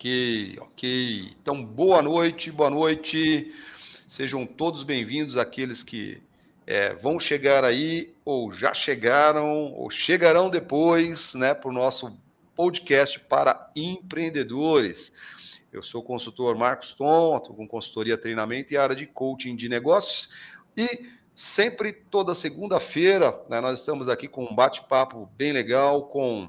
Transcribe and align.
Ok, 0.00 0.58
ok. 0.62 1.36
Então, 1.42 1.62
boa 1.62 2.00
noite, 2.00 2.50
boa 2.50 2.70
noite. 2.70 3.52
Sejam 4.08 4.46
todos 4.46 4.82
bem-vindos, 4.82 5.36
aqueles 5.36 5.82
que 5.82 6.22
é, 6.66 6.94
vão 6.94 7.20
chegar 7.20 7.64
aí, 7.64 8.14
ou 8.24 8.50
já 8.50 8.72
chegaram, 8.72 9.74
ou 9.74 9.90
chegarão 9.90 10.48
depois, 10.48 11.34
né, 11.34 11.52
para 11.52 11.68
o 11.68 11.72
nosso 11.74 12.18
podcast 12.56 13.20
para 13.20 13.70
empreendedores. 13.76 15.12
Eu 15.70 15.82
sou 15.82 16.00
o 16.00 16.04
consultor 16.04 16.56
Marcos 16.56 16.94
Tom, 16.94 17.36
estou 17.36 17.54
com 17.54 17.68
consultoria, 17.68 18.16
treinamento 18.16 18.72
e 18.72 18.78
área 18.78 18.96
de 18.96 19.04
coaching 19.04 19.54
de 19.54 19.68
negócios. 19.68 20.30
E 20.74 21.10
sempre, 21.34 21.92
toda 21.92 22.34
segunda-feira, 22.34 23.38
né, 23.50 23.60
nós 23.60 23.80
estamos 23.80 24.08
aqui 24.08 24.28
com 24.28 24.44
um 24.44 24.54
bate-papo 24.54 25.28
bem 25.36 25.52
legal 25.52 26.04
com 26.04 26.48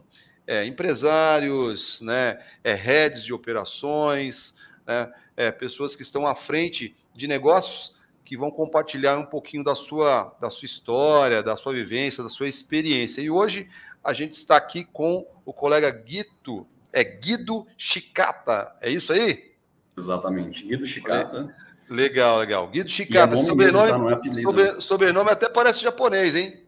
é, 0.51 0.65
empresários, 0.65 2.01
né, 2.01 2.37
é, 2.61 2.73
heads 2.73 3.23
de 3.23 3.31
operações, 3.31 4.53
né, 4.85 5.09
é, 5.37 5.49
pessoas 5.49 5.95
que 5.95 6.01
estão 6.01 6.27
à 6.27 6.35
frente 6.35 6.93
de 7.15 7.25
negócios 7.25 7.95
que 8.25 8.35
vão 8.35 8.51
compartilhar 8.51 9.17
um 9.17 9.25
pouquinho 9.25 9.63
da 9.63 9.75
sua, 9.75 10.35
da 10.41 10.49
sua 10.49 10.65
história, 10.65 11.41
da 11.41 11.55
sua 11.55 11.71
vivência, 11.71 12.21
da 12.21 12.29
sua 12.29 12.49
experiência. 12.49 13.21
E 13.21 13.31
hoje 13.31 13.69
a 14.03 14.11
gente 14.11 14.33
está 14.33 14.57
aqui 14.57 14.83
com 14.83 15.25
o 15.45 15.53
colega 15.53 15.89
Guito, 15.89 16.67
é 16.93 17.01
Guido 17.01 17.65
Chicata, 17.77 18.75
é 18.81 18.91
isso 18.91 19.13
aí? 19.13 19.53
Exatamente, 19.97 20.65
Guido 20.65 20.85
Chicata. 20.85 21.55
Legal, 21.89 22.39
legal. 22.39 22.67
Guido 22.67 22.89
Chicata, 22.89 23.37
é 23.37 23.45
sobrenome, 23.45 23.63
mesmo, 23.63 23.79
tá? 23.79 24.09
É 24.09 24.13
apelido, 24.15 24.41
sobre, 24.41 24.81
sobrenome 24.81 25.29
até 25.29 25.47
parece 25.47 25.81
japonês, 25.81 26.35
hein? 26.35 26.59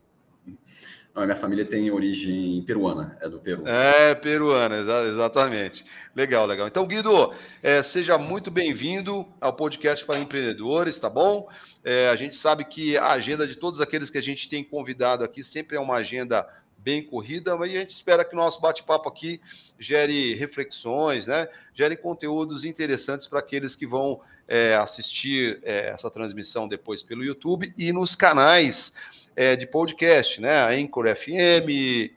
Não, 1.14 1.24
minha 1.26 1.36
família 1.36 1.64
tem 1.64 1.92
origem 1.92 2.64
peruana, 2.64 3.16
é 3.22 3.30
do 3.30 3.38
Peru. 3.38 3.68
É, 3.68 4.16
peruana, 4.16 4.78
exa 4.78 5.08
exatamente. 5.10 5.86
Legal, 6.16 6.48
legal. 6.48 6.68
Então, 6.68 6.88
Guido, 6.88 7.32
é, 7.62 7.84
seja 7.84 8.18
muito 8.18 8.50
bem-vindo 8.50 9.24
ao 9.40 9.54
podcast 9.54 10.04
para 10.04 10.18
empreendedores, 10.18 10.98
tá 10.98 11.12
bom? 11.12 11.48
É, 11.84 12.10
a 12.10 12.16
gente 12.16 12.36
sabe 12.36 12.66
que 12.66 12.98
a 12.98 13.12
agenda 13.12 13.48
de 13.48 13.56
todos 13.56 13.80
aqueles 13.80 14.10
que 14.10 14.18
a 14.18 14.24
gente 14.24 14.50
tem 14.50 14.64
convidado 14.64 15.24
aqui 15.24 15.44
sempre 15.44 15.78
é 15.78 15.80
uma 15.80 15.98
agenda 15.98 16.48
bem 16.80 17.04
corrida, 17.04 17.56
mas 17.56 17.70
a 17.70 17.76
gente 17.76 17.92
espera 17.92 18.26
que 18.26 18.34
o 18.34 18.38
nosso 18.38 18.60
bate-papo 18.60 19.08
aqui 19.08 19.40
gere 19.80 20.34
reflexões, 20.34 21.28
né? 21.28 21.48
gere 21.76 21.96
conteúdos 21.96 22.66
interessantes 22.66 23.28
para 23.28 23.40
aqueles 23.40 23.76
que 23.76 23.86
vão 23.86 24.20
é, 24.48 24.76
assistir 24.76 25.60
é, 25.64 25.90
essa 25.90 26.10
transmissão 26.10 26.68
depois 26.68 27.04
pelo 27.04 27.24
YouTube 27.24 27.72
e 27.78 27.94
nos 27.94 28.16
canais 28.16 28.92
é, 29.36 29.56
de 29.56 29.66
podcast, 29.66 30.40
né? 30.40 30.62
A 30.62 30.70
Anchor 30.70 31.06
FM 31.16 31.68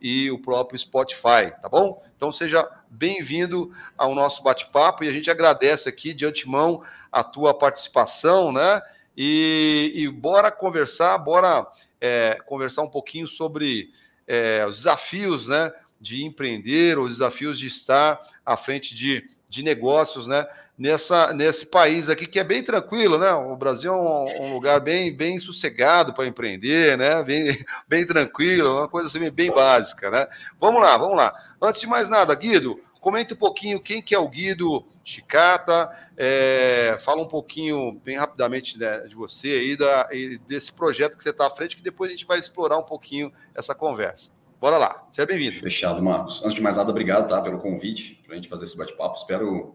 e 0.01 0.31
o 0.31 0.39
próprio 0.39 0.79
Spotify, 0.79 1.53
tá 1.61 1.69
bom? 1.69 2.03
Então 2.17 2.33
seja 2.33 2.69
bem-vindo 2.89 3.71
ao 3.97 4.15
nosso 4.15 4.43
bate-papo 4.43 5.05
e 5.05 5.09
a 5.09 5.13
gente 5.13 5.31
agradece 5.31 5.89
aqui 5.89 6.15
de 6.15 6.25
antemão 6.25 6.83
a 7.13 7.23
tua 7.23 7.53
participação, 7.53 8.53
né? 8.53 8.83
E, 9.17 9.93
e 9.95 10.09
bora 10.09 10.51
conversar, 10.51 11.17
bora 11.19 11.67
é, 12.01 12.39
conversar 12.47 12.83
um 12.83 12.89
pouquinho 12.89 13.27
sobre 13.27 13.91
é, 14.27 14.65
os 14.67 14.79
desafios, 14.79 15.49
né? 15.49 15.73
De 16.01 16.25
empreender, 16.25 16.99
os 16.99 17.13
desafios 17.13 17.59
de 17.59 17.67
estar 17.67 18.21
à 18.45 18.57
frente 18.57 18.95
de, 18.95 19.27
de 19.49 19.63
negócios, 19.63 20.27
né? 20.27 20.47
nessa, 20.79 21.33
nesse 21.33 21.65
país 21.65 22.09
aqui 22.09 22.27
que 22.27 22.39
é 22.39 22.45
bem 22.45 22.63
tranquilo, 22.63 23.19
né? 23.19 23.33
O 23.33 23.57
Brasil 23.57 23.93
é 23.93 23.97
um, 23.97 24.25
um 24.41 24.55
lugar 24.55 24.81
bem, 24.81 25.15
bem 25.15 25.39
sossegado 25.39 26.13
para 26.13 26.27
empreender, 26.27 26.99
né? 26.99 27.23
Bem, 27.23 27.65
bem 27.89 28.07
tranquilo, 28.07 28.79
uma 28.79 28.89
coisa 28.89 29.09
assim 29.09 29.31
bem 29.31 29.51
básica, 29.51 30.11
né? 30.11 30.27
Vamos 30.61 30.81
lá, 30.83 30.97
vamos 30.97 31.17
lá. 31.17 31.35
Antes 31.61 31.81
de 31.81 31.87
mais 31.87 32.09
nada, 32.09 32.35
Guido, 32.35 32.81
comenta 33.01 33.35
um 33.35 33.39
pouquinho 33.39 33.83
quem 33.83 34.03
que 34.03 34.15
é 34.15 34.19
o 34.19 34.29
Guido 34.29 34.85
Chicata, 35.05 35.91
é, 36.17 36.99
fala 37.05 37.23
um 37.23 37.29
pouquinho, 37.29 38.01
bem 38.05 38.17
rapidamente, 38.17 38.77
né, 38.77 39.07
de 39.07 39.15
você 39.15 39.49
aí, 39.49 39.77
da, 39.77 40.09
e 40.11 40.39
desse 40.39 40.73
projeto 40.73 41.17
que 41.17 41.23
você 41.23 41.31
está 41.31 41.47
à 41.47 41.51
frente, 41.51 41.77
que 41.77 41.83
depois 41.83 42.11
a 42.11 42.13
gente 42.13 42.27
vai 42.27 42.41
explorar 42.41 42.77
um 42.77 42.83
pouquinho 42.83 43.33
essa 43.55 43.75
conversa. 43.75 44.36
Bora 44.59 44.79
lá, 44.79 45.07
seja 45.13 45.27
bem-vindo. 45.27 45.53
Fechado, 45.53 46.03
Marcos. 46.03 46.43
Antes 46.43 46.55
de 46.55 46.63
mais 46.63 46.79
nada, 46.79 46.91
obrigado 46.91 47.29
tá, 47.29 47.43
pelo 47.43 47.59
convite 47.59 48.23
para 48.25 48.33
a 48.33 48.37
gente 48.37 48.49
fazer 48.49 48.65
esse 48.65 48.77
bate-papo. 48.77 49.17
Espero 49.17 49.75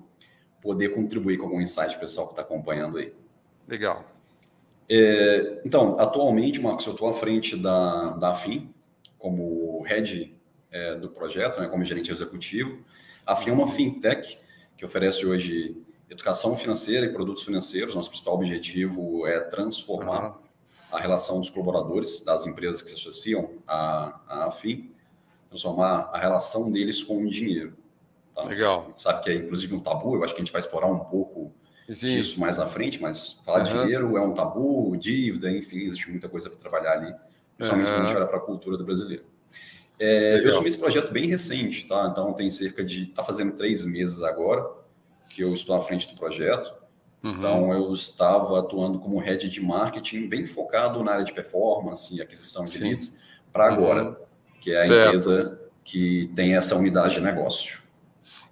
poder 0.59 0.89
contribuir 0.89 1.37
com 1.37 1.45
algum 1.45 1.61
insight 1.61 1.99
pessoal 1.99 2.27
que 2.27 2.33
está 2.33 2.41
acompanhando 2.41 2.97
aí. 2.97 3.13
Legal. 3.67 4.03
É, 4.89 5.61
então, 5.63 5.99
atualmente, 5.99 6.59
Marcos, 6.59 6.85
eu 6.87 6.93
estou 6.93 7.07
à 7.07 7.13
frente 7.13 7.55
da, 7.55 8.11
da 8.11 8.31
AFIM 8.31 8.73
como 9.19 9.83
head 9.83 10.35
é, 10.71 10.95
do 10.95 11.09
projeto, 11.09 11.61
né, 11.61 11.67
como 11.67 11.85
gerente 11.85 12.11
executivo. 12.11 12.83
A 13.25 13.33
AFIM 13.33 13.51
é 13.51 13.53
uma 13.53 13.67
fintech 13.67 14.39
que 14.75 14.83
oferece 14.83 15.25
hoje 15.27 15.79
educação 16.09 16.55
financeira 16.57 17.05
e 17.05 17.09
produtos 17.13 17.43
financeiros. 17.43 17.93
Nosso 17.93 18.09
principal 18.09 18.33
objetivo 18.33 19.27
é 19.27 19.39
transformar 19.41 20.31
uhum. 20.31 20.33
A 20.91 20.99
relação 20.99 21.39
dos 21.39 21.49
colaboradores 21.49 22.21
das 22.23 22.45
empresas 22.45 22.81
que 22.81 22.89
se 22.89 22.95
associam 22.95 23.49
à, 23.67 24.19
à 24.27 24.45
AFIM, 24.45 24.91
transformar 25.49 26.09
a 26.13 26.17
relação 26.17 26.71
deles 26.71 27.03
com 27.03 27.23
o 27.23 27.29
dinheiro. 27.29 27.73
Tá? 28.33 28.43
Legal. 28.43 28.89
sabe 28.93 29.23
que 29.23 29.29
é 29.29 29.35
inclusive 29.35 29.73
um 29.75 29.79
tabu, 29.79 30.15
eu 30.15 30.23
acho 30.23 30.33
que 30.33 30.41
a 30.41 30.43
gente 30.43 30.53
vai 30.53 30.61
explorar 30.61 30.87
um 30.87 30.99
pouco 30.99 31.53
Sim. 31.87 31.93
disso 31.93 32.39
mais 32.39 32.59
à 32.59 32.65
frente, 32.65 33.01
mas 33.01 33.33
falar 33.45 33.59
uhum. 33.59 33.63
de 33.65 33.71
dinheiro 33.71 34.17
é 34.17 34.21
um 34.21 34.33
tabu, 34.33 34.95
dívida, 34.97 35.51
enfim, 35.51 35.79
existe 35.79 36.09
muita 36.09 36.29
coisa 36.29 36.49
para 36.49 36.57
trabalhar 36.57 36.93
ali, 36.93 37.13
principalmente 37.57 37.89
uhum. 37.89 37.95
quando 37.95 38.03
a 38.03 38.07
gente 38.07 38.17
olha 38.17 38.27
para 38.27 38.37
a 38.37 38.41
cultura 38.41 38.77
do 38.77 38.85
brasileiro. 38.85 39.23
É, 39.99 40.43
eu 40.43 40.49
assumi 40.49 40.67
esse 40.67 40.79
projeto 40.79 41.11
bem 41.11 41.27
recente, 41.27 41.85
tá? 41.85 42.07
Então 42.11 42.33
tem 42.33 42.49
cerca 42.49 42.83
de. 42.83 43.03
está 43.03 43.23
fazendo 43.23 43.51
três 43.51 43.85
meses 43.85 44.23
agora 44.23 44.67
que 45.29 45.43
eu 45.43 45.53
estou 45.53 45.75
à 45.75 45.81
frente 45.81 46.11
do 46.11 46.17
projeto. 46.17 46.73
Uhum. 47.23 47.31
Então 47.31 47.73
eu 47.73 47.93
estava 47.93 48.59
atuando 48.59 48.99
como 48.99 49.19
head 49.19 49.47
de 49.47 49.61
marketing, 49.61 50.27
bem 50.27 50.45
focado 50.45 51.03
na 51.03 51.13
área 51.13 51.23
de 51.23 51.33
performance 51.33 52.15
e 52.15 52.21
aquisição 52.21 52.65
de 52.65 52.73
Sim. 52.73 52.79
leads, 52.79 53.19
para 53.53 53.67
agora, 53.67 54.03
uhum. 54.05 54.15
que 54.59 54.71
é 54.71 54.79
a 54.79 54.85
certo. 54.87 55.07
empresa 55.07 55.59
que 55.83 56.31
tem 56.35 56.55
essa 56.55 56.75
unidade 56.75 57.15
de 57.15 57.21
negócio. 57.21 57.81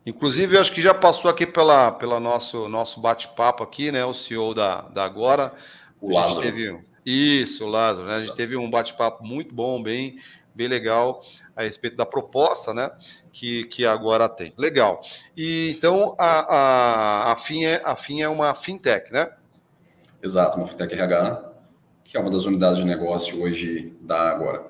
Inclusive, 0.06 0.56
eu 0.56 0.62
acho 0.62 0.72
que 0.72 0.81
já 0.81 0.94
passou 0.94 1.30
aqui 1.30 1.46
pela, 1.46 1.91
pela 1.91 2.19
nosso, 2.19 2.68
nosso 2.68 3.00
bate-papo 3.00 3.63
aqui, 3.63 3.91
né? 3.91 4.03
O 4.06 4.13
CEO 4.13 4.53
da, 4.53 4.81
da 4.81 5.03
Agora. 5.03 5.53
O 6.01 6.13
Lázaro. 6.13 6.41
Teve, 6.41 6.80
isso, 7.06 7.66
Lázaro, 7.66 8.07
né? 8.07 8.16
A 8.16 8.22
gente 8.22 8.36
teve 8.36 8.56
um 8.56 8.69
bate-papo 8.69 9.24
muito 9.24 9.53
bom, 9.53 9.81
bem, 9.81 10.19
bem 10.59 10.68
legal 10.68 11.24
a 11.56 11.64
respeito 11.64 11.96
da 11.96 12.06
proposta, 12.06 12.74
né? 12.74 12.92
Que, 13.31 13.64
que 13.66 13.86
agora 13.86 14.28
tem. 14.28 14.53
Legal. 14.58 15.02
E 15.36 15.74
então 15.75 16.16
a, 16.18 16.56
a, 16.56 17.31
a, 17.31 17.36
FIM 17.38 17.64
é, 17.64 17.81
a 17.86 17.96
FIM 17.96 18.22
é 18.22 18.28
uma 18.28 18.53
fintech, 18.53 19.12
né? 19.14 19.31
Exato, 20.22 20.58
uma 20.58 20.66
fintech 20.66 20.94
RH, 20.94 21.53
que 22.03 22.18
é 22.18 22.19
uma 22.19 22.30
das 22.30 22.44
unidades 22.44 22.80
de 22.80 22.86
negócio 22.86 23.42
hoje 23.42 23.96
da 24.02 24.30
Agora. 24.30 24.66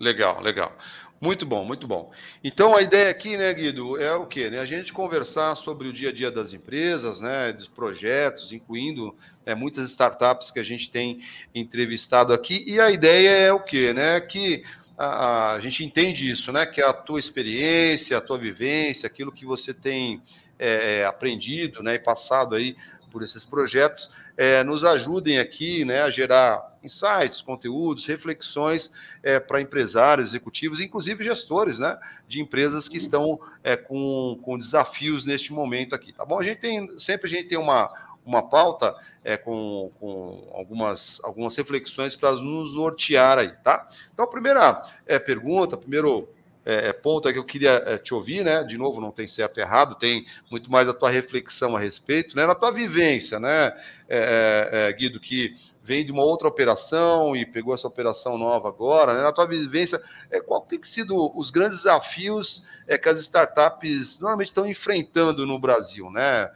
Legal, 0.00 0.40
legal. 0.40 0.72
Muito 1.20 1.44
bom, 1.44 1.66
muito 1.66 1.86
bom. 1.86 2.10
Então 2.42 2.74
a 2.74 2.80
ideia 2.80 3.10
aqui, 3.10 3.36
né, 3.36 3.52
Guido, 3.52 4.00
é 4.00 4.14
o 4.14 4.24
quê? 4.24 4.48
Né? 4.48 4.58
A 4.58 4.64
gente 4.64 4.90
conversar 4.90 5.54
sobre 5.54 5.86
o 5.86 5.92
dia 5.92 6.08
a 6.08 6.12
dia 6.12 6.30
das 6.30 6.54
empresas, 6.54 7.20
né, 7.20 7.52
dos 7.52 7.68
projetos, 7.68 8.52
incluindo 8.52 9.14
né, 9.44 9.54
muitas 9.54 9.90
startups 9.90 10.50
que 10.50 10.58
a 10.58 10.62
gente 10.62 10.90
tem 10.90 11.20
entrevistado 11.54 12.32
aqui. 12.32 12.64
E 12.66 12.80
a 12.80 12.90
ideia 12.90 13.28
é 13.28 13.52
o 13.52 13.60
quê? 13.60 13.92
Né? 13.92 14.18
Que 14.18 14.64
a, 15.02 15.52
a 15.54 15.60
gente 15.60 15.84
entende 15.84 16.30
isso, 16.30 16.52
né? 16.52 16.66
Que 16.66 16.82
a 16.82 16.92
tua 16.92 17.18
experiência, 17.18 18.18
a 18.18 18.20
tua 18.20 18.36
vivência, 18.36 19.06
aquilo 19.06 19.32
que 19.32 19.46
você 19.46 19.72
tem 19.72 20.22
é, 20.58 21.04
aprendido 21.06 21.82
né, 21.82 21.94
e 21.94 21.98
passado 21.98 22.54
aí 22.54 22.76
por 23.10 23.22
esses 23.22 23.44
projetos, 23.44 24.10
é, 24.36 24.62
nos 24.62 24.84
ajudem 24.84 25.38
aqui 25.38 25.84
né, 25.84 26.02
a 26.02 26.10
gerar 26.10 26.78
insights, 26.84 27.40
conteúdos, 27.40 28.06
reflexões 28.06 28.92
é, 29.22 29.40
para 29.40 29.60
empresários, 29.60 30.30
executivos, 30.30 30.80
inclusive 30.80 31.24
gestores 31.24 31.78
né, 31.78 31.98
de 32.28 32.40
empresas 32.40 32.88
que 32.88 32.96
estão 32.96 33.40
é, 33.64 33.76
com, 33.76 34.38
com 34.42 34.58
desafios 34.58 35.24
neste 35.24 35.52
momento 35.52 35.94
aqui. 35.94 36.12
Tá 36.12 36.24
bom? 36.24 36.38
A 36.38 36.44
gente 36.44 36.58
tem, 36.58 36.98
sempre 37.00 37.26
a 37.26 37.30
gente 37.30 37.48
tem 37.48 37.58
uma, 37.58 37.90
uma 38.24 38.42
pauta 38.42 38.94
é, 39.24 39.36
com, 39.36 39.90
com 40.00 40.50
algumas, 40.54 41.20
algumas 41.22 41.56
reflexões 41.56 42.16
para 42.16 42.32
nos 42.32 42.74
nortear 42.74 43.38
aí, 43.38 43.52
tá? 43.64 43.88
Então, 44.12 44.24
a 44.24 44.28
primeira 44.28 44.82
é, 45.06 45.18
pergunta, 45.18 45.76
primeiro 45.76 46.28
é, 46.64 46.88
é, 46.88 46.92
ponto 46.92 47.28
é 47.28 47.32
que 47.32 47.38
eu 47.38 47.44
queria 47.44 47.82
é, 47.86 47.98
te 47.98 48.12
ouvir, 48.14 48.44
né? 48.44 48.62
De 48.62 48.76
novo, 48.76 49.00
não 49.00 49.10
tem 49.10 49.26
certo 49.26 49.58
e 49.58 49.62
errado, 49.62 49.94
tem 49.94 50.26
muito 50.50 50.70
mais 50.70 50.88
a 50.88 50.94
tua 50.94 51.10
reflexão 51.10 51.74
a 51.74 51.80
respeito, 51.80 52.36
né? 52.36 52.46
Na 52.46 52.54
tua 52.54 52.70
vivência, 52.70 53.40
né, 53.40 53.68
é, 54.08 54.68
é, 54.78 54.88
é, 54.88 54.92
Guido, 54.92 55.18
que 55.18 55.56
vem 55.82 56.04
de 56.04 56.12
uma 56.12 56.22
outra 56.22 56.46
operação 56.46 57.34
e 57.34 57.46
pegou 57.46 57.74
essa 57.74 57.88
operação 57.88 58.36
nova 58.36 58.68
agora, 58.68 59.14
né? 59.14 59.22
Na 59.22 59.32
tua 59.32 59.46
vivência, 59.46 60.00
é, 60.30 60.40
qual 60.40 60.60
tem 60.60 60.82
sido 60.82 61.36
os 61.36 61.50
grandes 61.50 61.78
desafios 61.78 62.62
é, 62.86 62.98
que 62.98 63.08
as 63.08 63.20
startups 63.20 64.20
normalmente 64.20 64.48
estão 64.48 64.66
enfrentando 64.66 65.46
no 65.46 65.58
Brasil, 65.58 66.10
né? 66.10 66.50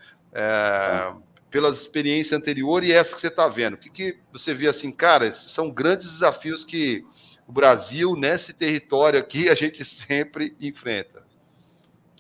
Pelas 1.54 1.78
experiências 1.78 2.36
anteriores 2.36 2.88
e 2.88 2.92
essa 2.92 3.14
que 3.14 3.20
você 3.20 3.28
está 3.28 3.46
vendo. 3.46 3.74
O 3.74 3.76
que, 3.76 3.88
que 3.88 4.16
você 4.32 4.52
vê 4.52 4.66
assim, 4.66 4.90
cara, 4.90 5.32
são 5.32 5.70
grandes 5.70 6.10
desafios 6.10 6.64
que 6.64 7.04
o 7.46 7.52
Brasil, 7.52 8.16
nesse 8.16 8.52
território 8.52 9.20
aqui, 9.20 9.48
a 9.48 9.54
gente 9.54 9.84
sempre 9.86 10.56
enfrenta. 10.60 11.22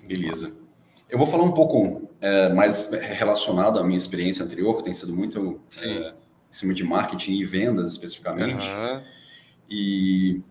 Beleza. 0.04 0.56
Eu 1.10 1.18
vou 1.18 1.26
falar 1.26 1.42
um 1.42 1.50
pouco 1.50 2.08
é, 2.20 2.54
mais 2.54 2.92
relacionado 2.92 3.76
à 3.80 3.82
minha 3.82 3.96
experiência 3.96 4.44
anterior, 4.44 4.76
que 4.76 4.84
tem 4.84 4.94
sido 4.94 5.12
muito 5.12 5.60
é, 5.80 5.88
em 5.88 6.14
cima 6.48 6.72
de 6.72 6.84
marketing 6.84 7.32
e 7.32 7.44
vendas 7.44 7.88
especificamente. 7.88 8.68
Uhum. 8.68 9.02
E 9.68 10.42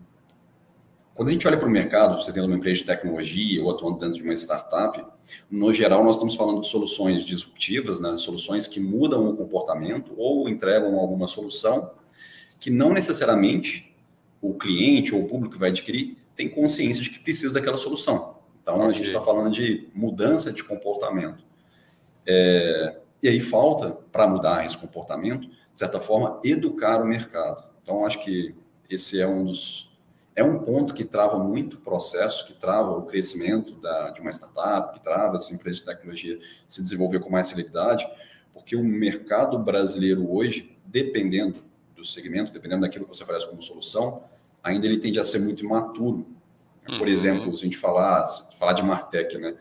quando 1.14 1.28
a 1.28 1.32
gente 1.32 1.46
olha 1.46 1.56
para 1.56 1.68
o 1.68 1.70
mercado, 1.70 2.16
você 2.16 2.32
tendo 2.32 2.46
uma 2.46 2.56
empresa 2.56 2.80
de 2.80 2.86
tecnologia 2.86 3.62
ou 3.62 3.70
atuando 3.70 4.00
dentro 4.00 4.16
de 4.16 4.22
uma 4.22 4.34
startup, 4.34 5.04
no 5.48 5.72
geral 5.72 6.02
nós 6.02 6.16
estamos 6.16 6.34
falando 6.34 6.60
de 6.60 6.68
soluções 6.68 7.24
disruptivas, 7.24 8.00
né? 8.00 8.16
soluções 8.16 8.66
que 8.66 8.80
mudam 8.80 9.30
o 9.30 9.36
comportamento 9.36 10.12
ou 10.16 10.48
entregam 10.48 10.98
alguma 10.98 11.28
solução 11.28 11.92
que 12.58 12.68
não 12.68 12.92
necessariamente 12.92 13.94
o 14.42 14.54
cliente 14.54 15.14
ou 15.14 15.22
o 15.22 15.28
público 15.28 15.54
que 15.54 15.60
vai 15.60 15.70
adquirir 15.70 16.18
tem 16.34 16.48
consciência 16.48 17.00
de 17.00 17.10
que 17.10 17.20
precisa 17.20 17.54
daquela 17.54 17.76
solução. 17.76 18.34
Então 18.60 18.76
okay. 18.76 18.88
a 18.88 18.92
gente 18.92 19.06
está 19.06 19.20
falando 19.20 19.52
de 19.52 19.88
mudança 19.94 20.52
de 20.52 20.64
comportamento. 20.64 21.44
É, 22.26 22.96
e 23.22 23.28
aí 23.28 23.38
falta, 23.38 23.92
para 24.10 24.26
mudar 24.26 24.66
esse 24.66 24.76
comportamento, 24.76 25.46
de 25.46 25.78
certa 25.78 26.00
forma, 26.00 26.40
educar 26.42 27.00
o 27.00 27.06
mercado. 27.06 27.64
Então 27.82 28.04
acho 28.04 28.22
que 28.24 28.52
esse 28.90 29.20
é 29.20 29.26
um 29.26 29.44
dos 29.44 29.93
é 30.36 30.42
um 30.42 30.58
ponto 30.58 30.94
que 30.94 31.04
trava 31.04 31.38
muito 31.38 31.74
o 31.74 31.80
processo, 31.80 32.46
que 32.46 32.54
trava 32.54 32.90
o 32.90 33.02
crescimento 33.02 33.74
da, 33.76 34.10
de 34.10 34.20
uma 34.20 34.30
startup, 34.30 34.94
que 34.94 35.04
trava 35.04 35.36
essa 35.36 35.54
empresa 35.54 35.78
de 35.78 35.84
tecnologia 35.84 36.38
se 36.66 36.82
desenvolver 36.82 37.20
com 37.20 37.30
mais 37.30 37.46
celeridade, 37.46 38.06
porque 38.52 38.74
o 38.74 38.82
mercado 38.82 39.58
brasileiro 39.58 40.30
hoje, 40.32 40.76
dependendo 40.84 41.60
do 41.94 42.04
segmento, 42.04 42.52
dependendo 42.52 42.82
daquilo 42.82 43.04
que 43.04 43.16
você 43.16 43.22
oferece 43.22 43.48
como 43.48 43.62
solução, 43.62 44.24
ainda 44.62 44.86
ele 44.86 44.98
tende 44.98 45.20
a 45.20 45.24
ser 45.24 45.38
muito 45.38 45.64
imaturo. 45.64 46.26
Por 46.84 47.00
uhum. 47.00 47.06
exemplo, 47.06 47.56
se 47.56 47.62
a 47.62 47.66
gente 47.66 47.78
falar, 47.78 48.24
falar 48.58 48.72
de 48.72 48.82
Martech, 48.82 49.38
né? 49.38 49.54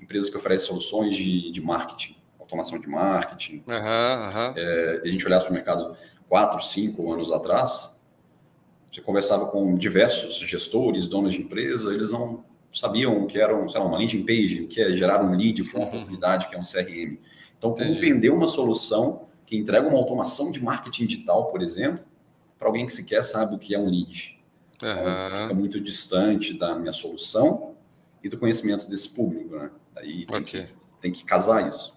empresas 0.00 0.30
que 0.30 0.36
oferecem 0.36 0.68
soluções 0.68 1.16
de, 1.16 1.50
de 1.50 1.60
marketing, 1.60 2.16
automação 2.38 2.80
de 2.80 2.88
marketing, 2.88 3.62
uhum, 3.66 3.74
uhum. 3.74 4.54
É, 4.56 5.02
a 5.04 5.08
gente 5.08 5.26
olhasse 5.26 5.44
para 5.44 5.50
o 5.50 5.54
mercado 5.54 5.96
quatro, 6.28 6.62
cinco 6.62 7.12
anos 7.12 7.30
atrás, 7.32 7.99
você 8.90 9.00
conversava 9.00 9.46
com 9.46 9.74
diversos 9.76 10.38
gestores, 10.38 11.06
donos 11.06 11.32
de 11.32 11.40
empresa, 11.40 11.94
eles 11.94 12.10
não 12.10 12.44
sabiam 12.72 13.22
o 13.22 13.26
que 13.26 13.38
era 13.38 13.56
sei 13.68 13.80
lá, 13.80 13.86
uma 13.86 13.98
landing 13.98 14.24
page, 14.24 14.62
o 14.62 14.68
que 14.68 14.80
é 14.80 14.94
gerar 14.94 15.24
um 15.24 15.36
lead, 15.36 15.62
que 15.64 15.76
é 15.76 15.78
uma 15.78 15.86
uhum. 15.86 15.94
oportunidade, 15.94 16.48
que 16.48 16.54
é 16.54 16.58
um 16.58 16.62
CRM. 16.62 17.18
Então, 17.56 17.72
como 17.72 17.84
Entendi. 17.84 18.00
vender 18.00 18.30
uma 18.30 18.48
solução 18.48 19.28
que 19.46 19.56
entrega 19.56 19.88
uma 19.88 19.98
automação 19.98 20.50
de 20.50 20.62
marketing 20.62 21.06
digital, 21.06 21.48
por 21.48 21.60
exemplo, 21.60 22.04
para 22.58 22.68
alguém 22.68 22.86
que 22.86 22.92
sequer 22.92 23.22
sabe 23.22 23.54
o 23.54 23.58
que 23.58 23.74
é 23.74 23.78
um 23.78 23.88
lead. 23.88 24.38
Uhum. 24.82 24.90
Então, 24.90 25.42
fica 25.42 25.54
muito 25.54 25.80
distante 25.80 26.54
da 26.54 26.74
minha 26.74 26.92
solução 26.92 27.74
e 28.22 28.28
do 28.28 28.38
conhecimento 28.38 28.88
desse 28.88 29.10
público. 29.10 29.56
Né? 29.56 29.70
Aí 29.96 30.26
tem, 30.26 30.36
okay. 30.36 30.62
que, 30.64 30.72
tem 31.00 31.12
que 31.12 31.24
casar 31.24 31.66
isso. 31.66 31.94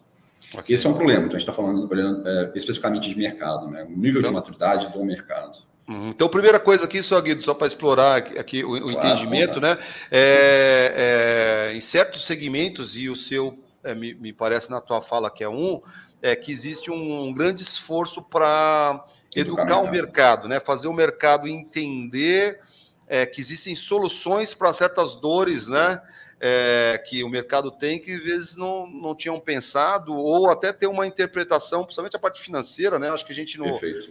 Okay. 0.54 0.76
Esse 0.76 0.86
é 0.86 0.90
um 0.90 0.94
problema. 0.94 1.26
Então, 1.26 1.36
a 1.36 1.40
gente 1.40 1.50
está 1.50 1.54
falando 1.54 1.90
é, 2.28 2.52
especificamente 2.56 3.10
de 3.10 3.18
mercado, 3.18 3.68
né? 3.68 3.84
o 3.84 3.90
nível 3.90 4.20
então, 4.20 4.32
de 4.32 4.36
maturidade 4.36 4.92
do 4.92 5.04
mercado. 5.04 5.73
Uhum. 5.88 6.10
Então, 6.10 6.30
primeira 6.30 6.60
coisa 6.60 6.86
aqui, 6.86 7.04
só 7.04 7.20
Guido, 7.20 7.44
só 7.44 7.54
para 7.54 7.68
explorar 7.68 8.18
aqui, 8.18 8.64
o, 8.64 8.72
o 8.72 8.92
claro, 8.94 9.10
entendimento, 9.10 9.60
né? 9.60 9.78
É, 10.10 11.70
é, 11.72 11.76
em 11.76 11.82
certos 11.82 12.26
segmentos, 12.26 12.96
e 12.96 13.10
o 13.10 13.16
seu, 13.16 13.58
é, 13.84 13.94
me, 13.94 14.14
me, 14.14 14.32
parece 14.32 14.70
na 14.70 14.80
tua 14.80 15.02
fala 15.02 15.30
que 15.30 15.44
é 15.44 15.50
um, 15.50 15.82
é 16.22 16.36
que 16.36 16.52
existe 16.52 16.90
um, 16.90 17.24
um 17.24 17.34
grande 17.34 17.64
esforço 17.64 18.22
para 18.22 19.06
educar 19.36 19.80
o 19.80 19.92
mercado, 19.92 20.48
né? 20.48 20.60
Fazer 20.60 20.88
o 20.88 20.94
mercado 20.94 21.48
entender 21.48 22.62
é, 23.08 23.26
que 23.26 23.42
existem 23.42 23.76
soluções 23.76 24.54
para 24.54 24.74
certas 24.74 25.16
dores, 25.16 25.68
né? 25.68 26.02
é, 26.46 27.02
que 27.08 27.24
o 27.24 27.30
mercado 27.30 27.72
tem 27.72 27.98
que 27.98 28.12
às 28.12 28.22
vezes 28.22 28.56
não, 28.58 28.86
não 28.86 29.16
tinham 29.16 29.40
pensado, 29.40 30.14
ou 30.14 30.50
até 30.50 30.74
ter 30.74 30.88
uma 30.88 31.08
interpretação, 31.08 31.86
principalmente 31.86 32.18
a 32.18 32.20
parte 32.20 32.42
financeira, 32.42 33.00
né? 33.00 33.10
Acho 33.10 33.26
que 33.26 33.32
a 33.32 33.36
gente 33.36 33.58
no, 33.58 33.68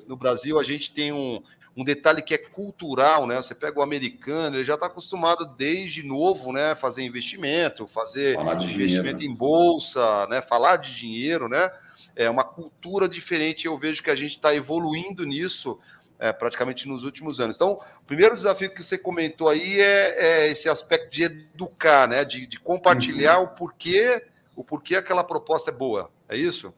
no 0.09 0.17
Brasil 0.17 0.59
a 0.59 0.63
gente 0.63 0.95
tem 0.95 1.13
um, 1.13 1.43
um 1.77 1.85
detalhe 1.85 2.23
que 2.23 2.35
é 2.35 2.39
cultural, 2.39 3.27
né? 3.27 3.37
Você 3.37 3.55
pega 3.55 3.79
o 3.79 3.83
americano, 3.83 4.57
ele 4.57 4.65
já 4.65 4.75
está 4.75 4.87
acostumado 4.87 5.47
desde 5.57 6.03
novo, 6.03 6.53
né? 6.53 6.75
Fazer 6.75 7.03
investimento, 7.03 7.87
fazer 7.87 8.39
investimento 8.39 9.19
dinheiro. 9.19 9.23
em 9.23 9.35
bolsa, 9.35 10.27
né? 10.27 10.43
Falar 10.43 10.77
de 10.77 10.95
dinheiro, 10.95 11.49
né? 11.49 11.71
É 12.15 12.29
uma 12.29 12.45
cultura 12.45 13.09
diferente. 13.09 13.67
Eu 13.67 13.79
vejo 13.79 14.03
que 14.03 14.11
a 14.11 14.15
gente 14.15 14.33
está 14.33 14.55
evoluindo 14.55 15.25
nisso 15.25 15.79
é, 16.19 16.31
praticamente 16.31 16.87
nos 16.87 17.05
últimos 17.05 17.41
anos. 17.41 17.57
Então, 17.57 17.73
o 17.73 18.05
primeiro 18.07 18.37
desafio 18.37 18.73
que 18.73 18.83
você 18.83 18.99
comentou 18.99 19.49
aí 19.49 19.81
é, 19.81 20.47
é 20.47 20.49
esse 20.53 20.69
aspecto 20.69 21.11
de 21.11 21.25
educar, 21.25 22.07
né? 22.07 22.23
De, 22.25 22.47
de 22.47 22.61
compartilhar 22.61 23.39
uhum. 23.39 23.45
o 23.45 23.49
porquê, 23.49 24.23
o 24.55 24.63
porquê 24.63 24.97
aquela 24.97 25.25
proposta 25.25 25.71
é 25.71 25.75
boa. 25.75 26.11
É 26.29 26.37
isso? 26.37 26.73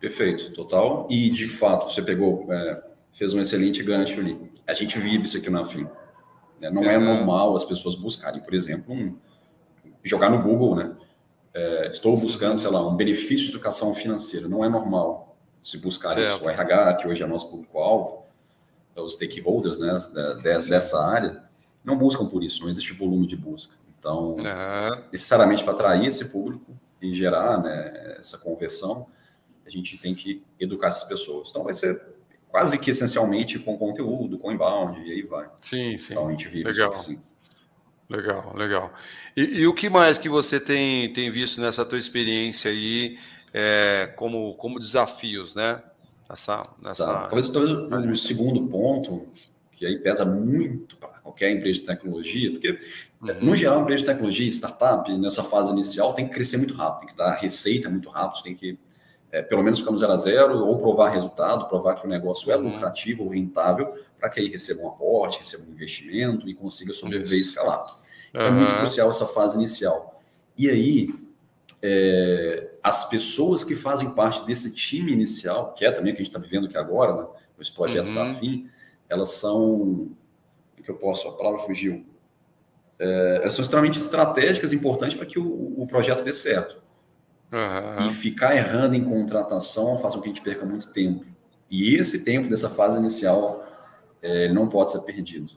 Perfeito, 0.00 0.52
total. 0.52 1.06
E 1.08 1.30
de 1.30 1.46
fato, 1.46 1.92
você 1.92 2.02
pegou, 2.02 2.52
é, 2.52 2.82
fez 3.12 3.34
um 3.34 3.40
excelente 3.40 3.82
gancho 3.82 4.18
ali. 4.20 4.38
A 4.66 4.72
gente 4.72 4.98
vive 4.98 5.24
isso 5.24 5.36
aqui 5.36 5.50
na 5.50 5.64
FIM. 5.64 5.86
Né? 6.60 6.70
Não 6.70 6.82
é. 6.84 6.94
é 6.94 6.98
normal 6.98 7.54
as 7.54 7.64
pessoas 7.64 7.96
buscarem, 7.96 8.40
por 8.40 8.54
exemplo, 8.54 8.94
um, 8.94 9.16
jogar 10.02 10.30
no 10.30 10.42
Google, 10.42 10.76
né? 10.76 10.96
É, 11.54 11.88
estou 11.88 12.16
buscando, 12.16 12.58
sei 12.58 12.70
lá, 12.70 12.86
um 12.86 12.96
benefício 12.96 13.46
de 13.46 13.50
educação 13.50 13.92
financeira. 13.92 14.48
Não 14.48 14.64
é 14.64 14.68
normal 14.68 15.36
se 15.62 15.78
buscar 15.78 16.14
certo. 16.14 16.36
isso. 16.36 16.44
O 16.44 16.48
RH, 16.48 16.94
que 16.94 17.08
hoje 17.08 17.22
é 17.22 17.26
nosso 17.26 17.50
público-alvo, 17.50 18.24
os 18.96 19.14
stakeholders 19.14 19.78
né, 19.78 19.96
dessa 20.68 21.02
área 21.02 21.42
não 21.84 21.96
buscam 21.96 22.26
por 22.26 22.42
isso, 22.42 22.62
não 22.62 22.68
existe 22.68 22.92
volume 22.92 23.26
de 23.26 23.36
busca. 23.36 23.74
Então, 23.98 24.36
uhum. 24.36 25.02
necessariamente 25.10 25.62
para 25.62 25.72
atrair 25.72 26.06
esse 26.06 26.30
público 26.30 26.76
e 27.00 27.14
gerar 27.14 27.62
né, 27.62 28.16
essa 28.18 28.38
conversão, 28.38 29.06
a 29.64 29.70
gente 29.70 29.96
tem 29.98 30.14
que 30.14 30.42
educar 30.58 30.88
essas 30.88 31.04
pessoas. 31.04 31.50
Então, 31.50 31.64
vai 31.64 31.74
ser 31.74 32.11
quase 32.52 32.78
que 32.78 32.90
essencialmente 32.90 33.58
com 33.58 33.78
conteúdo, 33.78 34.38
com 34.38 34.52
inbound, 34.52 35.00
e 35.00 35.10
aí 35.10 35.22
vai. 35.22 35.48
Sim, 35.62 35.96
sim. 35.96 36.12
Então, 36.12 36.28
a 36.28 36.30
gente 36.30 36.48
vive 36.48 36.64
legal. 36.64 36.92
assim. 36.92 37.18
Legal, 38.10 38.52
legal. 38.54 38.92
E, 39.34 39.40
e, 39.60 39.66
o 39.66 39.74
que 39.74 39.88
mais 39.88 40.18
que 40.18 40.28
você 40.28 40.60
tem, 40.60 41.10
tem 41.14 41.30
visto 41.30 41.58
nessa 41.62 41.82
tua 41.82 41.98
experiência 41.98 42.70
aí 42.70 43.18
é, 43.54 44.12
como, 44.16 44.54
como 44.56 44.78
desafios, 44.78 45.54
né? 45.54 45.82
Nessa, 46.28 46.62
nessa... 46.82 47.06
Tá. 47.06 47.26
Talvez, 47.26 47.48
talvez 47.48 47.72
o 47.72 48.16
segundo 48.16 48.68
ponto, 48.68 49.26
que 49.72 49.86
aí 49.86 49.98
pesa 49.98 50.26
muito 50.26 50.98
para 50.98 51.08
qualquer 51.22 51.52
empresa 51.52 51.80
de 51.80 51.86
tecnologia, 51.86 52.50
porque, 52.50 52.78
uhum. 53.22 53.46
no 53.46 53.56
geral, 53.56 53.80
empresa 53.80 54.02
de 54.02 54.08
tecnologia, 54.08 54.48
startup, 54.50 55.10
nessa 55.16 55.42
fase 55.42 55.72
inicial, 55.72 56.12
tem 56.12 56.28
que 56.28 56.34
crescer 56.34 56.58
muito 56.58 56.74
rápido, 56.74 57.00
tem 57.00 57.08
que 57.08 57.16
dar 57.16 57.34
receita 57.36 57.88
muito 57.88 58.10
rápido, 58.10 58.42
tem 58.42 58.54
que, 58.54 58.78
é, 59.32 59.42
pelo 59.42 59.62
menos, 59.62 59.80
ficar 59.80 59.90
no 59.90 59.98
zero 59.98 60.12
a 60.12 60.16
zero, 60.16 60.58
ou 60.58 60.76
provar 60.76 61.08
resultado, 61.08 61.66
provar 61.66 61.94
que 61.94 62.06
o 62.06 62.08
negócio 62.08 62.52
é 62.52 62.56
uhum. 62.56 62.70
lucrativo 62.70 63.24
ou 63.24 63.30
rentável, 63.30 63.90
para 64.20 64.28
que 64.28 64.38
aí 64.38 64.48
receba 64.48 64.82
um 64.82 64.88
aporte, 64.88 65.38
receba 65.38 65.64
um 65.66 65.72
investimento 65.72 66.48
e 66.48 66.54
consiga 66.54 66.92
sobreviver 66.92 67.38
e 67.38 67.40
escalar. 67.40 67.84
Então, 68.30 68.42
uhum. 68.42 68.48
é 68.48 68.50
muito 68.60 68.76
crucial 68.76 69.08
essa 69.08 69.26
fase 69.26 69.56
inicial. 69.56 70.22
E 70.56 70.68
aí, 70.68 71.14
é, 71.82 72.72
as 72.82 73.08
pessoas 73.08 73.64
que 73.64 73.74
fazem 73.74 74.10
parte 74.10 74.44
desse 74.44 74.72
time 74.74 75.12
inicial, 75.12 75.72
que 75.72 75.84
é 75.84 75.90
também 75.90 76.12
o 76.12 76.16
que 76.16 76.22
a 76.22 76.24
gente 76.24 76.34
está 76.34 76.38
vivendo 76.38 76.66
aqui 76.66 76.76
agora, 76.76 77.14
né, 77.14 77.26
esse 77.58 77.72
projeto 77.72 78.08
uhum. 78.08 78.14
da 78.14 78.30
FIM, 78.30 78.68
elas 79.08 79.30
são. 79.30 80.10
O 80.78 80.82
que 80.82 80.90
eu 80.90 80.96
posso? 80.96 81.28
A 81.28 81.32
palavra 81.32 81.60
fugiu. 81.60 82.04
É, 82.98 83.36
elas 83.42 83.54
são 83.54 83.62
extremamente 83.62 83.98
estratégicas 83.98 84.72
e 84.72 84.76
importantes 84.76 85.16
para 85.16 85.26
que 85.26 85.38
o, 85.38 85.80
o, 85.80 85.86
projeto 85.86 86.24
dê 86.24 86.32
certo. 86.32 86.81
Uhum. 87.52 88.08
E 88.08 88.10
ficar 88.10 88.56
errando 88.56 88.96
em 88.96 89.04
contratação 89.04 89.98
faz 89.98 90.14
com 90.14 90.22
que 90.22 90.26
a 90.26 90.32
gente 90.32 90.42
perca 90.42 90.64
muito 90.64 90.90
tempo. 90.92 91.26
E 91.70 91.94
esse 91.94 92.24
tempo 92.24 92.48
dessa 92.48 92.70
fase 92.70 92.98
inicial 92.98 93.62
é, 94.22 94.48
não 94.52 94.68
pode 94.68 94.92
ser 94.92 95.00
perdido. 95.00 95.50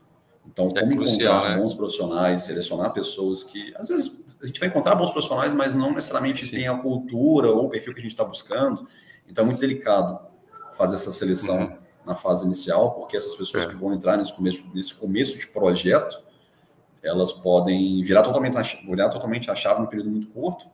Então, 0.46 0.70
é 0.76 0.80
como 0.80 0.96
crucial, 0.96 1.16
encontrar 1.16 1.48
né? 1.50 1.60
bons 1.60 1.74
profissionais, 1.74 2.42
selecionar 2.42 2.92
pessoas 2.92 3.42
que, 3.42 3.74
às 3.76 3.88
vezes, 3.88 4.36
a 4.40 4.46
gente 4.46 4.60
vai 4.60 4.68
encontrar 4.68 4.94
bons 4.94 5.10
profissionais, 5.10 5.52
mas 5.52 5.74
não 5.74 5.92
necessariamente 5.92 6.44
Sim. 6.44 6.50
tem 6.50 6.68
a 6.68 6.76
cultura 6.76 7.50
ou 7.50 7.66
o 7.66 7.68
perfil 7.68 7.92
que 7.92 8.00
a 8.00 8.02
gente 8.02 8.12
está 8.12 8.24
buscando. 8.24 8.86
Então, 9.28 9.42
é 9.42 9.46
muito 9.46 9.60
delicado 9.60 10.20
fazer 10.74 10.94
essa 10.94 11.12
seleção 11.12 11.58
uhum. 11.58 11.76
na 12.04 12.14
fase 12.14 12.44
inicial, 12.44 12.92
porque 12.92 13.16
essas 13.16 13.34
pessoas 13.34 13.64
é. 13.64 13.68
que 13.68 13.74
vão 13.74 13.92
entrar 13.92 14.16
nesse 14.16 14.34
começo, 14.34 14.64
nesse 14.72 14.94
começo 14.94 15.36
de 15.38 15.46
projeto, 15.48 16.22
elas 17.02 17.32
podem 17.32 18.02
virar 18.02 18.22
totalmente, 18.22 18.86
virar 18.86 19.08
totalmente 19.08 19.50
a 19.50 19.54
chave 19.54 19.80
num 19.80 19.86
período 19.86 20.10
muito 20.10 20.28
curto, 20.28 20.66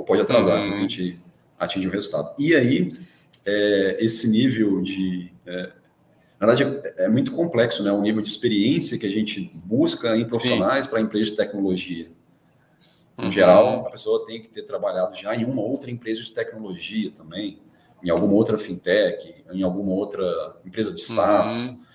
ou 0.00 0.04
pode 0.04 0.22
atrasar 0.22 0.58
uhum. 0.60 0.74
a 0.74 0.78
gente 0.78 1.20
atinge 1.58 1.86
o 1.86 1.90
resultado. 1.90 2.34
E 2.38 2.54
aí, 2.54 2.92
é, 3.44 3.98
esse 4.00 4.28
nível 4.28 4.80
de 4.80 5.30
é, 5.46 5.70
na 6.40 6.46
verdade, 6.46 6.80
é, 6.96 7.04
é 7.04 7.08
muito 7.08 7.32
complexo, 7.32 7.82
né? 7.82 7.92
O 7.92 8.00
nível 8.00 8.22
de 8.22 8.28
experiência 8.28 8.96
que 8.96 9.06
a 9.06 9.10
gente 9.10 9.50
busca 9.62 10.16
em 10.16 10.24
profissionais 10.24 10.86
para 10.86 11.00
empresas 11.00 11.28
de 11.28 11.36
tecnologia. 11.36 12.10
Em 13.18 13.24
uhum. 13.24 13.30
geral, 13.30 13.86
a 13.86 13.90
pessoa 13.90 14.24
tem 14.24 14.40
que 14.40 14.48
ter 14.48 14.62
trabalhado 14.62 15.14
já 15.14 15.36
em 15.36 15.44
uma 15.44 15.60
outra 15.60 15.90
empresa 15.90 16.22
de 16.22 16.32
tecnologia 16.32 17.10
também, 17.10 17.58
em 18.02 18.08
alguma 18.08 18.32
outra 18.32 18.56
fintech, 18.56 19.34
em 19.52 19.62
alguma 19.62 19.92
outra 19.92 20.56
empresa 20.64 20.94
de 20.94 21.02
SaaS. 21.02 21.72
Uhum. 21.72 21.89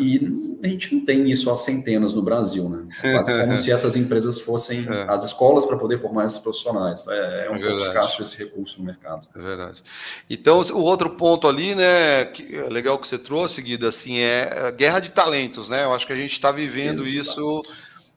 E 0.00 0.58
a 0.62 0.66
gente 0.66 0.94
não 0.94 1.04
tem 1.04 1.28
isso 1.30 1.50
há 1.50 1.56
centenas 1.56 2.14
no 2.14 2.22
Brasil, 2.22 2.68
né? 2.68 2.88
Quase 3.00 3.32
como 3.40 3.58
se 3.58 3.70
essas 3.70 3.96
empresas 3.96 4.40
fossem 4.40 4.86
é. 4.88 5.04
as 5.08 5.24
escolas 5.24 5.66
para 5.66 5.76
poder 5.76 5.98
formar 5.98 6.24
esses 6.24 6.38
profissionais. 6.38 7.06
É, 7.06 7.46
é 7.46 7.50
um 7.50 7.56
é 7.56 7.60
pouco 7.60 7.76
escasso 7.76 8.22
esse 8.22 8.38
recurso 8.38 8.78
no 8.78 8.86
mercado. 8.86 9.28
É 9.34 9.38
verdade. 9.38 9.82
Então, 10.30 10.60
o 10.60 10.78
outro 10.78 11.10
ponto 11.10 11.46
ali, 11.46 11.74
né, 11.74 12.24
que 12.24 12.56
é 12.56 12.68
legal 12.68 12.98
que 12.98 13.06
você 13.06 13.18
trouxe, 13.18 13.60
Guida, 13.60 13.88
assim, 13.88 14.18
é 14.18 14.68
a 14.68 14.70
guerra 14.70 15.00
de 15.00 15.10
talentos, 15.10 15.68
né? 15.68 15.84
Eu 15.84 15.92
acho 15.92 16.06
que 16.06 16.12
a 16.12 16.16
gente 16.16 16.32
está 16.32 16.50
vivendo 16.50 17.04
Exato. 17.06 17.08
isso 17.08 17.62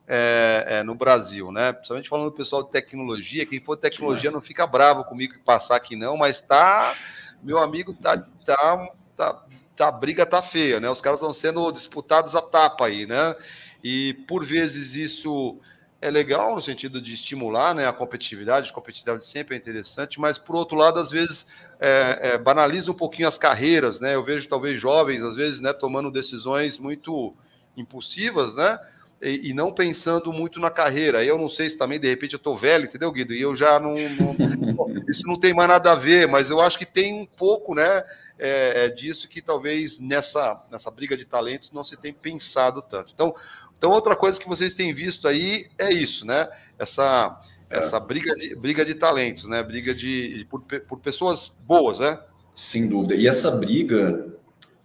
é, 0.08 0.64
é, 0.68 0.82
no 0.82 0.94
Brasil, 0.94 1.52
né? 1.52 1.72
Principalmente 1.72 2.08
falando 2.08 2.30
do 2.30 2.36
pessoal 2.36 2.62
de 2.62 2.70
tecnologia, 2.70 3.44
quem 3.44 3.60
for 3.60 3.76
tecnologia 3.76 4.30
não 4.30 4.40
fica 4.40 4.66
bravo 4.66 5.04
comigo 5.04 5.34
que 5.34 5.40
passar 5.40 5.76
aqui 5.76 5.96
não, 5.96 6.16
mas 6.16 6.40
tá, 6.40 6.94
meu 7.42 7.58
amigo, 7.58 7.92
tá, 7.92 8.24
tá 8.44 8.88
tá, 9.16 9.42
a 9.78 9.90
briga 9.90 10.24
tá 10.26 10.42
feia, 10.42 10.80
né? 10.80 10.88
Os 10.88 11.00
caras 11.00 11.18
estão 11.18 11.34
sendo 11.34 11.70
disputados 11.72 12.34
a 12.34 12.42
tapa 12.42 12.86
aí, 12.86 13.06
né? 13.06 13.34
E 13.82 14.14
por 14.26 14.44
vezes 14.44 14.94
isso 14.94 15.58
é 16.00 16.10
legal 16.10 16.54
no 16.54 16.62
sentido 16.62 17.00
de 17.00 17.14
estimular 17.14 17.74
né, 17.74 17.86
a 17.86 17.92
competitividade, 17.92 18.70
a 18.70 18.72
competitividade 18.72 19.24
sempre 19.24 19.54
é 19.54 19.58
interessante, 19.58 20.20
mas 20.20 20.36
por 20.36 20.54
outro 20.54 20.76
lado, 20.76 21.00
às 21.00 21.10
vezes 21.10 21.46
é, 21.80 22.18
é, 22.20 22.38
banaliza 22.38 22.90
um 22.92 22.94
pouquinho 22.94 23.28
as 23.28 23.38
carreiras, 23.38 24.00
né? 24.00 24.14
Eu 24.14 24.22
vejo 24.22 24.48
talvez 24.48 24.80
jovens, 24.80 25.22
às 25.22 25.36
vezes, 25.36 25.60
né, 25.60 25.72
tomando 25.72 26.10
decisões 26.10 26.78
muito 26.78 27.34
impulsivas, 27.76 28.54
né? 28.54 28.78
E, 29.22 29.50
e, 29.50 29.54
não 29.54 29.72
pensando 29.72 30.32
muito 30.32 30.60
na 30.60 30.70
carreira. 30.70 31.24
Eu 31.24 31.38
não 31.38 31.48
sei 31.48 31.70
se 31.70 31.76
também, 31.76 31.98
de 31.98 32.08
repente, 32.08 32.34
eu 32.34 32.38
estou 32.38 32.56
velho, 32.56 32.84
entendeu, 32.84 33.10
Guido? 33.10 33.32
E 33.32 33.40
eu 33.40 33.56
já 33.56 33.80
não, 33.80 33.94
não. 33.94 35.04
isso 35.08 35.26
não 35.26 35.40
tem 35.40 35.54
mais 35.54 35.68
nada 35.68 35.92
a 35.92 35.96
ver, 35.96 36.28
mas 36.28 36.50
eu 36.50 36.60
acho 36.60 36.78
que 36.78 36.84
tem 36.84 37.14
um 37.14 37.26
pouco, 37.26 37.74
né? 37.74 38.04
é, 38.38 38.84
é 38.84 38.88
disso 38.88 39.28
que 39.28 39.40
talvez 39.40 39.98
nessa, 39.98 40.62
nessa 40.70 40.90
briga 40.90 41.16
de 41.16 41.24
talentos 41.24 41.72
não 41.72 41.82
se 41.82 41.96
tem 41.96 42.12
pensado 42.12 42.82
tanto. 42.82 43.12
Então, 43.14 43.34
então, 43.76 43.90
outra 43.90 44.16
coisa 44.16 44.38
que 44.38 44.48
vocês 44.48 44.72
têm 44.72 44.94
visto 44.94 45.28
aí 45.28 45.68
é 45.76 45.92
isso, 45.92 46.24
né? 46.24 46.48
Essa, 46.78 47.42
é. 47.68 47.78
essa 47.78 48.00
briga, 48.00 48.34
de, 48.34 48.54
briga 48.54 48.84
de 48.84 48.94
talentos, 48.94 49.44
né? 49.44 49.62
Briga 49.62 49.94
de, 49.94 50.46
por, 50.48 50.62
por 50.62 50.98
pessoas 50.98 51.52
boas, 51.66 51.98
né? 51.98 52.18
Sem 52.54 52.88
dúvida. 52.88 53.14
E 53.14 53.28
essa 53.28 53.50
briga, 53.50 54.34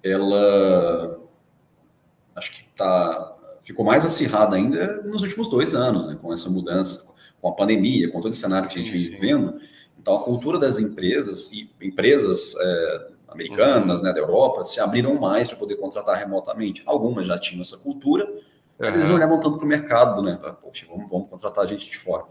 ela 0.03 1.17
acho 2.35 2.51
que 2.51 2.63
tá, 2.75 3.38
ficou 3.71 3.85
mais 3.85 4.05
acirrada 4.05 4.55
ainda 4.55 5.01
nos 5.03 5.21
últimos 5.21 5.49
dois 5.49 5.73
anos, 5.73 6.05
né? 6.05 6.17
Com 6.21 6.31
essa 6.31 6.49
mudança, 6.49 7.11
com 7.41 7.49
a 7.49 7.53
pandemia, 7.53 8.09
com 8.11 8.21
todo 8.21 8.31
esse 8.31 8.41
cenário 8.41 8.69
que 8.69 8.75
a 8.75 8.77
gente 8.77 8.91
vem 8.91 9.09
vivendo. 9.09 9.59
Então, 9.99 10.15
a 10.15 10.23
cultura 10.23 10.59
das 10.59 10.77
empresas 10.79 11.51
e 11.51 11.69
empresas 11.81 12.55
é, 12.59 13.07
americanas, 13.27 13.99
uhum. 13.99 14.05
né, 14.05 14.13
da 14.13 14.19
Europa, 14.19 14.63
se 14.63 14.79
abriram 14.79 15.19
mais 15.19 15.47
para 15.47 15.57
poder 15.57 15.75
contratar 15.75 16.17
remotamente. 16.17 16.83
Algumas 16.85 17.27
já 17.27 17.37
tinham 17.39 17.61
essa 17.61 17.77
cultura, 17.77 18.27
mas 18.77 18.89
uhum. 18.89 18.95
eles 18.95 19.07
não 19.07 19.15
olhavam 19.15 19.39
tanto 19.39 19.57
para 19.57 19.65
o 19.65 19.67
mercado, 19.67 20.21
né? 20.21 20.39
Poxa, 20.61 20.85
vamos, 20.89 21.09
vamos 21.09 21.29
contratar 21.29 21.67
gente 21.67 21.89
de 21.89 21.97
fora. 21.97 22.25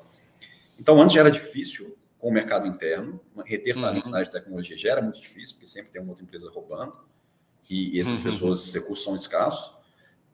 Então, 0.78 1.00
antes 1.00 1.14
já 1.14 1.20
era 1.20 1.30
difícil 1.30 1.96
com 2.18 2.28
o 2.28 2.32
mercado 2.32 2.66
interno, 2.66 3.20
reter 3.44 3.76
uhum. 3.76 3.82
talentos 3.82 4.10
na 4.10 4.18
área 4.18 4.26
de 4.26 4.32
tecnologia 4.32 4.76
já 4.76 4.90
era 4.90 5.02
muito 5.02 5.20
difícil, 5.20 5.54
porque 5.54 5.66
sempre 5.66 5.90
tem 5.90 6.02
uma 6.02 6.10
outra 6.10 6.24
empresa 6.24 6.50
roubando, 6.50 6.92
e, 7.68 7.96
e 7.96 8.00
essas 8.00 8.18
uhum. 8.18 8.24
pessoas, 8.24 8.60
esses 8.60 8.74
recursos 8.74 9.04
são 9.04 9.14
escassos. 9.14 9.79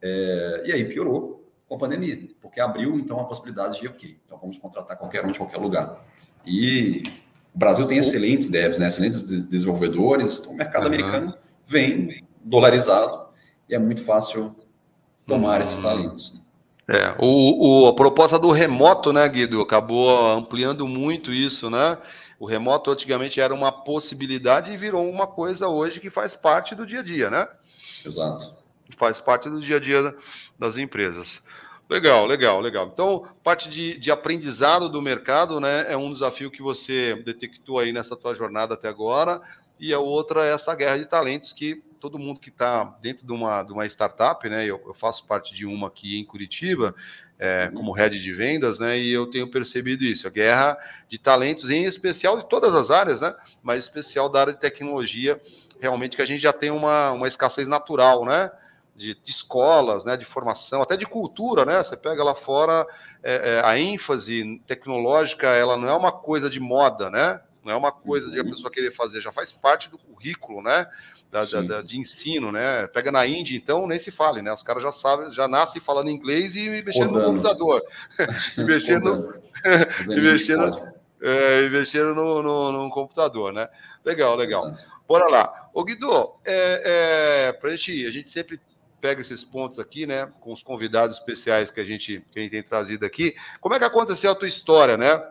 É, 0.02 0.62
e 0.66 0.72
aí 0.72 0.84
piorou 0.84 1.44
com 1.68 1.74
a 1.74 1.78
pandemia, 1.78 2.28
porque 2.40 2.60
abriu 2.60 2.98
então 2.98 3.18
a 3.18 3.24
possibilidade 3.24 3.80
de, 3.80 3.88
ok, 3.88 4.18
então 4.24 4.38
vamos 4.38 4.58
contratar 4.58 4.96
qualquer 4.96 5.24
um 5.24 5.32
de 5.32 5.38
qualquer 5.38 5.58
lugar. 5.58 5.98
E 6.46 7.02
o 7.54 7.58
Brasil 7.58 7.86
tem 7.86 7.98
excelentes 7.98 8.48
devs, 8.48 8.78
né? 8.78 8.88
excelentes 8.88 9.22
desenvolvedores, 9.44 10.38
então 10.38 10.52
o 10.52 10.56
mercado 10.56 10.82
uhum. 10.82 10.88
americano 10.88 11.34
vem 11.66 12.24
dolarizado 12.42 13.26
e 13.68 13.74
é 13.74 13.78
muito 13.78 14.02
fácil 14.02 14.54
tomar 15.26 15.56
uhum. 15.56 15.60
esses 15.60 15.78
talentos. 15.78 16.46
É, 16.88 17.16
o, 17.18 17.84
o, 17.84 17.86
a 17.88 17.96
proposta 17.96 18.38
do 18.38 18.52
remoto, 18.52 19.12
né, 19.12 19.28
Guido, 19.28 19.60
acabou 19.60 20.30
ampliando 20.30 20.86
muito 20.86 21.32
isso, 21.32 21.68
né? 21.68 21.98
O 22.38 22.46
remoto 22.46 22.92
antigamente 22.92 23.40
era 23.40 23.52
uma 23.52 23.72
possibilidade 23.72 24.70
e 24.70 24.76
virou 24.76 25.08
uma 25.10 25.26
coisa 25.26 25.68
hoje 25.68 25.98
que 25.98 26.10
faz 26.10 26.36
parte 26.36 26.76
do 26.76 26.86
dia 26.86 27.00
a 27.00 27.02
dia, 27.02 27.28
né? 27.28 27.48
Exato. 28.04 28.54
Faz 28.97 29.21
parte 29.21 29.49
do 29.49 29.61
dia 29.61 29.76
a 29.76 29.81
dia 29.81 30.16
das 30.59 30.76
empresas. 30.76 31.43
Legal, 31.88 32.26
legal, 32.26 32.61
legal. 32.61 32.90
Então, 32.93 33.28
parte 33.45 33.71
de, 33.71 33.97
de, 33.99 34.11
aprendizado 34.11 34.88
do 34.88 35.00
mercado, 35.00 35.61
né, 35.61 35.87
é 35.88 35.97
um 35.97 36.12
desafio 36.12 36.50
que 36.50 36.61
você 36.61 37.14
detectou 37.25 37.78
aí 37.78 37.93
nessa 37.93 38.16
tua 38.16 38.35
jornada 38.35 38.75
até 38.75 38.88
agora, 38.88 39.40
e 39.78 39.95
a 39.95 40.00
outra 40.00 40.45
é 40.45 40.52
essa 40.52 40.75
guerra 40.75 40.99
de 40.99 41.07
talentos 41.07 41.52
que 41.52 41.83
todo 42.00 42.19
mundo 42.19 42.40
que 42.40 42.49
está 42.49 42.85
dentro 43.00 43.26
de 43.26 43.33
uma, 43.33 43.62
de 43.62 43.73
uma 43.73 43.87
startup, 43.87 44.49
né, 44.49 44.64
eu, 44.64 44.83
eu, 44.85 44.95
faço 44.95 45.26
parte 45.26 45.55
de 45.55 45.64
uma 45.64 45.87
aqui 45.87 46.19
em 46.19 46.25
Curitiba, 46.25 46.95
é, 47.38 47.71
como 47.73 47.93
head 47.93 48.21
de 48.21 48.33
vendas, 48.33 48.78
né, 48.78 48.99
e 48.99 49.11
eu 49.11 49.26
tenho 49.26 49.49
percebido 49.49 50.05
isso, 50.05 50.26
a 50.26 50.31
guerra 50.31 50.76
de 51.09 51.19
talentos, 51.19 51.71
em 51.71 51.85
especial 51.85 52.37
de 52.37 52.49
todas 52.49 52.75
as 52.75 52.90
áreas, 52.90 53.21
né, 53.21 53.35
mas 53.62 53.85
especial 53.85 54.28
da 54.28 54.40
área 54.40 54.52
de 54.52 54.61
tecnologia, 54.61 55.40
realmente 55.81 56.16
que 56.16 56.23
a 56.23 56.26
gente 56.26 56.40
já 56.40 56.52
tem 56.52 56.71
uma, 56.71 57.12
uma 57.12 57.28
escassez 57.28 57.69
natural, 57.69 58.25
né, 58.25 58.50
de, 58.96 59.14
de, 59.14 59.30
escolas, 59.30 60.04
né, 60.04 60.16
de 60.16 60.24
formação, 60.24 60.80
até 60.80 60.96
de 60.96 61.06
cultura, 61.06 61.64
né? 61.64 61.82
Você 61.82 61.96
pega 61.96 62.24
lá 62.24 62.34
fora 62.34 62.86
é, 63.22 63.56
é, 63.56 63.62
a 63.64 63.78
ênfase 63.78 64.60
tecnológica, 64.66 65.48
ela 65.48 65.76
não 65.76 65.88
é 65.88 65.94
uma 65.94 66.10
coisa 66.10 66.48
de 66.48 66.58
moda, 66.58 67.10
né? 67.10 67.40
Não 67.62 67.72
é 67.72 67.76
uma 67.76 67.92
coisa 67.92 68.30
de 68.30 68.40
a 68.40 68.44
pessoa 68.44 68.70
querer 68.70 68.92
fazer, 68.92 69.20
já 69.20 69.32
faz 69.32 69.52
parte 69.52 69.90
do 69.90 69.98
currículo, 69.98 70.62
né? 70.62 70.86
Da, 71.30 71.44
da, 71.44 71.60
da, 71.60 71.82
de 71.82 71.98
ensino, 71.98 72.52
né? 72.52 72.86
Pega 72.86 73.10
na 73.10 73.26
Índia, 73.26 73.56
então, 73.56 73.86
nem 73.86 73.98
se 73.98 74.10
fale, 74.10 74.40
né? 74.40 74.52
Os 74.52 74.62
caras 74.62 74.82
já 74.82 74.92
sabem, 74.92 75.30
já 75.32 75.46
nascem 75.48 75.82
falando 75.82 76.08
inglês 76.08 76.54
e 76.54 76.70
mexendo 76.70 77.08
Rodando. 77.08 77.18
no 77.18 77.26
computador. 77.32 77.82
e 78.56 78.60
mexendo, 78.62 79.34
e 80.08 80.20
mexendo, 80.20 80.88
é, 81.20 81.64
e 81.64 81.70
mexendo 81.70 82.14
no, 82.14 82.42
no, 82.42 82.72
no, 82.72 82.90
computador, 82.90 83.52
né? 83.52 83.68
Legal, 84.04 84.36
legal. 84.36 84.68
Exato. 84.68 84.96
Bora 85.08 85.28
lá. 85.28 85.68
Ô 85.74 85.84
Guido, 85.84 86.34
é, 86.44 87.48
é, 87.48 87.52
pra 87.52 87.70
gente, 87.70 88.06
a 88.06 88.10
gente 88.10 88.30
sempre 88.30 88.60
pega 89.06 89.20
esses 89.20 89.44
pontos 89.44 89.78
aqui, 89.78 90.04
né, 90.04 90.28
com 90.40 90.52
os 90.52 90.64
convidados 90.64 91.16
especiais 91.16 91.70
que 91.70 91.80
a 91.80 91.84
gente, 91.84 92.25
que 92.32 92.40
a 92.40 92.42
gente 92.42 92.50
tem 92.50 92.62
trazido 92.62 93.06
aqui. 93.06 93.36
Como 93.60 93.72
é 93.72 93.78
que 93.78 93.84
aconteceu 93.84 94.32
a 94.32 94.34
tua 94.34 94.48
história, 94.48 94.96
né? 94.96 95.22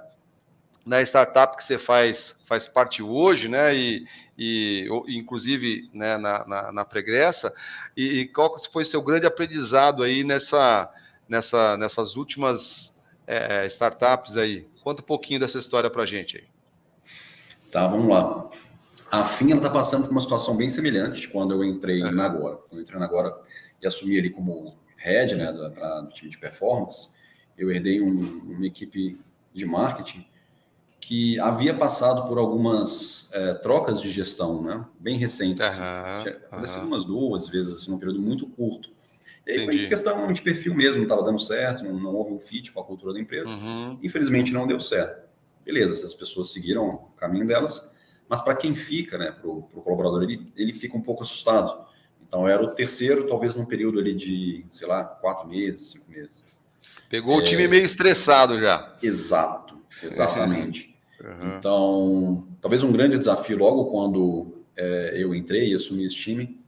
Na 0.85 1.01
startup 1.01 1.57
que 1.57 1.63
você 1.63 1.77
faz, 1.77 2.37
faz 2.47 2.69
parte 2.69 3.03
hoje, 3.03 3.49
né? 3.49 3.75
E, 3.75 4.07
e 4.37 4.87
inclusive 5.09 5.89
né, 5.93 6.15
na, 6.17 6.47
na, 6.47 6.71
na 6.71 6.85
Pregressa, 6.85 7.53
e, 7.97 8.19
e 8.19 8.27
qual 8.27 8.55
foi 8.71 8.85
seu 8.85 9.01
grande 9.01 9.25
aprendizado 9.25 10.03
aí 10.03 10.23
nessa, 10.23 10.89
nessa, 11.27 11.75
nessas 11.75 12.15
últimas 12.15 12.93
é, 13.27 13.65
startups 13.65 14.37
aí? 14.37 14.69
Conta 14.85 15.01
um 15.01 15.05
pouquinho 15.05 15.41
dessa 15.41 15.59
história 15.59 15.89
para 15.89 16.05
gente 16.05 16.37
aí. 16.37 16.45
Tá, 17.69 17.87
vamos 17.87 18.07
lá. 18.07 18.49
A 19.11 19.23
FIM 19.23 19.55
está 19.55 19.69
passando 19.69 20.03
por 20.03 20.11
uma 20.11 20.21
situação 20.21 20.55
bem 20.57 20.69
semelhante 20.69 21.27
quando 21.27 21.53
eu 21.53 21.63
entrei 21.63 22.03
uhum. 22.03 22.11
na 22.11 22.25
Agora. 22.25 22.57
Quando 22.57 22.79
eu 22.79 22.81
entrei 22.81 22.99
na 22.99 23.05
Agora 23.05 23.39
e 23.81 23.87
assumi 23.87 24.17
ali 24.17 24.29
como 24.29 24.75
head 24.97 25.35
né, 25.35 25.51
para 25.73 26.03
o 26.03 26.07
time 26.07 26.29
de 26.29 26.37
performance, 26.37 27.09
eu 27.57 27.71
herdei 27.71 28.01
um, 28.01 28.19
uma 28.19 28.65
equipe 28.65 29.19
de 29.53 29.65
marketing 29.65 30.25
que 30.99 31.39
havia 31.39 31.71
passado 31.71 32.27
por 32.27 32.39
algumas 32.39 33.29
é, 33.31 33.53
trocas 33.53 34.01
de 34.01 34.09
gestão, 34.09 34.63
né, 34.63 34.83
bem 34.99 35.17
recentes. 35.17 35.61
Uhum, 35.77 35.83
assim. 35.83 36.29
Aconteceu 36.29 36.81
uhum. 36.81 36.87
umas 36.87 37.05
duas 37.05 37.47
vezes, 37.47 37.73
assim, 37.73 37.91
num 37.91 37.99
período 37.99 38.19
muito 38.19 38.47
curto. 38.47 38.89
E 39.45 39.51
aí 39.51 39.57
Entendi. 39.57 39.77
foi 39.77 39.87
questão 39.87 40.31
de 40.33 40.41
perfil 40.41 40.73
mesmo, 40.73 40.97
não 40.97 41.03
estava 41.03 41.21
dando 41.21 41.37
certo, 41.37 41.83
não, 41.83 41.99
não, 41.99 42.15
houve 42.15 42.33
um 42.33 42.39
fit 42.39 42.71
com 42.71 42.81
a 42.81 42.83
cultura 42.83 43.13
da 43.13 43.19
empresa. 43.19 43.51
Uhum. 43.51 43.99
Infelizmente 44.01 44.51
não 44.51 44.65
deu 44.65 44.79
certo. 44.79 45.23
Beleza, 45.63 45.93
essas 45.93 46.15
pessoas 46.15 46.51
seguiram 46.51 46.87
o 46.87 46.97
caminho 47.17 47.45
delas, 47.45 47.91
mas 48.27 48.41
para 48.41 48.55
quem 48.55 48.73
fica, 48.73 49.17
né, 49.17 49.31
para 49.31 49.47
o 49.47 49.63
colaborador, 49.63 50.23
ele, 50.23 50.51
ele 50.55 50.73
fica 50.73 50.97
um 50.97 51.01
pouco 51.01 51.23
assustado. 51.23 51.85
Então, 52.27 52.47
era 52.47 52.63
o 52.63 52.67
terceiro, 52.67 53.27
talvez 53.27 53.55
num 53.55 53.65
período 53.65 53.99
ali 53.99 54.13
de, 54.13 54.65
sei 54.71 54.87
lá, 54.87 55.03
quatro 55.03 55.47
meses, 55.47 55.91
cinco 55.91 56.11
meses. 56.11 56.43
Pegou 57.09 57.39
é... 57.39 57.41
o 57.41 57.43
time 57.43 57.67
meio 57.67 57.85
estressado 57.85 58.59
já. 58.59 58.95
Exato, 59.01 59.79
exatamente. 60.01 60.95
uhum. 61.23 61.57
Então, 61.57 62.47
talvez 62.59 62.83
um 62.83 62.91
grande 62.91 63.17
desafio 63.17 63.57
logo 63.57 63.85
quando 63.85 64.55
é, 64.75 65.13
eu 65.15 65.33
entrei 65.35 65.69
e 65.71 65.75
assumi 65.75 66.05
esse 66.05 66.15
time, 66.15 66.59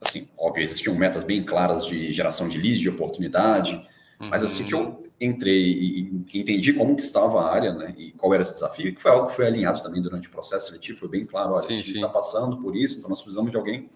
assim, 0.00 0.28
óbvio, 0.38 0.62
existiam 0.62 0.94
metas 0.94 1.24
bem 1.24 1.42
claras 1.42 1.84
de 1.84 2.12
geração 2.12 2.48
de 2.48 2.58
leads, 2.58 2.80
de 2.80 2.88
oportunidade, 2.88 3.74
uhum. 4.20 4.28
mas 4.28 4.44
assim 4.44 4.64
que 4.64 4.74
eu 4.74 5.05
entrei 5.20 5.72
e, 5.72 6.24
entendi 6.34 6.72
como 6.74 6.94
que 6.94 7.02
estava 7.02 7.40
a 7.40 7.50
área, 7.52 7.72
né, 7.72 7.94
e 7.96 8.12
qual 8.12 8.32
era 8.34 8.42
esse 8.42 8.52
desafio, 8.52 8.94
que 8.94 9.00
foi 9.00 9.10
algo 9.10 9.26
que 9.26 9.34
foi 9.34 9.46
alinhado 9.46 9.82
também 9.82 10.02
durante 10.02 10.28
o 10.28 10.30
processo 10.30 10.66
seletivo, 10.66 10.98
foi 10.98 11.08
bem 11.08 11.24
claro, 11.24 11.54
olha, 11.54 11.68
sim, 11.68 11.76
a 11.76 11.78
gente 11.78 11.94
está 11.94 12.08
passando 12.08 12.58
por 12.58 12.76
isso, 12.76 12.98
então 12.98 13.08
nós 13.08 13.22
precisamos 13.22 13.50
de 13.50 13.56
alguém 13.56 13.88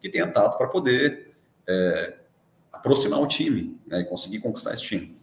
que 0.00 0.08
tenha 0.08 0.28
tato 0.28 0.56
para 0.56 0.68
poder 0.68 1.32
é, 1.68 2.18
aproximar 2.72 3.20
o 3.20 3.26
time, 3.26 3.76
né, 3.86 4.00
e 4.00 4.04
conseguir 4.04 4.38
conquistar 4.38 4.72
esse 4.72 4.82
time. 4.82 5.16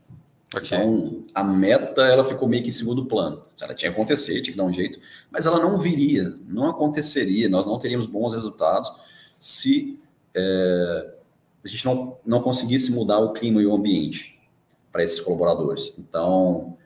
Okay. 0.53 0.67
Então, 0.67 1.23
a 1.33 1.43
meta, 1.43 2.03
ela 2.03 2.23
ficou 2.23 2.47
meio 2.47 2.61
que 2.61 2.69
em 2.69 2.71
segundo 2.71 3.05
plano. 3.05 3.41
Ela 3.59 3.73
tinha 3.73 3.91
que 3.91 3.95
acontecer, 3.97 4.41
tinha 4.41 4.53
que 4.53 4.57
dar 4.57 4.63
um 4.63 4.71
jeito, 4.71 4.99
mas 5.29 5.45
ela 5.45 5.59
não 5.59 5.77
viria, 5.77 6.33
não 6.47 6.69
aconteceria, 6.69 7.49
nós 7.49 7.65
não 7.65 7.79
teríamos 7.79 8.05
bons 8.05 8.33
resultados 8.33 8.93
se 9.39 9.99
é, 10.33 11.13
a 11.63 11.67
gente 11.67 11.83
não, 11.85 12.17
não 12.25 12.41
conseguisse 12.41 12.91
mudar 12.91 13.19
o 13.19 13.33
clima 13.33 13.61
e 13.61 13.65
o 13.65 13.73
ambiente 13.73 14.34
para 14.95 15.03
esses 15.03 15.19
colaboradores. 15.19 15.93
Então, 15.99 16.77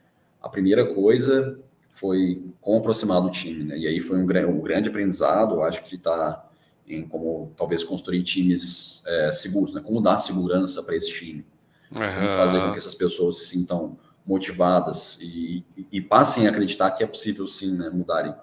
a 0.42 0.50
primeira 0.50 0.96
coisa 0.96 1.60
foi 1.92 2.44
como 2.60 2.80
aproximar 2.80 3.22
do 3.22 3.30
time, 3.30 3.66
né? 3.66 3.78
E 3.78 3.86
aí 3.86 4.00
foi 4.00 4.18
um, 4.18 4.24
um 4.24 4.62
grande 4.62 4.90
aprendizado, 4.90 5.62
acho 5.62 5.84
que 5.84 5.94
está 5.94 6.44
em 6.88 7.08
como 7.08 7.54
talvez 7.56 7.84
construir 7.84 8.24
times 8.24 9.04
é, 9.06 9.32
seguros, 9.32 9.76
né? 9.76 9.82
Como 9.86 10.02
dar 10.02 10.18
segurança 10.18 10.82
para 10.82 10.96
esse 10.96 11.12
time, 11.12 11.46
uhum. 11.92 12.00
como 12.00 12.30
fazer 12.32 12.60
com 12.60 12.72
que 12.72 12.80
essas 12.80 12.96
pessoas 12.96 13.42
se 13.42 13.50
sintam 13.50 13.96
motivadas 14.26 15.20
e, 15.22 15.64
e, 15.78 15.88
e, 15.92 16.02
passem 16.02 16.48
a 16.48 16.50
acreditar 16.50 16.90
que 16.90 17.04
é 17.04 17.08
possível 17.08 17.48
sim, 17.48 17.78
né, 17.78 17.92
mudarem. 17.92 18.34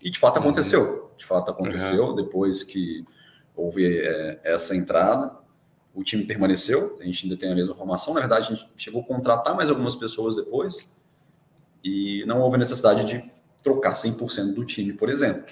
E 0.00 0.08
de 0.08 0.18
fato 0.18 0.36
uhum. 0.36 0.44
aconteceu, 0.44 0.80
uhum. 0.80 1.08
de 1.18 1.26
fato 1.26 1.50
aconteceu 1.50 2.06
uhum. 2.06 2.14
depois 2.14 2.62
que 2.62 3.04
houve 3.54 3.94
é, 3.94 4.40
essa 4.42 4.74
entrada, 4.74 5.36
o 5.94 6.02
time 6.02 6.24
permaneceu, 6.24 6.98
a 7.00 7.04
gente 7.04 7.26
ainda 7.26 7.36
tem 7.36 7.52
a 7.52 7.54
mesma 7.54 7.74
formação, 7.74 8.14
na 8.14 8.20
verdade 8.20 8.46
a 8.46 8.54
gente 8.54 8.68
chegou 8.76 9.02
a 9.02 9.04
contratar 9.04 9.54
mais 9.54 9.68
algumas 9.68 9.94
pessoas 9.94 10.36
depois 10.36 10.96
e 11.84 12.24
não 12.26 12.40
houve 12.40 12.56
necessidade 12.56 13.04
de 13.04 13.30
trocar 13.62 13.92
100% 13.92 14.54
do 14.54 14.64
time, 14.64 14.92
por 14.92 15.08
exemplo. 15.08 15.44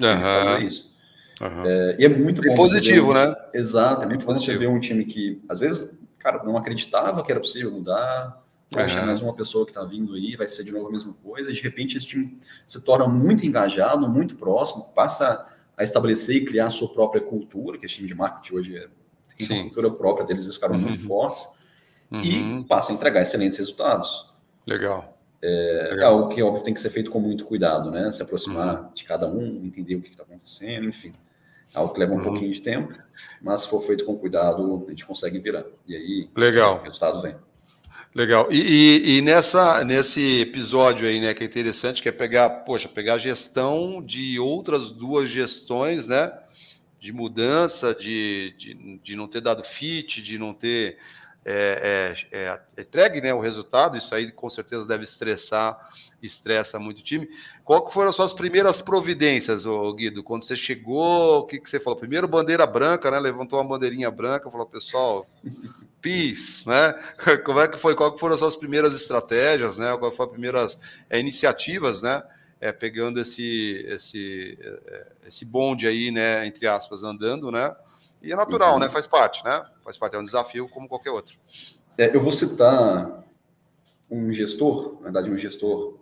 Uhum. 0.00 0.20
Fazer 0.20 0.62
isso. 0.62 0.94
Uhum. 1.40 1.66
É, 1.66 1.96
e 1.98 2.04
é 2.04 2.08
muito 2.08 2.42
bom. 2.42 2.52
É 2.52 2.56
positivo, 2.56 3.10
um... 3.10 3.14
né? 3.14 3.34
Exato, 3.54 4.02
é 4.02 4.06
muito 4.06 4.24
bom 4.24 4.32
positivo. 4.32 4.58
você 4.58 4.66
ver 4.66 4.70
um 4.70 4.80
time 4.80 5.04
que, 5.04 5.42
às 5.48 5.60
vezes, 5.60 5.94
cara, 6.18 6.42
não 6.44 6.56
acreditava 6.56 7.22
que 7.22 7.30
era 7.30 7.40
possível 7.40 7.70
mudar. 7.70 8.42
Poxa, 8.68 8.98
uhum. 8.98 9.06
mais 9.06 9.20
uma 9.20 9.32
pessoa 9.32 9.64
que 9.64 9.70
está 9.70 9.84
vindo 9.84 10.14
aí, 10.14 10.34
vai 10.34 10.48
ser 10.48 10.64
de 10.64 10.72
novo 10.72 10.88
a 10.88 10.90
mesma 10.90 11.14
coisa. 11.22 11.50
E 11.50 11.54
de 11.54 11.62
repente 11.62 11.96
esse 11.96 12.06
time 12.06 12.36
se 12.66 12.80
torna 12.82 13.06
muito 13.06 13.46
engajado, 13.46 14.08
muito 14.08 14.34
próximo, 14.34 14.90
passa 14.94 15.52
a 15.76 15.84
estabelecer 15.84 16.36
e 16.36 16.44
criar 16.44 16.66
a 16.66 16.70
sua 16.70 16.88
própria 16.92 17.20
cultura, 17.20 17.78
que 17.78 17.86
esse 17.86 17.96
time 17.96 18.08
de 18.08 18.14
marketing 18.14 18.54
hoje 18.54 18.76
é, 18.76 18.88
Sim. 19.44 19.54
uma 19.54 19.62
cultura 19.64 19.90
própria 19.90 20.26
deles, 20.26 20.44
eles 20.44 20.54
ficaram 20.54 20.76
uhum. 20.76 20.82
muito 20.82 21.00
fortes, 21.00 21.46
uhum. 22.10 22.60
e 22.60 22.64
passa 22.64 22.92
a 22.92 22.94
entregar 22.94 23.22
excelentes 23.22 23.58
resultados. 23.58 24.28
Legal. 24.66 25.16
É, 25.42 25.96
é, 25.98 26.02
algo 26.02 26.28
que, 26.34 26.42
óbvio, 26.42 26.64
tem 26.64 26.74
que 26.74 26.80
ser 26.80 26.90
feito 26.90 27.10
com 27.10 27.20
muito 27.20 27.44
cuidado, 27.44 27.90
né? 27.90 28.10
Se 28.10 28.22
aproximar 28.22 28.80
uhum. 28.82 28.88
de 28.94 29.04
cada 29.04 29.28
um, 29.28 29.64
entender 29.64 29.96
o 29.96 30.00
que 30.00 30.10
está 30.10 30.22
acontecendo, 30.22 30.86
enfim. 30.88 31.12
É 31.74 31.78
algo 31.78 31.92
que 31.92 32.00
leva 32.00 32.12
um 32.12 32.16
uhum. 32.16 32.22
pouquinho 32.22 32.50
de 32.50 32.62
tempo, 32.62 32.94
mas 33.40 33.62
se 33.62 33.68
for 33.68 33.80
feito 33.80 34.04
com 34.04 34.16
cuidado, 34.16 34.84
a 34.86 34.90
gente 34.90 35.04
consegue 35.04 35.38
virar. 35.38 35.64
E 35.86 35.94
aí, 35.94 36.28
Legal. 36.34 36.78
o 36.78 36.82
resultado 36.82 37.20
vem. 37.20 37.36
Legal. 38.14 38.50
E, 38.50 38.56
e, 38.56 39.18
e, 39.18 39.22
nessa, 39.22 39.84
nesse 39.84 40.40
episódio 40.40 41.06
aí, 41.06 41.20
né, 41.20 41.34
que 41.34 41.44
é 41.44 41.46
interessante, 41.46 42.00
que 42.00 42.08
é 42.08 42.12
pegar, 42.12 42.48
poxa, 42.64 42.88
pegar 42.88 43.14
a 43.14 43.18
gestão 43.18 44.02
de 44.02 44.40
outras 44.40 44.90
duas 44.90 45.28
gestões, 45.28 46.06
né? 46.06 46.32
De 46.98 47.12
mudança, 47.12 47.94
de, 47.94 48.54
de, 48.58 48.98
de 49.02 49.16
não 49.16 49.28
ter 49.28 49.40
dado 49.40 49.62
fit, 49.62 50.22
de 50.22 50.38
não 50.38 50.54
ter 50.54 50.98
é, 51.48 52.16
é, 52.32 52.38
é, 52.76 52.82
entregue 52.82 53.20
né, 53.20 53.32
o 53.32 53.38
resultado, 53.38 53.96
isso 53.96 54.12
aí 54.12 54.32
com 54.32 54.50
certeza 54.50 54.84
deve 54.84 55.04
estressar, 55.04 55.78
estressa 56.20 56.76
muito 56.76 56.98
o 56.98 57.04
time. 57.04 57.28
Qual 57.64 57.86
que 57.86 57.94
foram 57.94 58.10
as 58.10 58.16
suas 58.16 58.32
primeiras 58.32 58.80
providências, 58.80 59.64
ô, 59.64 59.92
Guido? 59.92 60.24
Quando 60.24 60.44
você 60.44 60.56
chegou, 60.56 61.38
o 61.38 61.44
que, 61.44 61.60
que 61.60 61.70
você 61.70 61.78
falou? 61.78 61.96
Primeiro 61.96 62.26
bandeira 62.26 62.66
branca, 62.66 63.12
né? 63.12 63.20
Levantou 63.20 63.60
uma 63.60 63.68
bandeirinha 63.68 64.10
branca, 64.10 64.50
falou, 64.50 64.66
pessoal, 64.66 65.24
peace, 66.02 66.66
né? 66.66 66.92
Como 67.46 67.60
é 67.60 67.68
que 67.68 67.78
foi? 67.78 67.94
Qual 67.94 68.12
que 68.12 68.18
foram 68.18 68.34
as 68.34 68.40
suas 68.40 68.56
primeiras 68.56 68.92
estratégias, 69.00 69.76
né? 69.76 69.96
Qual 69.96 70.10
foram 70.10 70.30
as 70.30 70.32
primeiras 70.32 70.78
é, 71.08 71.20
iniciativas, 71.20 72.02
né? 72.02 72.24
É, 72.60 72.72
pegando 72.72 73.20
esse, 73.20 73.84
esse, 73.86 74.58
é, 74.60 75.12
esse 75.26 75.44
bonde 75.44 75.86
aí, 75.86 76.10
né? 76.10 76.46
Entre 76.46 76.66
aspas, 76.66 77.02
andando, 77.02 77.50
né? 77.50 77.74
E 78.22 78.32
é 78.32 78.36
natural, 78.36 78.74
uhum. 78.74 78.80
né? 78.80 78.88
Faz 78.88 79.06
parte, 79.06 79.44
né? 79.44 79.64
Faz 79.84 79.96
parte, 79.96 80.16
é 80.16 80.18
um 80.18 80.24
desafio 80.24 80.68
como 80.68 80.88
qualquer 80.88 81.10
outro. 81.10 81.36
É, 81.98 82.14
eu 82.14 82.20
vou 82.20 82.32
citar 82.32 83.24
um 84.10 84.32
gestor, 84.32 84.94
na 84.96 85.04
verdade, 85.04 85.30
um 85.30 85.36
gestor, 85.36 85.98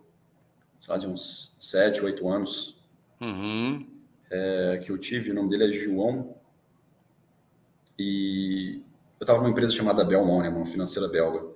sei 0.77 0.93
lá, 0.93 0.99
de 0.99 1.07
uns 1.07 1.55
7, 1.59 2.03
8 2.03 2.27
anos, 2.29 2.79
uhum. 3.19 3.87
é, 4.29 4.81
que 4.83 4.91
eu 4.91 4.97
tive, 4.97 5.31
o 5.31 5.33
nome 5.33 5.49
dele 5.49 5.69
é 5.69 5.71
João, 5.71 6.35
e 7.97 8.81
eu 9.19 9.23
estava 9.23 9.39
numa 9.39 9.49
empresa 9.49 9.71
chamada 9.71 10.03
Belmont, 10.03 10.43
né, 10.43 10.55
uma 10.55 10.65
financeira 10.65 11.07
belga. 11.07 11.54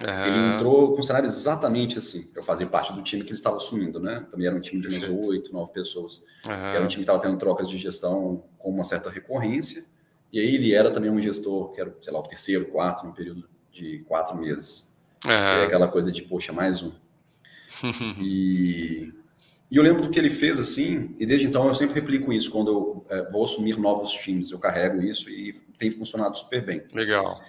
Uhum. 0.00 0.24
Ele 0.24 0.54
entrou 0.54 0.92
com 0.92 1.00
um 1.00 1.02
cenário 1.02 1.26
exatamente 1.26 1.98
assim. 1.98 2.30
Eu 2.34 2.42
fazia 2.42 2.66
parte 2.66 2.92
do 2.92 3.02
time 3.02 3.22
que 3.22 3.28
ele 3.28 3.36
estava 3.36 3.56
assumindo, 3.56 4.00
né? 4.00 4.26
Também 4.30 4.46
era 4.46 4.56
um 4.56 4.60
time 4.60 4.80
de 4.80 4.88
umas 4.88 5.06
oito, 5.08 5.52
nove 5.52 5.72
pessoas. 5.72 6.22
Uhum. 6.44 6.52
Era 6.52 6.82
um 6.82 6.88
time 6.88 7.04
que 7.04 7.10
estava 7.10 7.20
tendo 7.20 7.38
trocas 7.38 7.68
de 7.68 7.76
gestão 7.76 8.42
com 8.58 8.70
uma 8.70 8.84
certa 8.84 9.10
recorrência. 9.10 9.84
E 10.32 10.40
aí 10.40 10.54
ele 10.54 10.72
era 10.72 10.90
também 10.90 11.10
um 11.10 11.20
gestor, 11.20 11.72
que 11.72 11.80
era, 11.80 11.94
sei 12.00 12.12
lá, 12.12 12.20
o 12.20 12.22
terceiro, 12.22 12.66
quarto, 12.66 13.06
no 13.06 13.12
período 13.12 13.48
de 13.72 13.98
quatro 14.08 14.36
meses. 14.36 14.94
Uhum. 15.24 15.30
É 15.30 15.64
aquela 15.64 15.88
coisa 15.88 16.10
de, 16.10 16.22
poxa, 16.22 16.52
mais 16.52 16.82
um. 16.82 16.92
e, 18.20 19.12
e 19.70 19.76
eu 19.76 19.82
lembro 19.82 20.02
do 20.02 20.10
que 20.10 20.18
ele 20.18 20.30
fez 20.30 20.58
assim, 20.58 21.14
e 21.18 21.26
desde 21.26 21.46
então 21.46 21.66
eu 21.66 21.74
sempre 21.74 21.94
replico 21.94 22.32
isso 22.32 22.50
quando 22.50 22.70
eu 22.70 23.06
é, 23.08 23.30
vou 23.30 23.44
assumir 23.44 23.78
novos 23.78 24.12
times, 24.12 24.50
eu 24.50 24.58
carrego 24.58 25.02
isso 25.02 25.28
e 25.28 25.52
tem 25.76 25.90
funcionado 25.90 26.38
super 26.38 26.64
bem. 26.64 26.82
Legal. 26.94 27.40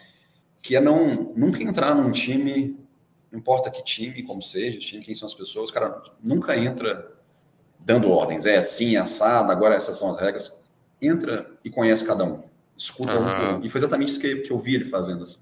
Que 0.61 0.75
é 0.75 0.81
não 0.81 1.33
nunca 1.35 1.63
entrar 1.63 1.95
num 1.95 2.11
time, 2.11 2.77
não 3.31 3.39
importa 3.39 3.71
que 3.71 3.83
time, 3.83 4.23
como 4.23 4.41
seja, 4.41 4.77
time, 4.79 5.03
quem 5.03 5.15
são 5.15 5.25
as 5.25 5.33
pessoas, 5.33 5.71
cara, 5.71 6.01
nunca 6.23 6.57
entra 6.57 7.11
dando 7.79 8.11
ordens, 8.11 8.45
é 8.45 8.57
assim, 8.57 8.95
assado, 8.95 9.51
agora 9.51 9.75
essas 9.75 9.97
são 9.97 10.11
as 10.11 10.19
regras. 10.19 10.61
Entra 11.01 11.49
e 11.63 11.69
conhece 11.69 12.05
cada 12.05 12.23
um 12.23 12.43
escuta 12.81 13.17
uhum. 13.17 13.59
um. 13.59 13.63
E 13.63 13.69
foi 13.69 13.79
exatamente 13.79 14.09
isso 14.09 14.19
que, 14.19 14.37
que 14.37 14.51
eu 14.51 14.57
vi 14.57 14.75
ele 14.75 14.85
fazendo. 14.85 15.23
Assim. 15.23 15.37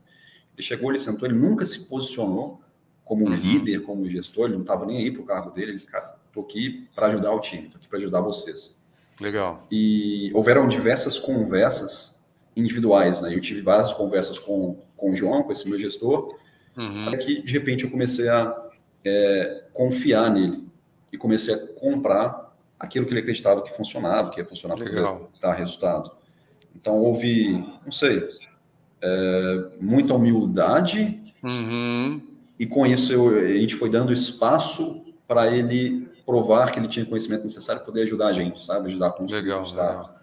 Ele 0.55 0.65
chegou, 0.65 0.91
ele 0.91 0.99
sentou, 0.99 1.27
ele 1.27 1.37
nunca 1.37 1.65
se 1.65 1.81
posicionou 1.85 2.61
como 3.05 3.25
uhum. 3.25 3.33
líder, 3.33 3.81
como 3.83 4.07
gestor, 4.09 4.45
ele 4.45 4.55
não 4.55 4.61
estava 4.61 4.85
nem 4.85 4.97
aí 4.97 5.11
para 5.11 5.21
o 5.21 5.25
cargo 5.25 5.51
dele. 5.51 5.71
Ele, 5.71 5.79
cara, 5.81 6.15
tô 6.33 6.41
aqui 6.41 6.87
para 6.93 7.07
ajudar 7.07 7.31
o 7.31 7.39
time, 7.39 7.69
tô 7.69 7.77
aqui 7.77 7.87
para 7.87 7.97
ajudar 7.97 8.21
vocês. 8.21 8.77
Legal. 9.19 9.65
E 9.71 10.31
houveram 10.33 10.67
diversas 10.67 11.17
conversas 11.17 12.19
individuais, 12.55 13.21
né? 13.21 13.33
Eu 13.33 13.41
tive 13.41 13.61
várias 13.61 13.93
conversas 13.93 14.37
com, 14.37 14.77
com 14.99 15.11
o 15.11 15.15
João, 15.15 15.43
com 15.43 15.51
esse 15.51 15.67
meu 15.67 15.79
gestor, 15.79 16.37
uhum. 16.77 17.07
até 17.07 17.17
que 17.17 17.41
de 17.41 17.53
repente 17.53 17.83
eu 17.83 17.91
comecei 17.91 18.27
a 18.29 18.55
é, 19.05 19.63
confiar 19.73 20.29
nele 20.29 20.67
e 21.11 21.17
comecei 21.17 21.53
a 21.53 21.67
comprar 21.75 22.53
aquilo 22.79 23.05
que 23.05 23.13
ele 23.13 23.21
acreditava 23.21 23.61
que 23.61 23.71
funcionava, 23.71 24.29
que 24.29 24.39
ia 24.39 24.45
funcionar 24.45 24.75
para 24.75 25.19
dar 25.41 25.53
resultado. 25.53 26.11
Então 26.75 26.97
houve, 26.99 27.51
não 27.83 27.91
sei, 27.91 28.27
é, 29.01 29.65
muita 29.79 30.13
humildade 30.13 31.19
uhum. 31.41 32.21
e 32.59 32.65
com 32.65 32.85
isso 32.85 33.13
eu, 33.13 33.29
a 33.29 33.57
gente 33.57 33.75
foi 33.75 33.89
dando 33.89 34.13
espaço 34.13 35.03
para 35.27 35.53
ele 35.53 36.09
provar 36.25 36.71
que 36.71 36.79
ele 36.79 36.87
tinha 36.87 37.05
conhecimento 37.05 37.43
necessário 37.43 37.81
para 37.81 37.87
poder 37.87 38.03
ajudar 38.03 38.27
a 38.27 38.33
gente, 38.33 38.63
sabe? 38.63 38.87
Ajudar 38.87 39.07
a 39.07 39.11
construir 39.11 39.41
legal. 39.41 39.63
Legal. 39.63 40.13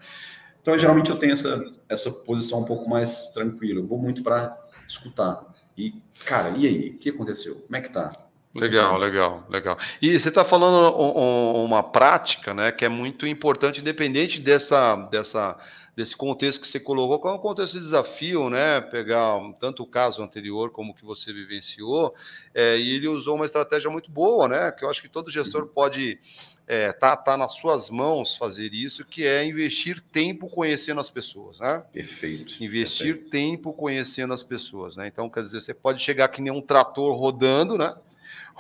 Então, 0.63 0.77
geralmente 0.77 1.11
eu 1.11 1.17
tenho 1.17 1.33
essa, 1.33 1.65
essa 1.89 2.11
posição 2.11 2.61
um 2.61 2.65
pouco 2.65 2.91
mais 2.91 3.29
tranquila. 3.29 3.81
Eu 3.81 3.85
vou 3.85 3.99
muito 3.99 4.23
para 4.23 4.57
escutar. 4.89 5.45
E, 5.77 5.95
cara, 6.25 6.51
e 6.57 6.67
aí? 6.67 6.91
O 6.91 6.99
que 6.99 7.11
aconteceu? 7.11 7.57
Como 7.57 7.77
é 7.77 7.81
que 7.81 7.91
tá? 7.91 8.13
Legal, 8.55 8.97
legal, 8.97 9.45
legal. 9.51 9.79
E 10.01 10.19
você 10.19 10.31
está 10.31 10.45
falando 10.45 10.97
uma 10.97 11.83
prática, 11.83 12.55
né, 12.55 12.73
que 12.73 12.87
é 12.87 12.89
muito 12.89 13.27
importante, 13.27 13.81
independente 13.81 14.41
dessa, 14.41 14.97
dessa 15.11 15.59
desse 15.97 16.15
contexto 16.15 16.61
que 16.61 16.69
você 16.69 16.79
colocou, 16.79 17.19
qual 17.19 17.35
é 17.35 17.39
o 17.39 17.41
contexto 17.41 17.73
de 17.73 17.85
desafio, 17.85 18.51
né? 18.51 18.83
Pegar 18.83 19.41
tanto 19.59 19.83
o 19.83 19.87
caso 19.87 20.23
anterior 20.23 20.71
como 20.71 20.93
o 20.93 20.95
que 20.95 21.07
você 21.07 21.33
vivenciou, 21.33 22.15
é, 22.55 22.77
e 22.77 22.97
ele 22.97 23.09
usou 23.09 23.37
uma 23.37 23.47
estratégia 23.47 23.91
muito 23.91 24.11
boa, 24.11 24.47
né? 24.47 24.71
Que 24.73 24.85
eu 24.85 24.91
acho 24.91 25.01
que 25.01 25.09
todo 25.09 25.31
gestor 25.31 25.69
pode 25.69 26.19
é, 26.67 26.93
tá, 26.93 27.17
tá 27.17 27.37
nas 27.37 27.55
suas 27.55 27.89
mãos 27.89 28.37
fazer 28.37 28.73
isso, 28.75 29.05
que 29.05 29.25
é 29.25 29.45
investir 29.45 30.03
tempo 30.13 30.49
conhecendo 30.49 31.01
as 31.01 31.09
pessoas, 31.09 31.61
né? 31.61 31.85
Perfeito. 31.93 32.63
Investir 32.63 33.15
perfeito. 33.15 33.31
tempo 33.31 33.73
conhecendo 33.73 34.35
as 34.35 34.43
pessoas, 34.43 34.97
né? 34.97 35.07
Então, 35.07 35.31
quer 35.31 35.45
dizer, 35.45 35.63
você 35.63 35.73
pode 35.73 36.03
chegar 36.03 36.29
que 36.29 36.43
nem 36.43 36.53
um 36.53 36.61
trator 36.61 37.17
rodando, 37.17 37.79
né? 37.79 37.95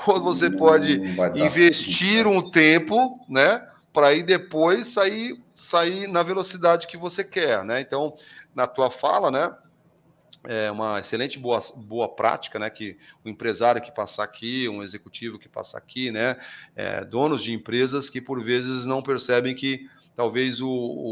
Ou 0.07 0.21
você 0.21 0.49
pode 0.51 1.01
investir 1.35 2.27
um 2.27 2.51
tempo, 2.51 3.19
né? 3.29 3.66
Para 3.92 4.09
aí 4.09 4.23
depois 4.23 4.88
sair 4.88 5.42
sair 5.57 6.07
na 6.07 6.23
velocidade 6.23 6.87
que 6.87 6.99
você 6.99 7.25
quer, 7.25 7.64
né? 7.64 7.81
Então, 7.81 8.14
na 8.55 8.66
tua 8.66 8.90
fala, 8.90 9.31
né? 9.31 9.53
É 10.46 10.70
uma 10.70 11.00
excelente 11.00 11.38
boa, 11.38 11.62
boa 11.76 12.09
prática, 12.09 12.59
né? 12.59 12.70
Que 12.70 12.96
o 13.24 13.28
empresário 13.28 13.82
que 13.82 13.90
passar 13.90 14.24
aqui, 14.24 14.68
um 14.68 14.82
executivo 14.82 15.38
que 15.38 15.48
passar 15.48 15.78
aqui, 15.78 16.11
né? 16.11 16.37
É, 16.74 17.04
donos 17.04 17.42
de 17.42 17.52
empresas 17.52 18.09
que 18.09 18.20
por 18.20 18.42
vezes 18.42 18.87
não 18.87 19.02
percebem 19.02 19.54
que 19.54 19.88
talvez 20.14 20.61
o, 20.61 20.68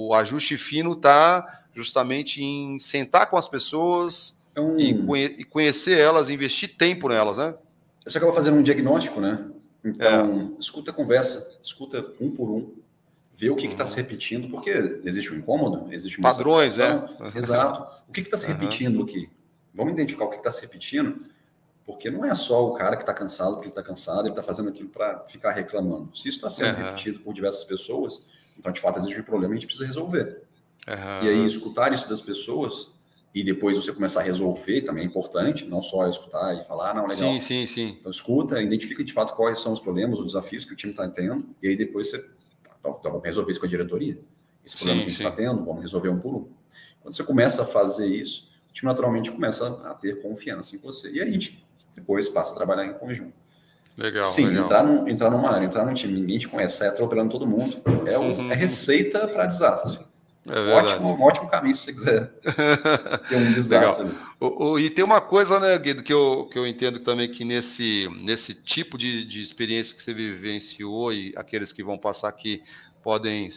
o 0.09 0.15
ajuste 0.15 0.57
fino 0.57 0.93
está 0.93 1.63
justamente 1.75 2.43
em 2.43 2.79
sentar 2.79 3.29
com 3.29 3.37
as 3.37 3.49
pessoas 3.49 4.35
é 4.55 4.61
um... 4.61 4.79
e, 4.79 5.05
conhe 5.05 5.25
e, 5.39 5.45
conhecer 5.45 5.99
elas, 5.99 6.31
investir 6.31 6.77
tempo 6.77 7.09
nelas, 7.09 7.37
né? 7.37 7.55
Você 8.07 8.19
acaba 8.19 8.33
fazendo 8.33 8.59
um 8.59 8.63
diagnóstico, 8.63 9.21
né? 9.21 9.51
Então, 9.85 10.55
é. 10.57 10.61
escuta 10.61 10.91
a 10.91 10.95
conversa, 10.95 11.59
escuta 11.63 12.07
um 12.21 12.31
por 12.31 12.49
um, 12.49 12.73
ver 13.35 13.51
o 13.51 13.57
que 13.57 13.67
está 13.67 13.85
se 13.85 13.97
repetindo, 13.97 14.49
porque 14.49 14.71
existe 15.05 15.33
um 15.33 15.39
incômodo, 15.39 15.93
existe 15.93 16.19
uma 16.19 16.31
Padrões, 16.31 16.79
né? 16.79 17.05
Exato. 17.35 17.87
O 18.09 18.13
que 18.13 18.21
está 18.21 18.37
se 18.37 18.47
repetindo 18.47 19.03
aqui? 19.03 19.29
Vamos 19.75 19.93
identificar 19.93 20.25
o 20.27 20.31
que 20.31 20.37
está 20.37 20.53
se 20.53 20.63
repetindo, 20.63 21.27
porque 21.85 22.11
não 22.11 22.25
é 22.25 22.35
só 22.35 22.65
o 22.65 22.75
cara 22.75 22.97
que 22.97 23.03
está 23.03 23.13
cansado 23.13 23.55
porque 23.55 23.67
ele 23.67 23.73
está 23.73 23.83
cansado, 23.83 24.21
ele 24.21 24.31
está 24.31 24.43
fazendo 24.43 24.69
aquilo 24.69 24.89
para 24.89 25.21
ficar 25.27 25.51
reclamando. 25.51 26.17
Se 26.17 26.29
isso 26.29 26.39
está 26.39 26.49
sendo 26.49 26.79
uhum. 26.79 26.85
repetido 26.85 27.19
por 27.21 27.35
diversas 27.35 27.65
pessoas, 27.65 28.23
então 28.57 28.71
de 28.71 28.81
fato 28.81 28.99
existe 29.01 29.21
um 29.21 29.25
problema 29.25 29.53
e 29.53 29.57
a 29.57 29.61
gente 29.61 29.67
precisa 29.67 29.87
resolver. 29.87 30.43
Uhum. 30.87 31.25
E 31.25 31.29
aí 31.29 31.45
escutar 31.45 31.93
isso 31.93 32.09
das 32.09 32.21
pessoas 32.21 32.93
e 33.35 33.43
depois 33.43 33.77
você 33.77 33.93
começar 33.93 34.21
a 34.21 34.23
resolver 34.23 34.83
também 34.83 35.03
é 35.03 35.07
importante, 35.07 35.65
não 35.67 35.83
só 35.83 36.09
escutar 36.09 36.57
e 36.57 36.65
falar, 36.65 36.93
ah, 36.93 36.95
não, 36.95 37.07
legal. 37.09 37.33
Sim, 37.35 37.41
sim, 37.41 37.67
sim. 37.67 37.97
Então 37.99 38.13
escuta, 38.13 38.63
identifica 38.63 39.03
de 39.03 39.13
fato 39.13 39.35
quais 39.35 39.59
são 39.59 39.73
os 39.73 39.81
problemas, 39.81 40.21
os 40.21 40.27
desafios 40.27 40.65
que 40.65 40.73
o 40.73 40.77
time 40.77 40.93
está 40.93 41.09
tendo, 41.09 41.45
e 41.61 41.67
aí 41.67 41.75
depois 41.75 42.11
você, 42.11 42.25
então, 42.91 43.11
vamos 43.13 43.25
resolver 43.25 43.51
isso 43.51 43.61
com 43.61 43.67
a 43.67 43.69
diretoria. 43.69 44.19
Esse 44.65 44.77
problema 44.77 45.01
sim, 45.01 45.05
que 45.05 45.11
a 45.11 45.15
gente 45.15 45.27
está 45.27 45.31
tendo, 45.31 45.65
vamos 45.65 45.83
resolver 45.83 46.09
um 46.09 46.19
por 46.19 46.35
um. 46.35 46.49
Quando 47.01 47.15
você 47.15 47.23
começa 47.23 47.63
a 47.63 47.65
fazer 47.65 48.07
isso, 48.07 48.51
o 48.71 48.73
time 48.73 48.89
naturalmente 48.89 49.31
começa 49.31 49.67
a 49.85 49.95
ter 49.95 50.23
confiança 50.23 50.75
em 50.75 50.79
você. 50.79 51.13
E 51.13 51.21
a 51.21 51.27
gente 51.27 51.65
depois 51.95 52.29
passa 52.29 52.53
a 52.53 52.55
trabalhar 52.57 52.87
em 52.87 52.95
conjunto. 52.95 53.35
Legal. 53.97 54.27
Sim, 54.27 54.47
legal. 54.47 54.65
Entrar, 54.65 54.85
num, 54.85 55.09
entrar 55.09 55.31
numa 55.31 55.51
área, 55.51 55.67
entrar 55.67 55.87
num 55.87 55.95
time, 55.95 56.19
ninguém 56.19 56.39
te 56.39 56.49
conhece, 56.49 56.79
sai 56.79 56.89
atropelando 56.89 57.31
todo 57.31 57.47
mundo, 57.47 57.81
é, 58.07 58.19
uhum. 58.19 58.51
é 58.51 58.55
receita 58.55 59.29
para 59.29 59.47
desastre. 59.47 59.99
É 60.47 60.75
ótimo, 60.75 61.17
um 61.17 61.23
ótimo 61.23 61.49
caminho 61.49 61.75
se 61.75 61.85
você 61.85 61.93
quiser 61.93 62.27
ter 63.29 63.37
um 63.37 63.53
desastre. 63.53 64.11
O, 64.39 64.73
o, 64.73 64.79
e 64.79 64.91
tem 64.91 65.03
uma 65.03 65.21
coisa, 65.21 65.59
né, 65.59 65.79
Guido, 65.79 66.03
que 66.03 66.13
eu, 66.13 66.47
que 66.53 66.59
eu 66.59 66.67
entendo 66.67 67.01
também 67.01 67.31
que 67.31 67.45
nesse, 67.45 68.09
nesse 68.23 68.53
tipo 68.53 68.99
de, 68.99 69.25
de 69.25 69.41
experiência 69.41 69.97
que 69.97 70.03
você 70.03 70.13
vivenciou 70.13 71.13
e 71.13 71.33
aqueles 71.37 71.73
que 71.73 71.83
vão 71.83 71.97
passar 71.97 72.29
aqui 72.29 72.63
podem 73.03 73.49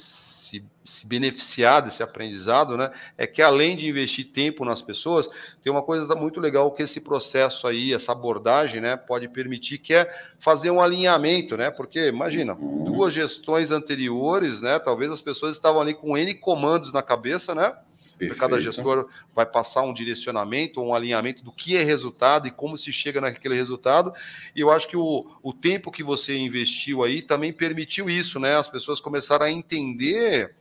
se, 0.48 0.64
se, 0.86 1.06
beneficiar 1.06 1.82
desse 1.82 2.02
aprendizado, 2.02 2.78
né? 2.78 2.92
É 3.18 3.28
que 3.28 3.42
além 3.42 3.76
de 3.76 3.88
investir 3.88 4.26
tempo 4.32 4.64
nas 4.64 4.82
pessoas, 4.82 5.30
tem 5.62 5.72
uma 5.72 5.82
coisa 5.82 6.16
muito 6.16 6.40
legal 6.40 6.72
que 6.72 6.84
esse 6.84 7.00
processo 7.00 7.68
aí, 7.68 7.94
essa 7.94 8.12
abordagem, 8.12 8.80
né, 8.82 8.96
pode 8.96 9.28
permitir, 9.28 9.78
que 9.78 9.94
é 9.94 10.12
fazer 10.40 10.72
um 10.72 10.82
alinhamento, 10.82 11.58
né? 11.58 11.70
Porque 11.70 12.08
imagina, 12.08 12.56
duas 12.56 13.14
gestões 13.14 13.72
anteriores, 13.72 14.62
né? 14.62 14.80
Talvez 14.80 15.12
as 15.12 15.22
pessoas 15.22 15.56
estavam 15.56 15.82
ali 15.82 15.94
com 15.94 16.18
N 16.18 16.34
comandos 16.34 16.94
na 16.94 17.02
cabeça, 17.02 17.54
né? 17.54 17.74
Perfeito. 18.18 18.40
Cada 18.40 18.60
gestor 18.60 19.08
vai 19.36 19.46
passar 19.46 19.84
um 19.84 19.94
direcionamento, 19.94 20.82
um 20.82 20.94
alinhamento 20.94 21.44
do 21.44 21.52
que 21.52 21.78
é 21.78 21.84
resultado 21.84 22.48
e 22.48 22.52
como 22.52 22.78
se 22.78 22.92
chega 22.92 23.22
naquele 23.22 23.56
resultado. 23.56 24.12
E 24.56 24.60
eu 24.60 24.72
acho 24.72 24.88
que 24.88 24.98
o, 24.98 25.28
o 25.44 25.54
tempo 25.54 25.92
que 25.92 26.04
você 26.04 26.36
investiu 26.36 27.04
aí 27.04 27.22
também 27.22 27.54
permitiu 27.54 28.10
isso, 28.10 28.40
né? 28.40 28.56
As 28.56 28.68
pessoas 28.68 29.00
começaram 29.00 29.46
a 29.46 29.52
entender 29.52 30.56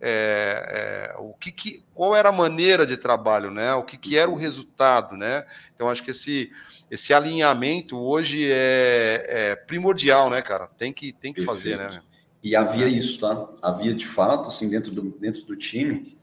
é, 0.00 1.12
é, 1.12 1.16
o 1.18 1.34
que, 1.34 1.52
que, 1.52 1.84
qual 1.94 2.16
era 2.16 2.30
a 2.30 2.32
maneira 2.32 2.86
de 2.86 2.96
trabalho, 2.96 3.50
né? 3.50 3.74
O 3.74 3.82
que, 3.82 3.98
que 3.98 4.16
era 4.16 4.30
o 4.30 4.36
resultado, 4.36 5.16
né? 5.16 5.44
Então 5.74 5.88
acho 5.88 6.02
que 6.02 6.10
esse 6.10 6.50
esse 6.90 7.12
alinhamento 7.12 7.98
hoje 7.98 8.48
é, 8.50 9.24
é 9.26 9.56
primordial, 9.56 10.30
né, 10.30 10.40
cara? 10.40 10.68
Tem 10.78 10.92
que 10.92 11.12
tem 11.12 11.32
que 11.32 11.42
fazer, 11.42 11.76
né? 11.76 11.90
E 12.42 12.54
havia 12.54 12.86
isso, 12.86 13.18
tá? 13.18 13.48
Havia 13.62 13.94
de 13.94 14.06
fato, 14.06 14.48
assim, 14.48 14.68
dentro 14.68 14.92
do, 14.92 15.02
dentro 15.18 15.44
do 15.44 15.56
time, 15.56 16.14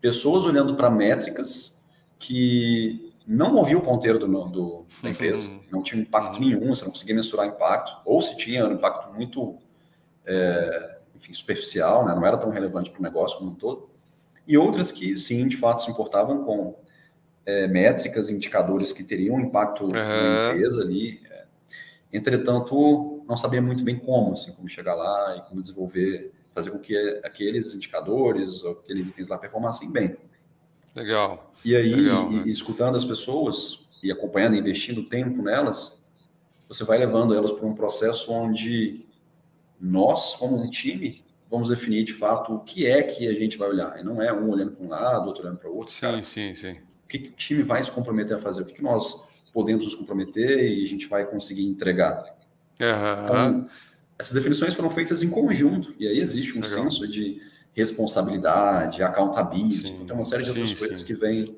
pessoas 0.00 0.44
olhando 0.44 0.74
para 0.74 0.90
métricas 0.90 1.78
que 2.18 3.12
não 3.26 3.52
moviam 3.52 3.80
o 3.80 3.84
ponteiro 3.84 4.18
do, 4.18 4.26
do, 4.26 4.86
da 5.02 5.10
empresa, 5.10 5.48
uhum. 5.48 5.60
não 5.70 5.82
tinha 5.82 6.00
impacto 6.00 6.36
uhum. 6.36 6.40
nenhum, 6.40 6.74
você 6.74 6.84
não 6.84 6.92
conseguia 6.92 7.14
mensurar 7.14 7.46
impacto, 7.46 7.96
ou 8.04 8.20
se 8.22 8.36
tinha, 8.36 8.60
era 8.60 8.68
um 8.68 8.74
impacto 8.74 9.12
muito 9.12 9.58
é, 10.24 10.98
enfim, 11.14 11.32
superficial, 11.32 12.06
né? 12.06 12.14
não 12.14 12.24
era 12.24 12.38
tão 12.38 12.50
relevante 12.50 12.90
para 12.90 13.00
o 13.00 13.02
negócio 13.02 13.38
como 13.38 13.50
um 13.50 13.54
todo, 13.54 13.90
e 14.46 14.56
outras 14.56 14.90
que, 14.90 15.16
sim, 15.16 15.46
de 15.46 15.56
fato, 15.56 15.82
se 15.82 15.90
importavam 15.90 16.42
com 16.42 16.74
é, 17.44 17.66
métricas, 17.66 18.30
indicadores 18.30 18.92
que 18.92 19.04
teriam 19.04 19.38
impacto 19.38 19.84
uhum. 19.84 19.92
na 19.92 20.52
empresa 20.52 20.82
ali, 20.82 21.20
é. 21.30 21.44
entretanto, 22.12 23.22
não 23.28 23.36
sabia 23.36 23.60
muito 23.60 23.84
bem 23.84 23.98
como, 23.98 24.32
assim, 24.32 24.52
como 24.52 24.68
chegar 24.68 24.94
lá 24.94 25.36
e 25.36 25.42
como 25.48 25.60
desenvolver 25.60 26.32
fazer 26.58 26.70
com 26.70 26.78
que 26.78 26.96
aqueles 27.24 27.74
indicadores, 27.74 28.64
aqueles 28.64 29.08
itens 29.08 29.28
lá 29.28 29.38
performassem 29.38 29.90
bem. 29.90 30.16
Legal. 30.94 31.52
E 31.64 31.76
aí, 31.76 31.94
Legal, 31.94 32.30
e, 32.30 32.36
né? 32.36 32.42
escutando 32.46 32.96
as 32.96 33.04
pessoas 33.04 33.88
e 34.02 34.10
acompanhando, 34.10 34.56
investindo 34.56 35.04
tempo 35.04 35.42
nelas, 35.42 36.02
você 36.68 36.84
vai 36.84 36.98
levando 36.98 37.34
elas 37.34 37.50
para 37.52 37.66
um 37.66 37.74
processo 37.74 38.32
onde 38.32 39.06
nós, 39.80 40.36
como 40.36 40.56
um 40.56 40.68
time, 40.68 41.24
vamos 41.50 41.68
definir 41.68 42.04
de 42.04 42.12
fato 42.12 42.54
o 42.54 42.60
que 42.60 42.86
é 42.86 43.02
que 43.02 43.28
a 43.28 43.32
gente 43.32 43.56
vai 43.56 43.68
olhar. 43.68 43.98
E 44.00 44.02
não 44.02 44.20
é 44.20 44.32
um 44.32 44.50
olhando 44.50 44.72
para 44.72 44.84
um 44.84 44.88
lado, 44.88 45.26
outro 45.28 45.44
olhando 45.44 45.58
para 45.58 45.70
o 45.70 45.76
outro. 45.76 45.94
Sim, 45.94 46.00
cara. 46.00 46.22
sim, 46.22 46.54
sim. 46.54 46.72
O 47.04 47.08
que, 47.08 47.18
que, 47.20 47.28
o 47.30 47.32
time 47.32 47.62
vai 47.62 47.82
se 47.82 47.90
comprometer 47.90 48.36
a 48.36 48.40
fazer? 48.40 48.62
O 48.62 48.66
que, 48.66 48.74
que 48.74 48.82
nós 48.82 49.22
podemos 49.52 49.84
nos 49.84 49.94
comprometer 49.94 50.60
e 50.60 50.84
a 50.84 50.86
gente 50.86 51.06
vai 51.06 51.24
conseguir 51.24 51.66
entregar? 51.66 52.36
Uhum. 52.80 53.22
Então, 53.22 53.68
essas 54.18 54.32
definições 54.32 54.74
foram 54.74 54.90
feitas 54.90 55.22
em 55.22 55.30
conjunto, 55.30 55.94
e 55.98 56.06
aí 56.06 56.18
existe 56.18 56.58
um 56.58 56.60
Legal. 56.60 56.82
senso 56.82 57.06
de 57.06 57.40
responsabilidade, 57.74 59.02
accountability, 59.02 59.92
então 59.92 60.06
tem 60.06 60.16
uma 60.16 60.24
série 60.24 60.42
de 60.42 60.50
sim, 60.50 60.56
outras 60.56 60.70
sim. 60.70 60.76
coisas 60.76 61.02
que 61.04 61.14
vêm 61.14 61.56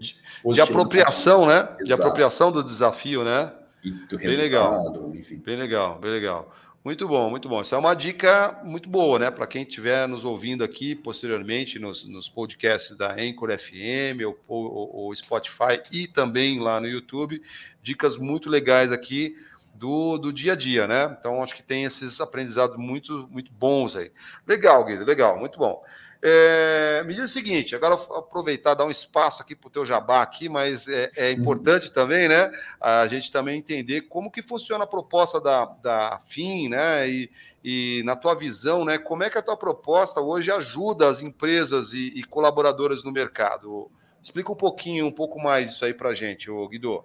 de 0.53 0.61
apropriação, 0.61 1.47
né? 1.47 1.61
Exato. 1.61 1.85
De 1.85 1.93
apropriação 1.95 2.53
do 2.53 2.63
desafio, 2.63 3.25
né? 3.25 3.53
E 3.83 3.91
do 3.91 4.19
bem 4.19 4.37
legal. 4.37 5.13
enfim. 5.15 5.37
Bem 5.37 5.57
legal, 5.57 5.99
bem 5.99 6.11
legal. 6.11 6.55
Muito 6.85 7.07
bom, 7.07 7.29
muito 7.29 7.49
bom. 7.49 7.61
Isso 7.61 7.75
é 7.75 7.79
uma 7.79 7.95
dica 7.95 8.59
muito 8.65 8.89
boa, 8.89 9.19
né? 9.19 9.31
Para 9.31 9.47
quem 9.47 9.63
estiver 9.63 10.09
nos 10.09 10.25
ouvindo 10.25 10.65
aqui 10.65 10.95
posteriormente 10.95 11.79
nos, 11.79 12.05
nos 12.07 12.29
podcasts 12.29 12.97
da 12.97 13.13
Anchor 13.13 13.51
FM 13.59 14.25
ou, 14.27 14.39
ou, 14.49 14.97
ou 14.97 15.15
Spotify 15.15 15.81
e 15.93 16.07
também 16.07 16.59
lá 16.59 16.81
no 16.81 16.87
YouTube. 16.87 17.43
Dicas 17.83 18.17
muito 18.17 18.49
legais 18.49 18.93
aqui 18.93 19.37
do, 19.81 20.19
do 20.19 20.31
dia 20.31 20.53
a 20.53 20.57
dia, 20.57 20.87
né? 20.87 21.17
Então, 21.19 21.43
acho 21.43 21.57
que 21.57 21.63
tem 21.63 21.85
esses 21.85 22.21
aprendizados 22.21 22.77
muito, 22.77 23.27
muito 23.31 23.51
bons 23.51 23.97
aí. 23.97 24.13
Legal, 24.47 24.85
Guido, 24.85 25.07
legal, 25.07 25.39
muito 25.39 25.59
bom. 25.59 25.83
É, 26.23 27.03
me 27.07 27.15
diz 27.15 27.31
o 27.31 27.33
seguinte, 27.33 27.75
agora 27.75 27.95
aproveitar, 27.95 28.75
dar 28.75 28.85
um 28.85 28.91
espaço 28.91 29.41
aqui 29.41 29.57
para 29.57 29.69
o 29.69 29.71
teu 29.71 29.87
jabá 29.87 30.21
aqui, 30.21 30.51
mas 30.51 30.87
é, 30.87 31.11
é, 31.17 31.31
importante 31.31 31.91
também, 31.91 32.29
né? 32.29 32.53
A 32.79 33.07
gente 33.07 33.33
também 33.33 33.59
entender 33.59 34.03
como 34.03 34.31
que 34.31 34.43
funciona 34.43 34.85
a 34.85 34.87
proposta 34.87 35.41
da, 35.41 35.65
da 35.65 36.21
FIM, 36.29 36.69
né? 36.69 37.09
E, 37.09 37.31
e 37.65 38.03
na 38.05 38.15
tua 38.15 38.35
visão, 38.35 38.85
né? 38.85 38.99
Como 38.99 39.23
é 39.23 39.31
que 39.31 39.39
a 39.39 39.43
tua 39.43 39.57
proposta 39.57 40.21
hoje 40.21 40.51
ajuda 40.51 41.09
as 41.09 41.23
empresas 41.23 41.95
e, 41.95 42.13
e 42.15 42.23
colaboradores 42.25 43.03
no 43.03 43.11
mercado? 43.11 43.91
Explica 44.23 44.53
um 44.53 44.57
pouquinho, 44.57 45.07
um 45.07 45.13
pouco 45.13 45.41
mais 45.41 45.71
isso 45.71 45.87
aí 45.87 45.95
para 45.95 46.11
a 46.11 46.15
gente, 46.15 46.51
Guido. 46.69 47.03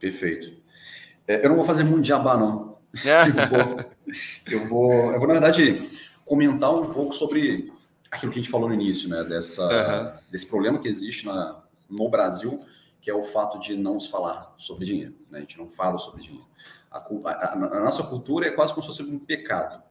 Perfeito. 0.00 0.63
É, 1.26 1.44
eu 1.44 1.48
não 1.48 1.56
vou 1.56 1.64
fazer 1.64 1.84
muito 1.84 2.06
jabá, 2.06 2.36
não. 2.36 2.74
É. 3.04 3.26
Eu, 3.26 3.48
vou, 3.48 3.84
eu, 4.46 4.68
vou, 4.68 5.12
eu 5.12 5.18
vou, 5.18 5.26
na 5.26 5.34
verdade, 5.34 5.80
comentar 6.24 6.72
um 6.72 6.92
pouco 6.92 7.12
sobre 7.12 7.72
aquilo 8.10 8.30
que 8.30 8.38
a 8.38 8.42
gente 8.42 8.50
falou 8.50 8.68
no 8.68 8.74
início, 8.74 9.08
né? 9.08 9.24
Dessa, 9.24 9.64
uhum. 9.64 10.12
Desse 10.30 10.46
problema 10.46 10.78
que 10.78 10.86
existe 10.86 11.26
na, 11.26 11.60
no 11.90 12.08
Brasil, 12.08 12.64
que 13.00 13.10
é 13.10 13.14
o 13.14 13.22
fato 13.22 13.58
de 13.58 13.76
não 13.76 13.98
se 13.98 14.08
falar 14.08 14.54
sobre 14.56 14.86
dinheiro. 14.86 15.14
Né? 15.30 15.38
A 15.38 15.40
gente 15.40 15.58
não 15.58 15.68
fala 15.68 15.98
sobre 15.98 16.22
dinheiro. 16.22 16.46
A, 16.90 16.98
a, 16.98 17.52
a 17.52 17.80
nossa 17.80 18.04
cultura 18.04 18.46
é 18.46 18.50
quase 18.50 18.72
como 18.72 18.82
se 18.82 18.88
fosse 18.88 19.02
um 19.02 19.18
pecado. 19.18 19.82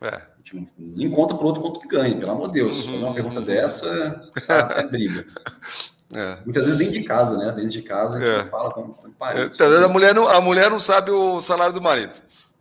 É. 0.00 0.08
A 0.08 0.36
gente 0.38 0.56
não, 0.56 0.66
nem 0.78 1.10
conta 1.10 1.34
para 1.34 1.44
o 1.44 1.46
outro 1.46 1.62
quanto 1.62 1.80
que 1.80 1.88
ganha, 1.88 2.18
pelo 2.18 2.32
amor 2.32 2.48
de 2.48 2.54
Deus. 2.54 2.84
Uhum. 2.84 2.92
Fazer 2.92 3.04
uma 3.04 3.14
pergunta 3.14 3.40
dessa, 3.40 4.30
é 4.48 4.82
briga. 4.88 5.26
É. 6.12 6.38
Muitas 6.44 6.64
vezes 6.64 6.78
dentro 6.78 6.94
de 6.94 7.04
casa, 7.04 7.38
né? 7.38 7.52
Dentro 7.52 7.70
de 7.70 7.82
casa 7.82 8.16
a 8.16 8.20
gente 8.20 8.46
é. 8.46 8.50
fala 8.50 8.72
com, 8.72 8.88
com 8.88 9.10
parentes. 9.12 9.58
É, 9.60 9.64
a, 9.64 9.88
mulher 9.88 10.14
não, 10.14 10.26
a 10.26 10.40
mulher 10.40 10.70
não 10.70 10.80
sabe 10.80 11.10
o 11.10 11.40
salário 11.40 11.72
do 11.72 11.80
marido. 11.80 12.12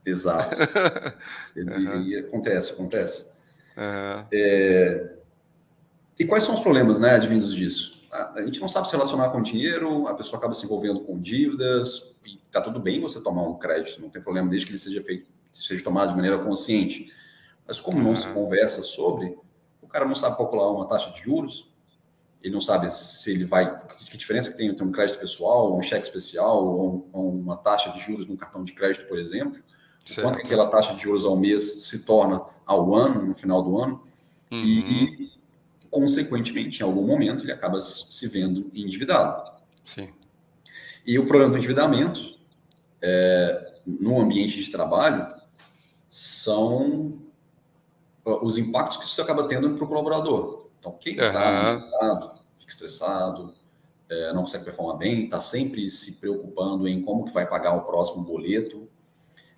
Exato. 0.06 0.56
uhum. 1.56 2.02
E 2.04 2.18
acontece, 2.18 2.74
acontece. 2.74 3.26
Uhum. 3.76 4.26
É... 4.32 5.12
E 6.20 6.26
quais 6.26 6.44
são 6.44 6.54
os 6.54 6.60
problemas, 6.60 7.00
né, 7.00 7.12
advindos 7.12 7.56
disso? 7.56 8.00
A, 8.12 8.40
a 8.40 8.46
gente 8.46 8.60
não 8.60 8.68
sabe 8.68 8.88
se 8.88 8.94
relacionar 8.94 9.30
com 9.30 9.42
dinheiro, 9.42 10.08
a 10.08 10.14
pessoa 10.14 10.38
acaba 10.38 10.54
se 10.54 10.66
envolvendo 10.66 11.00
com 11.02 11.20
dívidas, 11.20 12.16
e 12.26 12.40
tá 12.52 12.62
tudo 12.62 12.80
bem 12.80 13.00
você 13.00 13.22
tomar 13.22 13.44
um 13.44 13.56
crédito, 13.56 14.02
não 14.02 14.10
tem 14.10 14.22
problema, 14.22 14.50
desde 14.50 14.66
que 14.66 14.72
ele 14.72 14.80
seja 14.80 15.02
feito, 15.02 15.28
seja 15.52 15.84
tomado 15.84 16.10
de 16.10 16.16
maneira 16.16 16.38
consciente. 16.38 17.12
Mas 17.68 17.80
como 17.80 18.02
não 18.02 18.16
se 18.16 18.28
conversa 18.28 18.84
sobre, 18.84 19.38
o 19.82 19.88
cara 19.88 20.06
não 20.06 20.16
sabe 20.16 20.36
calcular 20.38 20.72
uma 20.72 20.88
taxa 20.88 21.12
de 21.12 21.22
juros, 21.22 21.70
ele 22.42 22.54
não 22.54 22.62
sabe 22.62 22.94
se 22.94 23.32
ele 23.32 23.46
vai. 23.46 23.76
Que 24.10 24.18
diferença 24.18 24.52
que 24.52 24.58
tem 24.58 24.70
entre 24.70 24.84
um 24.84 24.92
crédito 24.92 25.20
pessoal, 25.20 25.78
um 25.78 25.82
cheque 25.82 26.06
especial, 26.06 26.66
ou, 26.66 27.10
ou 27.12 27.30
uma 27.30 27.58
taxa 27.58 27.92
de 27.92 28.00
juros 28.00 28.26
num 28.26 28.38
cartão 28.38 28.64
de 28.64 28.74
crédito, 28.74 29.08
por 29.08 29.20
exemplo. 29.20 29.62
Certo. 30.06 30.22
Quanto 30.22 30.40
que 30.40 30.46
aquela 30.46 30.68
taxa 30.68 30.94
de 30.94 31.02
juros 31.02 31.26
ao 31.26 31.36
mês 31.36 31.84
se 31.84 32.06
torna 32.06 32.42
ao 32.66 32.96
ano, 32.96 33.26
no 33.26 33.34
final 33.34 33.62
do 33.62 33.78
ano. 33.78 34.02
Uhum. 34.52 34.60
E, 34.62 34.80
e, 34.80 35.32
consequentemente, 35.90 36.80
em 36.80 36.84
algum 36.84 37.06
momento, 37.06 37.44
ele 37.44 37.52
acaba 37.52 37.82
se 37.82 38.28
vendo 38.28 38.72
endividado. 38.74 39.52
Sim. 39.84 40.10
E 41.06 41.18
o 41.20 41.26
problema 41.26 41.52
do 41.52 41.58
endividamento, 41.58 42.38
é, 43.02 43.80
no 43.86 44.20
ambiente 44.20 44.64
de 44.64 44.72
trabalho, 44.72 45.28
são 46.10 47.20
os 48.24 48.58
impactos 48.58 48.98
que 48.98 49.06
isso 49.06 49.22
acaba 49.22 49.48
tendo 49.48 49.72
para 49.76 49.84
o 49.84 49.88
colaborador. 49.88 50.59
Então, 50.80 50.92
quem 51.00 51.14
está 51.14 51.74
uhum. 52.14 52.32
fica 52.58 52.72
estressado, 52.72 53.54
é, 54.10 54.34
não 54.34 54.42
consegue 54.42 54.66
performar 54.66 54.98
bem, 54.98 55.26
está 55.26 55.40
sempre 55.40 55.90
se 55.92 56.14
preocupando 56.14 56.88
em 56.88 57.02
como 57.02 57.26
que 57.26 57.32
vai 57.32 57.46
pagar 57.46 57.74
o 57.74 57.82
próximo 57.82 58.24
boleto. 58.24 58.90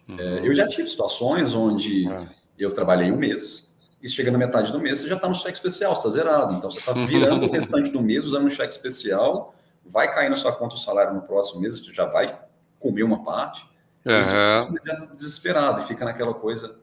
É, 0.08 0.12
uhum. 0.12 0.20
É, 0.20 0.48
eu 0.48 0.54
já 0.54 0.68
tive 0.68 0.90
situações 0.90 1.54
onde 1.54 2.08
uhum. 2.08 2.28
eu 2.58 2.74
trabalhei 2.74 3.12
um 3.12 3.18
mês, 3.18 3.72
e 4.02 4.10
chega 4.10 4.32
na 4.32 4.38
metade 4.38 4.72
do 4.72 4.80
mês, 4.80 5.00
você 5.00 5.08
já 5.08 5.16
está 5.16 5.30
no 5.30 5.36
cheque 5.36 5.58
especial, 5.58 5.94
está 5.94 6.10
zerado. 6.10 6.56
Então, 6.56 6.72
você 6.72 6.80
está 6.80 6.92
virando 6.92 7.46
o 7.46 7.52
restante 7.52 7.92
do 7.92 8.02
mês 8.02 8.26
usando 8.26 8.46
um 8.46 8.50
cheque 8.50 8.74
especial, 8.74 9.54
vai 9.86 10.12
cair 10.12 10.30
na 10.30 10.36
sua 10.36 10.52
conta 10.52 10.76
o 10.76 10.78
salário 10.78 11.14
no 11.14 11.22
próximo 11.22 11.62
mês, 11.62 11.80
você 11.80 11.94
já 11.94 12.06
vai 12.06 12.26
comer 12.80 13.04
uma 13.04 13.24
parte. 13.24 13.64
Uhum. 14.04 14.20
Isso, 14.20 14.32
você 14.32 15.16
desesperado 15.16 15.82
e 15.82 15.84
fica 15.84 16.04
naquela 16.04 16.34
coisa 16.34 16.76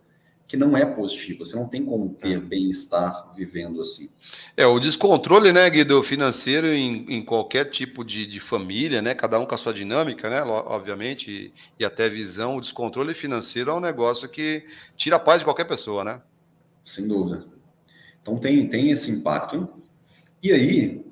que 0.48 0.56
não 0.56 0.74
é 0.74 0.84
positivo. 0.86 1.44
Você 1.44 1.54
não 1.54 1.68
tem 1.68 1.84
como 1.84 2.14
ter 2.14 2.38
é. 2.38 2.40
bem-estar 2.40 3.34
vivendo 3.36 3.82
assim. 3.82 4.08
É, 4.56 4.66
o 4.66 4.80
descontrole, 4.80 5.52
né, 5.52 5.68
Guido, 5.68 6.02
financeiro 6.02 6.66
em, 6.68 7.04
em 7.06 7.22
qualquer 7.22 7.66
tipo 7.66 8.02
de, 8.02 8.26
de, 8.26 8.40
família, 8.40 9.02
né, 9.02 9.14
cada 9.14 9.38
um 9.38 9.44
com 9.44 9.54
a 9.54 9.58
sua 9.58 9.74
dinâmica, 9.74 10.30
né, 10.30 10.42
obviamente, 10.42 11.30
e, 11.30 11.52
e, 11.78 11.84
até 11.84 12.08
visão, 12.08 12.56
o 12.56 12.60
descontrole 12.62 13.12
financeiro 13.12 13.70
é 13.70 13.74
um 13.74 13.80
negócio 13.80 14.26
que 14.26 14.64
tira 14.96 15.16
a 15.16 15.20
paz 15.20 15.40
de 15.40 15.44
qualquer 15.44 15.66
pessoa, 15.66 16.02
né? 16.02 16.22
Sem 16.82 17.06
dúvida. 17.06 17.44
Então 18.22 18.38
tem, 18.38 18.66
tem 18.66 18.90
esse 18.90 19.10
impacto. 19.10 19.68
E 20.42 20.50
aí, 20.50 21.04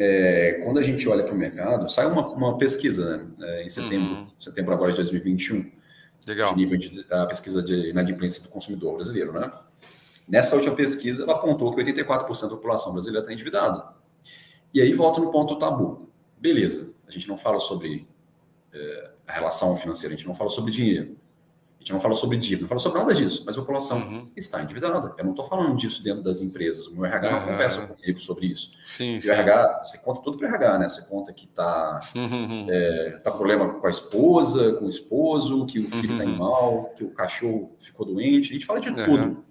é, 0.00 0.60
quando 0.64 0.80
a 0.80 0.82
gente 0.82 1.08
olha 1.08 1.22
para 1.22 1.34
o 1.34 1.38
mercado, 1.38 1.88
sai 1.88 2.06
uma, 2.06 2.26
uma 2.28 2.58
pesquisa 2.58 3.18
né, 3.18 3.26
é, 3.40 3.64
em 3.64 3.68
setembro, 3.68 4.14
uhum. 4.14 4.26
setembro 4.40 4.74
agora 4.74 4.90
de 4.90 4.96
2021, 4.96 5.70
Legal. 6.30 6.54
de 6.54 6.56
nível 6.56 6.78
de 6.78 7.04
a 7.10 7.26
pesquisa 7.26 7.62
de 7.62 7.90
inadimplência 7.90 8.42
do 8.42 8.48
consumidor 8.48 8.94
brasileiro, 8.94 9.32
né? 9.32 9.52
Nessa 10.28 10.54
última 10.54 10.76
pesquisa, 10.76 11.24
ela 11.24 11.32
apontou 11.32 11.74
que 11.74 11.82
84% 11.82 12.42
da 12.42 12.48
população 12.50 12.92
brasileira 12.92 13.20
está 13.20 13.32
endividada. 13.32 13.88
E 14.72 14.80
aí 14.80 14.92
volta 14.92 15.20
no 15.20 15.32
ponto 15.32 15.58
tabu. 15.58 16.08
Beleza, 16.38 16.92
a 17.06 17.10
gente 17.10 17.28
não 17.28 17.36
fala 17.36 17.58
sobre 17.58 18.06
é, 18.72 19.10
a 19.26 19.32
relação 19.32 19.76
financeira, 19.76 20.14
a 20.14 20.16
gente 20.16 20.26
não 20.26 20.34
fala 20.34 20.48
sobre 20.48 20.70
dinheiro, 20.70 21.16
a 21.80 21.82
gente 21.82 21.92
não 21.94 22.00
fala 22.00 22.14
sobre 22.14 22.36
dívida, 22.36 22.60
não 22.60 22.68
fala 22.68 22.78
sobre 22.78 22.98
nada 22.98 23.14
disso, 23.14 23.42
mas 23.46 23.56
a 23.56 23.60
população 23.60 23.98
uhum. 23.98 24.30
está 24.36 24.62
endividada. 24.62 25.14
Eu 25.16 25.24
não 25.24 25.30
estou 25.30 25.46
falando 25.46 25.74
disso 25.78 26.04
dentro 26.04 26.22
das 26.22 26.42
empresas. 26.42 26.86
O 26.86 26.94
meu 26.94 27.06
RH 27.06 27.30
não 27.30 27.46
conversa 27.46 27.86
comigo 27.86 28.20
sobre 28.20 28.48
isso. 28.48 28.72
Sim, 28.98 29.18
o 29.18 29.30
RH, 29.30 29.84
você 29.86 29.96
conta 29.96 30.20
tudo 30.20 30.36
para 30.36 30.46
o 30.46 30.50
RH, 30.50 30.78
né? 30.78 30.88
Você 30.90 31.02
conta 31.06 31.32
que 31.32 31.46
está 31.46 32.12
uhum. 32.14 32.66
é, 32.68 33.18
tá 33.24 33.30
problema 33.30 33.72
com 33.72 33.86
a 33.86 33.90
esposa, 33.90 34.74
com 34.74 34.84
o 34.84 34.90
esposo, 34.90 35.64
que 35.64 35.78
o 35.78 35.88
filho 35.88 36.12
está 36.12 36.24
uhum. 36.24 36.36
mal, 36.36 36.92
que 36.94 37.02
o 37.02 37.10
cachorro 37.12 37.74
ficou 37.80 38.04
doente. 38.04 38.50
A 38.50 38.52
gente 38.52 38.66
fala 38.66 38.78
de 38.78 38.94
tudo. 38.94 39.42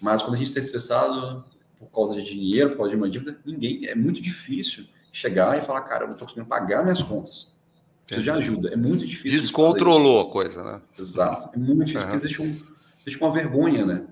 Mas 0.00 0.22
quando 0.22 0.36
a 0.36 0.38
gente 0.38 0.48
está 0.48 0.60
estressado 0.60 1.44
por 1.78 1.90
causa 1.90 2.14
de 2.16 2.24
dinheiro, 2.24 2.70
por 2.70 2.78
causa 2.78 2.92
de 2.92 2.96
uma 2.96 3.10
dívida, 3.10 3.38
ninguém. 3.44 3.86
É 3.86 3.94
muito 3.94 4.22
difícil 4.22 4.86
chegar 5.12 5.58
e 5.58 5.60
falar, 5.60 5.82
cara, 5.82 6.04
eu 6.04 6.06
não 6.06 6.14
estou 6.14 6.26
conseguindo 6.26 6.48
pagar 6.48 6.82
minhas 6.82 7.02
contas. 7.02 7.54
Preciso 8.06 8.24
de 8.24 8.30
ajuda. 8.30 8.68
É 8.72 8.76
muito 8.76 9.04
difícil. 9.04 9.40
Descontrolou 9.40 10.20
a 10.20 10.30
coisa, 10.30 10.62
né? 10.62 10.80
Exato. 10.96 11.50
É 11.52 11.58
muito 11.58 11.84
difícil, 11.84 11.98
uhum. 11.98 12.04
porque 12.04 12.16
existe, 12.16 12.42
um, 12.42 12.60
existe 13.04 13.22
uma 13.22 13.32
vergonha, 13.32 13.84
né? 13.84 14.04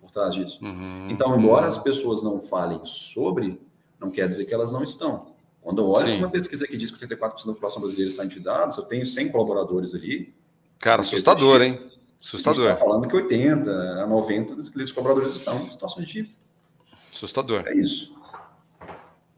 Por 0.00 0.10
trás 0.10 0.34
disso. 0.34 0.58
Uhum. 0.62 1.08
Então, 1.10 1.38
embora 1.38 1.66
as 1.66 1.76
pessoas 1.76 2.22
não 2.22 2.40
falem 2.40 2.80
sobre, 2.84 3.60
não 4.00 4.10
quer 4.10 4.26
dizer 4.26 4.46
que 4.46 4.54
elas 4.54 4.72
não 4.72 4.82
estão. 4.82 5.32
Quando 5.60 5.82
eu 5.82 5.88
olho 5.88 6.16
uma 6.16 6.30
pesquisa 6.30 6.66
que 6.66 6.76
diz 6.76 6.90
que 6.90 7.06
84% 7.06 7.18
da 7.46 7.52
população 7.52 7.82
brasileira 7.82 8.10
está 8.10 8.24
endividada, 8.24 8.72
se 8.72 8.80
eu 8.80 8.84
tenho 8.84 9.04
100 9.04 9.28
colaboradores 9.28 9.94
ali. 9.94 10.34
Cara, 10.78 11.02
assustador, 11.02 11.62
hein? 11.62 11.78
Assustador. 12.20 12.70
Está 12.70 12.82
falando 12.82 13.06
que 13.06 13.14
80 13.14 13.70
a 13.70 14.06
90 14.06 14.56
dos 14.56 14.92
colaboradores 14.92 15.36
estão 15.36 15.62
em 15.62 15.68
situação 15.68 16.02
de 16.02 16.10
dívida. 16.10 16.34
Assustador. 17.14 17.64
É 17.66 17.76
isso. 17.76 18.12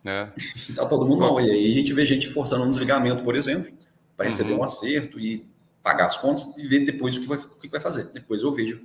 É. 0.04 0.28
Tá 0.76 0.86
todo 0.86 1.04
mundo 1.04 1.20
mal. 1.20 1.40
E 1.40 1.50
aí 1.50 1.72
a 1.72 1.74
gente 1.74 1.92
vê 1.92 2.06
gente 2.06 2.28
forçando 2.28 2.64
um 2.64 2.70
desligamento, 2.70 3.24
por 3.24 3.34
exemplo 3.34 3.72
para 4.16 4.26
receber 4.26 4.52
uhum. 4.52 4.60
um 4.60 4.64
acerto 4.64 5.18
e 5.18 5.46
pagar 5.82 6.06
as 6.06 6.16
contas 6.16 6.56
e 6.56 6.66
ver 6.66 6.80
depois 6.80 7.16
o 7.16 7.20
que 7.20 7.26
vai, 7.28 7.38
o 7.38 7.58
que 7.58 7.68
vai 7.68 7.80
fazer. 7.80 8.04
Depois 8.12 8.42
eu 8.42 8.52
vejo 8.52 8.80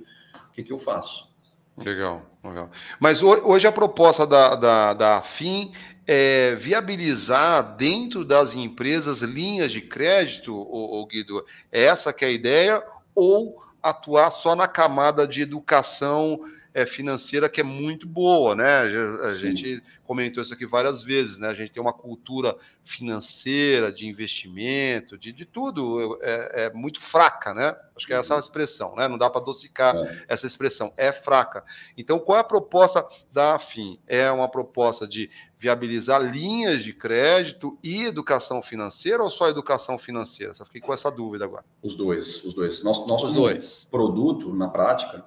o 0.48 0.52
que, 0.52 0.62
que 0.62 0.72
eu 0.72 0.78
faço. 0.78 1.30
Legal, 1.76 2.22
legal. 2.44 2.70
Mas 2.98 3.22
hoje 3.22 3.66
a 3.66 3.72
proposta 3.72 4.26
da, 4.26 4.54
da, 4.54 4.94
da 4.94 5.22
FIM 5.22 5.72
é 6.06 6.54
viabilizar 6.56 7.76
dentro 7.76 8.24
das 8.24 8.54
empresas 8.54 9.20
linhas 9.20 9.72
de 9.72 9.80
crédito, 9.80 10.54
o, 10.54 11.06
Guido, 11.06 11.44
é 11.72 11.84
essa 11.84 12.12
que 12.12 12.24
é 12.24 12.28
a 12.28 12.32
ideia, 12.32 12.82
ou 13.14 13.62
atuar 13.82 14.30
só 14.30 14.54
na 14.54 14.68
camada 14.68 15.26
de 15.26 15.40
educação 15.40 16.40
é, 16.72 16.86
financeira 16.86 17.48
que 17.48 17.60
é 17.60 17.64
muito 17.64 18.06
boa, 18.06 18.54
né? 18.54 18.80
A 19.22 19.34
Sim. 19.34 19.56
gente 19.56 19.82
comentou 20.04 20.42
isso 20.42 20.52
aqui 20.54 20.66
várias 20.66 21.02
vezes, 21.02 21.38
né? 21.38 21.48
A 21.48 21.54
gente 21.54 21.72
tem 21.72 21.82
uma 21.82 21.92
cultura 21.92 22.56
financeira, 22.84 23.92
de 23.92 24.06
investimento, 24.06 25.16
de, 25.16 25.32
de 25.32 25.44
tudo, 25.44 26.18
é, 26.22 26.64
é 26.66 26.72
muito 26.72 27.00
fraca, 27.00 27.52
né? 27.54 27.76
Acho 27.96 28.06
que 28.06 28.12
é 28.12 28.16
essa 28.16 28.36
a 28.36 28.38
expressão, 28.38 28.94
né? 28.96 29.06
Não 29.08 29.18
dá 29.18 29.28
para 29.28 29.40
adocicar 29.40 29.94
é. 29.96 30.24
essa 30.28 30.46
expressão, 30.46 30.92
é 30.96 31.12
fraca. 31.12 31.64
Então, 31.96 32.18
qual 32.18 32.38
é 32.38 32.40
a 32.40 32.44
proposta 32.44 33.06
da 33.32 33.56
AFIM? 33.56 33.98
É 34.06 34.30
uma 34.30 34.48
proposta 34.48 35.06
de 35.06 35.30
viabilizar 35.58 36.22
linhas 36.22 36.82
de 36.82 36.92
crédito 36.92 37.78
e 37.82 38.04
educação 38.04 38.62
financeira 38.62 39.22
ou 39.22 39.30
só 39.30 39.48
educação 39.48 39.98
financeira? 39.98 40.54
Só 40.54 40.64
fiquei 40.64 40.80
com 40.80 40.94
essa 40.94 41.10
dúvida 41.10 41.44
agora. 41.44 41.64
Os 41.82 41.94
dois, 41.94 42.42
os 42.44 42.54
dois. 42.54 42.82
Nosso, 42.82 43.06
nosso 43.06 43.26
os 43.26 43.34
dois. 43.34 43.88
produto, 43.90 44.54
na 44.54 44.68
prática, 44.68 45.24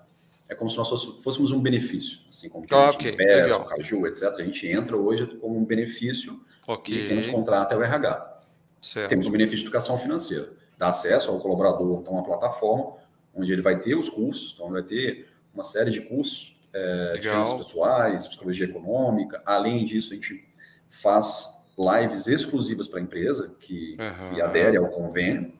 é 0.49 0.55
como 0.55 0.69
se 0.69 0.77
nós 0.77 0.89
fôssemos 1.23 1.51
um 1.51 1.61
benefício, 1.61 2.19
assim 2.29 2.49
como 2.49 2.65
que 2.65 2.73
ah, 2.73 2.89
a 2.89 2.91
gente 2.91 3.07
okay. 3.07 3.15
Pés, 3.15 3.55
o 3.55 3.63
Caju, 3.63 4.07
etc. 4.07 4.23
A 4.23 4.43
gente 4.43 4.67
entra 4.67 4.95
hoje 4.95 5.25
como 5.37 5.57
um 5.57 5.65
benefício 5.65 6.39
okay. 6.67 7.03
e 7.03 7.07
quem 7.07 7.15
nos 7.15 7.27
contrata 7.27 7.75
é 7.75 7.77
o 7.77 7.83
RH. 7.83 8.37
Certo. 8.81 9.09
Temos 9.09 9.25
um 9.27 9.31
benefício 9.31 9.59
de 9.59 9.63
educação 9.63 9.97
financeira, 9.97 10.51
dá 10.77 10.89
acesso 10.89 11.31
ao 11.31 11.39
colaborador 11.39 12.03
a 12.05 12.09
uma 12.09 12.23
plataforma 12.23 12.97
onde 13.33 13.51
ele 13.51 13.61
vai 13.61 13.79
ter 13.79 13.95
os 13.95 14.09
cursos, 14.09 14.53
então 14.53 14.67
ele 14.67 14.73
vai 14.73 14.83
ter 14.83 15.29
uma 15.53 15.63
série 15.63 15.89
de 15.89 16.01
cursos 16.01 16.55
é, 16.73 17.17
de 17.17 17.27
finanças 17.27 17.57
pessoais, 17.57 18.27
psicologia 18.27 18.65
econômica. 18.65 19.41
Além 19.45 19.85
disso, 19.85 20.11
a 20.13 20.15
gente 20.15 20.43
faz 20.89 21.63
lives 21.77 22.27
exclusivas 22.27 22.87
para 22.87 22.99
a 22.99 23.01
empresa 23.01 23.55
que, 23.59 23.97
uhum. 23.99 24.35
que, 24.35 24.41
adere 24.41 24.77
ao 24.77 24.87
convênio 24.89 25.53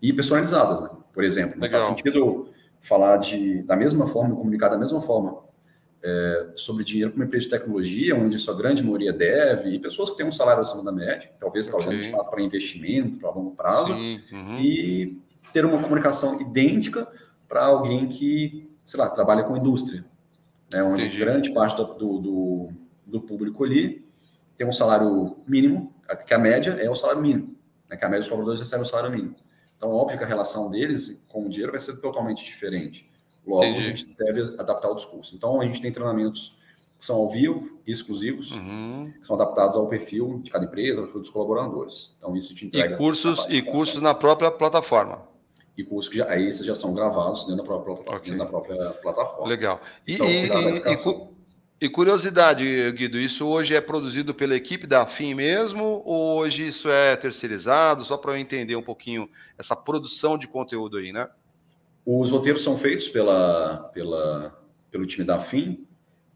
e 0.00 0.12
personalizadas, 0.12 0.80
né? 0.80 0.90
Por 1.12 1.24
exemplo, 1.24 1.56
não 1.56 1.62
Legal. 1.62 1.80
faz 1.80 1.90
sentido 1.90 2.51
falar 2.82 3.16
de, 3.18 3.62
da 3.62 3.76
mesma 3.76 4.06
forma, 4.06 4.34
comunicar 4.34 4.68
da 4.68 4.76
mesma 4.76 5.00
forma 5.00 5.38
é, 6.02 6.48
sobre 6.56 6.84
dinheiro 6.84 7.12
para 7.12 7.20
uma 7.20 7.24
empresa 7.24 7.44
de 7.44 7.50
tecnologia, 7.50 8.16
onde 8.16 8.36
sua 8.38 8.56
grande 8.56 8.82
maioria 8.82 9.12
deve, 9.12 9.70
e 9.70 9.78
pessoas 9.78 10.10
que 10.10 10.16
têm 10.16 10.26
um 10.26 10.32
salário 10.32 10.60
acima 10.60 10.82
da 10.82 10.90
média, 10.90 11.30
talvez 11.38 11.68
okay. 11.68 11.78
trabalhando 11.78 12.02
de 12.02 12.10
fato 12.10 12.28
para 12.28 12.42
investimento, 12.42 13.18
para 13.18 13.30
longo 13.30 13.52
prazo, 13.52 13.94
uhum. 13.94 14.58
e 14.58 15.16
ter 15.52 15.64
uma 15.64 15.80
comunicação 15.80 16.40
idêntica 16.40 17.06
para 17.48 17.66
alguém 17.66 18.08
que, 18.08 18.68
sei 18.84 18.98
lá, 18.98 19.08
trabalha 19.08 19.44
com 19.44 19.56
indústria, 19.56 20.04
né, 20.72 20.82
onde 20.82 21.04
Entendi. 21.04 21.18
grande 21.18 21.52
parte 21.52 21.76
do, 21.76 22.18
do, 22.18 22.68
do, 23.06 23.20
público 23.20 23.62
ali 23.62 24.04
tem 24.56 24.66
um 24.66 24.72
salário 24.72 25.36
mínimo, 25.46 25.94
que 26.26 26.34
a 26.34 26.38
média 26.38 26.76
é 26.80 26.90
o 26.90 26.94
salário 26.94 27.22
mínimo, 27.22 27.54
né, 27.88 27.96
que 27.96 28.04
a 28.04 28.08
média 28.08 28.20
dos 28.20 28.28
trabalhadores 28.28 28.60
recebe 28.60 28.82
o 28.82 28.86
salário 28.86 29.10
mínimo. 29.10 29.36
Então, 29.82 29.92
óbvio 29.96 30.16
que 30.16 30.22
a 30.22 30.26
relação 30.28 30.70
deles 30.70 31.24
com 31.26 31.44
o 31.44 31.48
dinheiro 31.48 31.72
vai 31.72 31.80
ser 31.80 31.96
totalmente 31.96 32.44
diferente. 32.44 33.10
Logo, 33.44 33.64
Entendi. 33.64 33.78
a 33.80 33.82
gente 33.88 34.14
deve 34.16 34.40
adaptar 34.56 34.88
o 34.88 34.94
discurso. 34.94 35.34
Então, 35.34 35.60
a 35.60 35.64
gente 35.64 35.82
tem 35.82 35.90
treinamentos 35.90 36.56
que 36.96 37.04
são 37.04 37.16
ao 37.16 37.28
vivo, 37.28 37.80
exclusivos, 37.84 38.52
uhum. 38.52 39.12
que 39.20 39.26
são 39.26 39.34
adaptados 39.34 39.76
ao 39.76 39.88
perfil 39.88 40.38
de 40.40 40.52
cada 40.52 40.64
empresa, 40.66 41.00
ao 41.00 41.06
perfil 41.06 41.22
dos 41.22 41.30
colaboradores. 41.30 42.14
Então, 42.16 42.36
isso 42.36 42.54
te 42.54 42.64
entrega. 42.64 42.94
E 42.94 42.96
cursos, 42.96 43.44
e 43.48 43.60
cursos 43.60 44.00
na 44.00 44.14
própria 44.14 44.52
plataforma. 44.52 45.20
E 45.76 45.82
cursos 45.82 46.08
que 46.08 46.18
já, 46.18 46.30
aí 46.30 46.46
esses 46.46 46.64
já 46.64 46.76
são 46.76 46.94
gravados 46.94 47.44
dentro 47.44 47.64
da 47.64 47.64
própria, 47.64 48.14
okay. 48.14 48.30
dentro 48.30 48.38
da 48.38 48.46
própria 48.46 48.90
plataforma. 49.02 49.48
Legal. 49.48 49.80
E, 50.06 50.12
e, 50.12 50.46
e, 50.92 50.96
e 51.82 51.88
curiosidade, 51.88 52.92
Guido, 52.92 53.18
isso 53.18 53.44
hoje 53.44 53.74
é 53.74 53.80
produzido 53.80 54.32
pela 54.32 54.54
equipe 54.54 54.86
da 54.86 55.04
FIM 55.04 55.34
mesmo, 55.34 56.00
ou 56.04 56.38
hoje 56.38 56.68
isso 56.68 56.88
é 56.88 57.16
terceirizado? 57.16 58.04
Só 58.04 58.16
para 58.16 58.32
eu 58.32 58.36
entender 58.36 58.76
um 58.76 58.82
pouquinho 58.82 59.28
essa 59.58 59.74
produção 59.74 60.38
de 60.38 60.46
conteúdo 60.46 60.98
aí, 60.98 61.12
né? 61.12 61.28
Os 62.06 62.30
roteiros 62.30 62.62
são 62.62 62.78
feitos 62.78 63.08
pela, 63.08 63.90
pela, 63.92 64.56
pelo 64.92 65.04
time 65.04 65.26
da 65.26 65.40
FIM, 65.40 65.84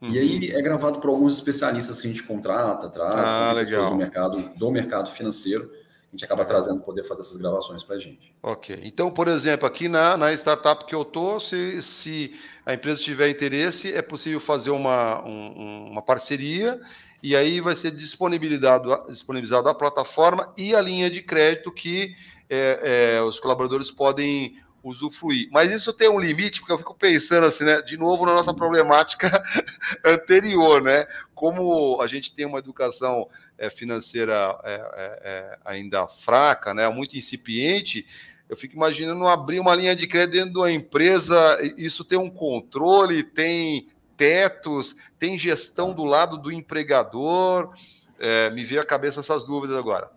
uhum. 0.03 0.09
e 0.09 0.19
aí 0.19 0.51
é 0.51 0.61
gravado 0.61 0.99
por 0.99 1.11
alguns 1.11 1.35
especialistas 1.35 2.01
que 2.01 2.09
a 2.09 2.11
gente 2.11 2.25
contrata, 2.25 2.89
traz, 2.89 3.29
ah, 3.29 3.53
legal. 3.53 3.91
do 3.91 3.97
mercado, 3.97 4.51
do 4.57 4.71
mercado 4.73 5.11
financeiro, 5.11 5.71
a 6.09 6.17
gente 6.17 6.25
acaba 6.25 6.45
trazendo 6.45 6.81
poder 6.83 7.03
fazer 7.03 7.23
essas 7.23 7.37
gravações 7.37 7.83
para 7.83 7.97
a 7.97 7.99
gente. 7.99 8.33
Ok. 8.43 8.81
Então, 8.85 9.11
por 9.11 9.29
exemplo, 9.29 9.67
aqui 9.67 9.89
na, 9.89 10.17
na 10.17 10.33
startup 10.33 10.85
que 10.85 10.95
eu 10.95 11.03
estou, 11.03 11.41
se, 11.41 11.83
se 11.83 12.35
a 12.65 12.75
empresa 12.75 13.03
tiver 13.03 13.29
interesse, 13.29 13.93
é 13.93 14.01
possível 14.01 14.41
fazer 14.41 14.71
uma, 14.71 15.25
um, 15.25 15.89
uma 15.91 16.03
parceria 16.03 16.81
e 17.23 17.35
aí 17.35 17.61
vai 17.61 17.75
ser 17.75 17.91
disponibilizado, 17.91 19.03
disponibilizado 19.09 19.69
a 19.69 19.75
plataforma 19.75 20.53
e 20.57 20.75
a 20.75 20.81
linha 20.81 21.11
de 21.11 21.23
crédito 21.23 21.73
que 21.73 22.15
é, 22.49 23.17
é, 23.17 23.23
os 23.23 23.41
colaboradores 23.41 23.91
podem 23.91 24.57
usufruir. 24.83 25.49
Mas 25.51 25.71
isso 25.73 25.93
tem 25.93 26.09
um 26.09 26.21
limite, 26.21 26.61
porque 26.61 26.73
eu 26.73 26.79
fico 26.79 26.95
pensando 26.95 27.47
assim, 27.47 27.65
né? 27.65 27.83
De 27.83 27.97
novo 27.97 28.25
na 28.25 28.33
nossa 28.33 28.55
problemática 28.55 29.43
anterior, 30.05 30.81
né? 30.81 31.07
Como 31.35 32.01
a 32.01 32.07
gente 32.07 32.33
tem 32.33 32.47
uma 32.47 32.61
educação 32.61 33.29
financeira 33.71 34.59
é, 34.63 34.75
é, 34.75 35.21
é, 35.25 35.59
ainda 35.65 36.07
fraca, 36.07 36.75
né? 36.75 36.89
Muito 36.89 37.17
incipiente. 37.17 38.07
Eu 38.49 38.57
fico 38.57 38.77
imaginando 38.77 39.27
abrir 39.27 39.59
uma 39.59 39.75
linha 39.75 39.97
de 39.97 40.07
crédito 40.07 40.35
dentro 40.35 40.53
de 40.53 40.59
uma 40.59 40.71
empresa, 40.71 41.59
isso 41.77 42.05
tem 42.05 42.19
um 42.19 42.31
controle, 42.31 43.23
tem 43.23 43.89
tetos, 44.17 44.95
tem 45.19 45.39
gestão 45.39 45.93
do 45.93 46.05
lado 46.05 46.39
do 46.39 46.53
empregador. 46.53 47.75
É, 48.19 48.51
me 48.51 48.65
veio 48.65 48.81
à 48.81 48.85
cabeça 48.85 49.21
essas 49.21 49.45
dúvidas 49.45 49.77
agora. 49.77 50.11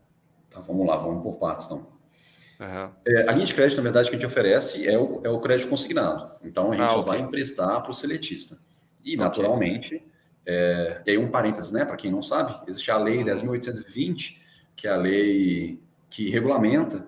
Tá, 0.49 0.59
vamos 0.61 0.87
lá, 0.87 0.95
vamos 0.97 1.23
por 1.23 1.37
partes 1.37 1.65
então. 1.65 1.99
Uhum. 2.59 2.91
É, 3.05 3.29
a 3.29 3.31
linha 3.31 3.45
de 3.45 3.55
crédito, 3.55 3.77
na 3.77 3.83
verdade, 3.83 4.09
que 4.09 4.15
a 4.15 4.19
gente 4.19 4.27
oferece 4.27 4.85
é 4.85 4.97
o, 4.97 5.21
é 5.23 5.29
o 5.29 5.39
crédito 5.39 5.69
consignado. 5.69 6.29
Então, 6.43 6.71
a 6.71 6.75
gente 6.75 6.85
ah, 6.85 6.89
só 6.89 6.99
okay. 6.99 7.13
vai 7.13 7.21
emprestar 7.21 7.81
para 7.81 7.91
o 7.91 7.93
seletista. 7.93 8.57
E, 9.03 9.15
okay. 9.15 9.17
naturalmente, 9.17 10.03
é, 10.45 11.01
e 11.05 11.11
aí 11.11 11.17
um 11.17 11.29
parênteses, 11.29 11.71
né, 11.71 11.85
para 11.85 11.95
quem 11.95 12.11
não 12.11 12.21
sabe, 12.21 12.59
existe 12.67 12.89
a 12.89 12.97
Lei 12.97 13.23
10.820, 13.23 14.37
que 14.75 14.87
é 14.87 14.91
a 14.91 14.95
lei 14.95 15.79
que 16.09 16.29
regulamenta 16.29 17.05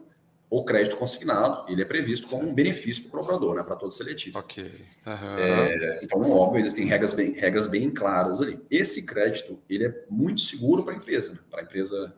o 0.50 0.66
crédito 0.66 0.98
consignado, 0.98 1.64
ele 1.72 1.82
é 1.82 1.86
previsto 1.86 2.28
como 2.28 2.48
um 2.48 2.54
benefício 2.54 3.04
para 3.06 3.20
o 3.20 3.24
cobrador, 3.24 3.56
né, 3.56 3.64
para 3.64 3.78
todo 3.78 3.92
seletista. 3.92 4.40
Ok. 4.40 4.64
Uhum. 4.64 5.38
É, 5.38 6.00
então, 6.04 6.30
óbvio, 6.30 6.60
existem 6.60 6.86
regras 6.86 7.14
bem, 7.14 7.32
regras 7.32 7.68
bem 7.68 7.90
claras 7.90 8.42
ali. 8.42 8.60
Esse 8.70 9.06
crédito, 9.06 9.58
ele 9.70 9.86
é 9.86 10.06
muito 10.10 10.42
seguro 10.42 10.84
para 10.84 10.94
a 10.94 10.98
empresa, 10.98 11.34
né, 11.34 11.40
para 11.50 11.62
a 11.62 11.64
empresa, 11.64 12.14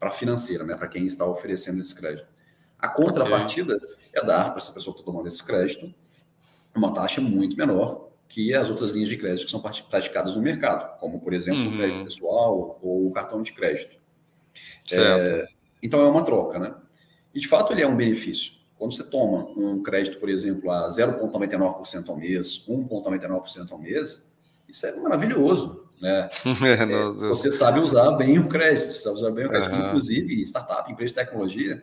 para 0.00 0.08
a 0.08 0.12
financeira, 0.12 0.64
né, 0.64 0.74
para 0.74 0.88
quem 0.88 1.06
está 1.06 1.24
oferecendo 1.24 1.80
esse 1.80 1.94
crédito. 1.94 2.26
A 2.76 2.88
contrapartida 2.88 3.76
okay. 3.76 3.88
é 4.12 4.24
dar 4.24 4.50
para 4.50 4.58
essa 4.58 4.72
pessoa 4.72 4.92
que 4.92 5.00
está 5.00 5.10
tomando 5.10 5.28
esse 5.28 5.42
crédito 5.44 5.94
uma 6.76 6.92
taxa 6.92 7.20
muito 7.20 7.56
menor 7.56 8.05
que 8.28 8.52
as 8.54 8.68
outras 8.68 8.90
linhas 8.90 9.08
de 9.08 9.16
crédito 9.16 9.44
que 9.44 9.50
são 9.50 9.60
praticadas 9.60 10.34
no 10.34 10.42
mercado, 10.42 10.98
como, 10.98 11.20
por 11.20 11.32
exemplo, 11.32 11.62
uhum. 11.62 11.74
o 11.74 11.76
crédito 11.76 12.04
pessoal 12.04 12.78
ou 12.82 13.06
o 13.06 13.12
cartão 13.12 13.42
de 13.42 13.52
crédito. 13.52 13.96
É, 14.90 15.46
então, 15.82 16.00
é 16.00 16.08
uma 16.08 16.24
troca, 16.24 16.58
né? 16.58 16.74
E, 17.34 17.40
de 17.40 17.48
fato, 17.48 17.72
ele 17.72 17.82
é 17.82 17.86
um 17.86 17.96
benefício. 17.96 18.52
Quando 18.78 18.94
você 18.94 19.04
toma 19.04 19.48
um 19.56 19.82
crédito, 19.82 20.18
por 20.18 20.28
exemplo, 20.28 20.70
a 20.70 20.88
0,99% 20.88 22.08
ao 22.08 22.16
mês, 22.16 22.64
1,99% 22.68 23.72
ao 23.72 23.78
mês, 23.78 24.30
isso 24.68 24.86
é 24.86 24.96
maravilhoso. 24.96 25.86
Né? 26.00 26.28
é, 26.44 27.28
você 27.28 27.50
sabe 27.50 27.80
usar 27.80 28.12
bem 28.12 28.38
o 28.38 28.48
crédito, 28.48 28.92
sabe 28.92 29.16
usar 29.16 29.30
bem 29.30 29.46
o 29.46 29.48
crédito. 29.48 29.74
Uhum. 29.74 29.86
Inclusive, 29.88 30.42
startup, 30.42 30.90
empresa 30.90 31.14
de 31.14 31.14
tecnologia, 31.14 31.82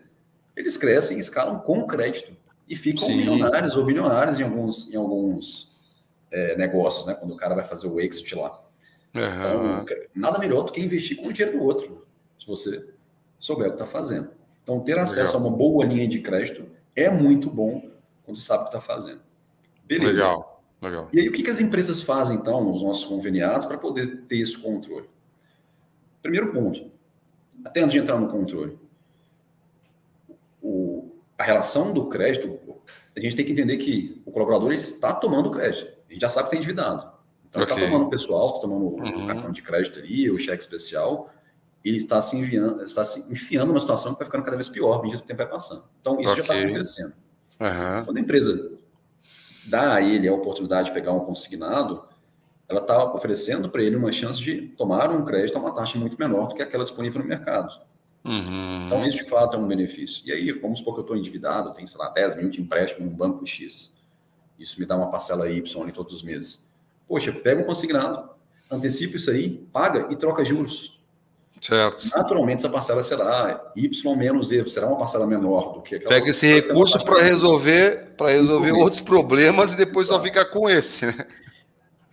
eles 0.56 0.78
crescem 0.78 1.18
e 1.18 1.20
escalam 1.20 1.60
com 1.60 1.88
crédito 1.88 2.36
e 2.68 2.76
ficam 2.76 3.08
Sim. 3.08 3.18
milionários 3.18 3.76
ou 3.76 3.86
bilionários 3.86 4.40
em 4.40 4.44
alguns, 4.44 4.92
em 4.92 4.96
alguns 4.96 5.73
é, 6.34 6.58
negócios, 6.58 7.06
né? 7.06 7.14
Quando 7.14 7.34
o 7.34 7.38
cara 7.38 7.54
vai 7.54 7.64
fazer 7.64 7.88
o 7.88 8.02
exit 8.02 8.36
lá. 8.36 8.60
Uhum. 9.14 9.38
Então, 9.38 9.86
nada 10.16 10.40
melhor 10.40 10.64
do 10.64 10.72
que 10.72 10.82
investir 10.82 11.18
com 11.18 11.28
o 11.28 11.34
dinheiro 11.34 11.58
do 11.58 11.64
outro, 11.64 12.06
se 12.40 12.48
você 12.48 12.90
souber 13.40 13.68
o 13.68 13.70
que 13.70 13.76
está 13.76 13.86
fazendo. 13.86 14.30
Então, 14.64 14.80
ter 14.80 14.98
acesso 14.98 15.34
Legal. 15.34 15.36
a 15.36 15.48
uma 15.48 15.58
boa 15.58 15.86
linha 15.86 16.08
de 16.08 16.20
crédito 16.20 16.66
é 16.96 17.10
muito 17.10 17.50
bom 17.50 17.90
quando 18.24 18.42
sabe 18.42 18.62
o 18.62 18.64
que 18.64 18.76
está 18.76 18.82
fazendo. 18.82 19.22
Beleza. 19.86 20.14
Legal. 20.14 20.64
Legal. 20.82 21.10
E 21.14 21.20
aí, 21.20 21.30
o 21.30 21.32
que, 21.32 21.44
que 21.44 21.50
as 21.50 21.62
empresas 21.62 22.02
fazem, 22.02 22.36
então, 22.36 22.64
nos 22.64 22.82
nossos 22.82 23.06
conveniados, 23.06 23.66
para 23.66 23.78
poder 23.78 24.24
ter 24.24 24.40
esse 24.40 24.58
controle? 24.58 25.10
Primeiro 26.22 26.52
ponto, 26.52 26.92
até 27.64 27.82
antes 27.82 27.94
de 27.94 28.00
entrar 28.00 28.18
no 28.18 28.28
controle, 28.28 28.78
o, 30.62 31.12
a 31.38 31.44
relação 31.44 31.94
do 31.94 32.08
crédito, 32.08 32.60
a 33.16 33.20
gente 33.20 33.36
tem 33.36 33.46
que 33.46 33.52
entender 33.52 33.78
que 33.78 34.22
o 34.26 34.32
colaborador 34.32 34.70
ele 34.72 34.78
está 34.78 35.14
tomando 35.14 35.52
crédito. 35.52 35.93
Gente 36.14 36.22
já 36.22 36.30
sabe 36.30 36.46
que 36.46 36.52
tem 36.52 36.60
endividado. 36.60 37.12
Então, 37.50 37.62
okay. 37.62 37.74
ele 37.74 37.82
está 37.82 37.92
tomando 37.92 38.08
o 38.08 38.10
pessoal, 38.10 38.48
está 38.48 38.62
tomando 38.62 38.86
uhum. 38.86 39.26
o 39.26 39.28
cartão 39.28 39.52
de 39.52 39.62
crédito 39.62 40.00
ali, 40.00 40.32
o 40.32 40.40
cheque 40.40 40.64
especial, 40.64 41.32
ele 41.84 41.98
está 41.98 42.22
se 42.22 42.38
enviando, 42.38 42.84
está 42.84 43.04
se 43.04 43.32
enfiando 43.32 43.68
numa 43.68 43.80
situação 43.80 44.14
que 44.14 44.20
vai 44.20 44.26
ficando 44.26 44.44
cada 44.44 44.56
vez 44.56 44.70
pior, 44.70 45.00
à 45.00 45.02
medida 45.02 45.18
que 45.18 45.24
o 45.24 45.28
tempo 45.28 45.38
vai 45.38 45.50
passando. 45.50 45.84
Então, 46.02 46.20
isso 46.20 46.32
okay. 46.32 46.36
já 46.36 46.54
está 46.54 46.66
acontecendo. 46.66 47.14
Uhum. 47.60 48.06
Quando 48.06 48.18
a 48.18 48.20
empresa 48.20 48.72
dá 49.68 49.96
a 49.96 50.02
ele 50.02 50.28
a 50.28 50.34
oportunidade 50.34 50.88
de 50.88 50.94
pegar 50.94 51.14
um 51.14 51.20
consignado, 51.22 52.04
ela 52.68 52.82
está 52.82 53.14
oferecendo 53.14 53.70
para 53.70 53.84
ele 53.84 53.96
uma 53.96 54.12
chance 54.12 54.40
de 54.40 54.70
tomar 54.78 55.12
um 55.12 55.24
crédito 55.24 55.58
a 55.58 55.60
uma 55.60 55.74
taxa 55.74 55.98
muito 55.98 56.18
menor 56.18 56.48
do 56.48 56.56
que 56.56 56.62
aquela 56.62 56.84
disponível 56.84 57.22
no 57.22 57.28
mercado. 57.28 57.72
Uhum. 58.26 58.86
Então, 58.86 59.06
isso 59.06 59.18
de 59.18 59.30
fato 59.30 59.58
é 59.58 59.60
um 59.60 59.68
benefício. 59.68 60.24
E 60.26 60.32
aí, 60.32 60.52
vamos 60.54 60.80
supor 60.80 60.94
que 60.94 61.02
eu 61.02 61.04
estou 61.04 61.18
endividado, 61.18 61.74
tenho, 61.74 61.88
sei 61.88 62.00
lá, 62.00 62.10
10 62.10 62.38
mil 62.38 62.50
de 62.50 62.62
empréstimo 62.62 63.06
num 63.06 63.16
banco 63.16 63.46
X. 63.46 63.93
Isso 64.64 64.80
me 64.80 64.86
dá 64.86 64.96
uma 64.96 65.12
parcela 65.12 65.50
Y 65.50 65.82
ali 65.82 65.92
todos 65.92 66.14
os 66.14 66.24
meses. 66.24 66.70
Poxa, 67.08 67.34
pega 67.34 67.62
um 67.62 67.66
consignado, 67.66 68.30
antecipa 68.72 69.18
isso 69.18 69.30
aí, 69.30 69.50
paga 69.72 70.08
e 70.10 70.16
troca 70.16 70.44
juros. 70.46 71.00
Certo. 71.62 72.10
Naturalmente, 72.10 72.60
essa 72.60 72.70
parcela 72.70 73.04
será 73.04 73.72
Y 73.76 74.16
menos 74.16 74.52
E, 74.52 74.66
será 74.66 74.88
uma 74.88 74.98
parcela 74.98 75.28
menor 75.28 75.74
do 75.74 75.82
que 75.82 75.96
aquela. 75.96 76.10
Pega 76.10 76.30
esse 76.30 76.62
recurso 76.62 76.98
para 77.04 77.22
resolver, 77.22 78.14
para 78.18 78.32
resolver 78.32 78.72
outros 78.72 79.02
problemas 79.02 79.74
e 79.74 79.76
depois 79.76 80.08
Exato. 80.08 80.20
só 80.20 80.26
fica 80.26 80.46
com 80.46 80.70
esse. 80.70 81.06
Né? 81.06 81.28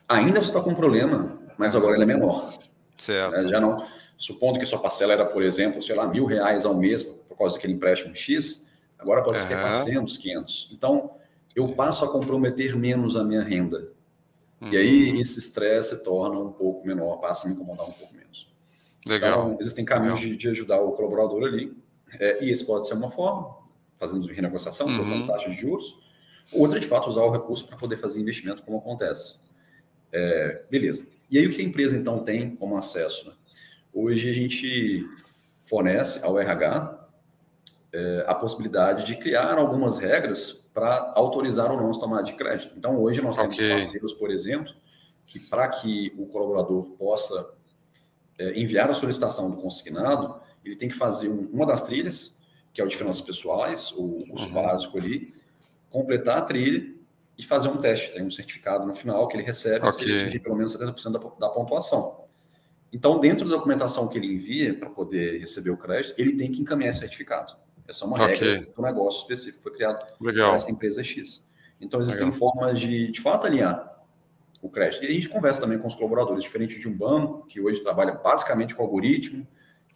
Ainda 0.09 0.41
você 0.41 0.49
está 0.49 0.61
com 0.61 0.71
um 0.71 0.75
problema, 0.75 1.39
mas 1.57 1.75
agora 1.77 1.95
ele 1.95 2.03
é 2.03 2.07
menor. 2.07 2.59
Certo. 2.99 3.35
É, 3.35 3.49
já 3.49 3.61
não. 3.61 3.85
Supondo 4.17 4.59
que 4.59 4.67
sua 4.67 4.81
parcela 4.81 5.13
era, 5.13 5.25
por 5.25 5.43
exemplo, 5.43 5.81
sei 5.81 5.97
lá, 5.97 6.07
mil 6.07 6.27
reais 6.27 6.65
ao 6.65 6.75
mês 6.75 7.03
por 7.03 7.37
causa 7.39 7.55
daquele 7.55 7.73
empréstimo 7.73 8.15
X, 8.15 8.69
agora 8.99 9.23
pode 9.23 9.39
ser 9.39 9.55
uhum. 9.55 9.63
400, 9.63 10.17
500. 10.19 10.71
Então, 10.73 11.11
eu 11.55 11.69
passo 11.75 12.05
a 12.05 12.09
comprometer 12.09 12.77
menos 12.77 13.17
a 13.17 13.25
minha 13.25 13.43
renda. 13.43 13.93
Uhum. 14.61 14.73
E 14.73 14.77
aí, 14.77 15.11
uhum. 15.13 15.21
esse 15.21 15.39
estresse 15.39 15.97
se 15.97 16.05
torna 16.05 16.39
um 16.39 16.53
pouco 16.53 16.87
menor, 16.87 17.17
passa 17.17 17.47
a 17.47 17.51
me 17.51 17.57
incomodar 17.57 17.89
um 17.89 17.93
pouco 17.93 18.15
menos. 18.15 18.53
Legal. 19.07 19.45
Então, 19.47 19.61
existem 19.61 19.85
caminhos 19.85 20.21
de, 20.21 20.37
de, 20.37 20.49
ajudar 20.49 20.81
o 20.81 20.93
colaborador 20.93 21.45
ali. 21.45 21.75
É, 22.19 22.45
e 22.45 22.51
esse 22.51 22.65
pode 22.65 22.87
ser 22.87 22.95
uma 22.95 23.11
forma, 23.11 23.57
fazendo 23.95 24.27
renegociação, 24.27 24.89
uhum. 24.89 24.95
trocando 24.95 25.27
taxas 25.27 25.55
de 25.55 25.61
juros. 25.61 25.99
Outra, 26.53 26.79
de 26.79 26.87
fato, 26.87 27.09
usar 27.09 27.23
o 27.23 27.31
recurso 27.31 27.67
para 27.67 27.77
poder 27.77 27.97
fazer 27.97 28.21
investimento, 28.21 28.63
como 28.63 28.79
acontece. 28.79 29.41
É, 30.13 30.65
beleza. 30.71 31.07
E 31.31 31.39
aí, 31.39 31.47
o 31.47 31.51
que 31.51 31.63
a 31.63 31.65
empresa, 31.65 31.97
então, 31.97 32.23
tem 32.23 32.55
como 32.57 32.77
acesso? 32.77 33.29
Né? 33.29 33.33
Hoje, 33.93 34.29
a 34.29 34.33
gente 34.33 35.07
fornece 35.63 36.21
ao 36.23 36.39
RH 36.39 37.00
é, 37.93 38.25
a 38.27 38.35
possibilidade 38.35 39.05
de 39.05 39.17
criar 39.17 39.59
algumas 39.59 39.99
regras 39.99 40.53
para 40.73 41.13
autorizar 41.17 41.71
ou 41.71 41.77
não 41.77 41.91
as 41.91 41.99
tomadas 41.99 42.27
de 42.27 42.35
crédito. 42.35 42.75
Então, 42.77 43.01
hoje, 43.01 43.21
nós 43.21 43.37
temos 43.37 43.57
okay. 43.57 43.71
parceiros, 43.71 44.15
por 44.15 44.31
exemplo, 44.31 44.73
que 45.27 45.41
para 45.41 45.69
que 45.69 46.13
o 46.17 46.27
colaborador 46.27 46.91
possa 46.91 47.51
é, 48.39 48.59
enviar 48.59 48.89
a 48.91 48.95
solicitação 48.95 49.51
do 49.51 49.57
consignado, 49.57 50.41
ele 50.65 50.77
tem 50.77 50.89
que 50.89 50.95
fazer 50.95 51.29
um, 51.29 51.49
uma 51.53 51.67
das 51.67 51.83
trilhas, 51.83 52.39
que 52.73 52.81
é 52.81 52.85
o 52.85 52.89
de 52.89 52.97
finanças 52.97 53.23
pessoais, 53.23 53.93
o 53.93 54.25
curso 54.29 54.47
uhum. 54.49 54.55
básico 54.55 54.99
ali, 54.99 55.35
completar 55.89 56.39
a 56.39 56.43
trilha 56.43 56.95
e 57.37 57.43
fazer 57.43 57.69
um 57.69 57.77
teste. 57.77 58.13
Tem 58.13 58.23
um 58.23 58.31
certificado 58.31 58.87
no 58.87 58.95
final 58.95 59.27
que 59.27 59.37
ele 59.37 59.43
recebe 59.43 59.87
okay. 59.87 59.93
se 59.93 60.03
ele 60.03 60.23
atingir 60.23 60.39
pelo 60.41 60.57
menos 60.57 60.77
70% 60.77 61.13
da, 61.13 61.19
da 61.19 61.53
pontuação. 61.53 62.25
Então, 62.93 63.19
dentro 63.19 63.49
da 63.49 63.57
documentação 63.57 64.09
que 64.09 64.19
ele 64.19 64.33
envia 64.33 64.75
para 64.75 64.91
poder 64.91 65.39
receber 65.41 65.71
o 65.71 65.77
crédito, 65.77 66.15
ele 66.19 66.37
tem 66.37 66.51
que 66.51 66.61
encaminhar 66.61 66.91
esse 66.91 67.01
certificado. 67.01 67.55
Essa 67.91 68.05
é 68.05 68.07
uma 68.07 68.23
okay. 68.23 68.39
regra 68.39 68.73
do 68.75 68.83
negócio 68.83 69.21
específico 69.23 69.59
que 69.59 69.63
foi 69.65 69.73
criado 69.73 70.07
Legal. 70.21 70.51
para 70.51 70.57
essa 70.57 70.71
empresa 70.71 71.03
X. 71.03 71.45
Então, 71.81 72.01
existem 72.01 72.27
Legal. 72.27 72.39
formas 72.39 72.79
de, 72.79 73.11
de 73.11 73.21
fato, 73.21 73.49
alinhar 73.49 74.01
o 74.63 74.71
crédito. 74.71 75.05
E 75.05 75.09
a 75.09 75.13
gente 75.13 75.29
conversa 75.29 75.61
também 75.61 75.77
com 75.77 75.89
os 75.89 75.95
colaboradores, 75.95 76.45
diferente 76.45 76.79
de 76.79 76.89
um 76.89 76.97
banco, 76.97 77.47
que 77.49 77.61
hoje 77.61 77.81
trabalha 77.81 78.13
basicamente 78.13 78.77
com 78.77 78.83
algoritmo, 78.83 79.45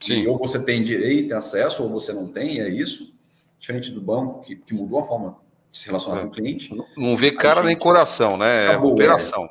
Sim. 0.00 0.26
ou 0.26 0.37
você 0.37 0.59
tem 0.59 0.83
direito 0.83 1.30
e 1.30 1.35
acesso, 1.35 1.85
ou 1.85 1.88
você 1.88 2.12
não 2.12 2.26
tem, 2.26 2.61
é 2.61 2.68
isso. 2.68 3.14
Diferente 3.61 3.92
do 3.92 4.00
banco, 4.00 4.40
que, 4.40 4.57
que 4.57 4.74
mudou 4.74 4.98
a 4.98 5.04
forma 5.04 5.37
de 5.70 5.78
se 5.78 5.87
relacionar 5.87 6.18
é. 6.18 6.22
com 6.22 6.28
o 6.28 6.33
cliente. 6.33 6.76
Não 6.96 7.16
vê 7.16 7.30
cara 7.30 7.57
gente... 7.57 7.66
nem 7.66 7.78
coração, 7.78 8.37
né? 8.37 8.66
Acabou, 8.66 8.90
é 8.90 8.94
operação. 8.94 9.48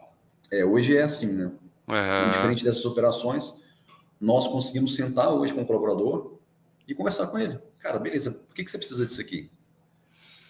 É, 0.51 0.60
é, 0.60 0.65
hoje 0.65 0.97
é 0.97 1.03
assim, 1.03 1.34
né? 1.34 1.51
Uhum. 1.88 2.32
Diferente 2.32 2.63
dessas 2.63 2.84
operações, 2.86 3.62
nós 4.19 4.47
conseguimos 4.47 4.95
sentar 4.95 5.34
hoje 5.34 5.53
com 5.53 5.62
o 5.62 5.65
colaborador 5.65 6.34
e 6.88 6.93
conversar 6.93 7.27
com 7.27 7.38
ele. 7.38 7.59
Cara, 7.79 7.99
beleza, 7.99 8.31
por 8.31 8.53
que, 8.53 8.63
que 8.63 8.71
você 8.71 8.77
precisa 8.77 9.05
disso 9.05 9.21
aqui? 9.21 9.49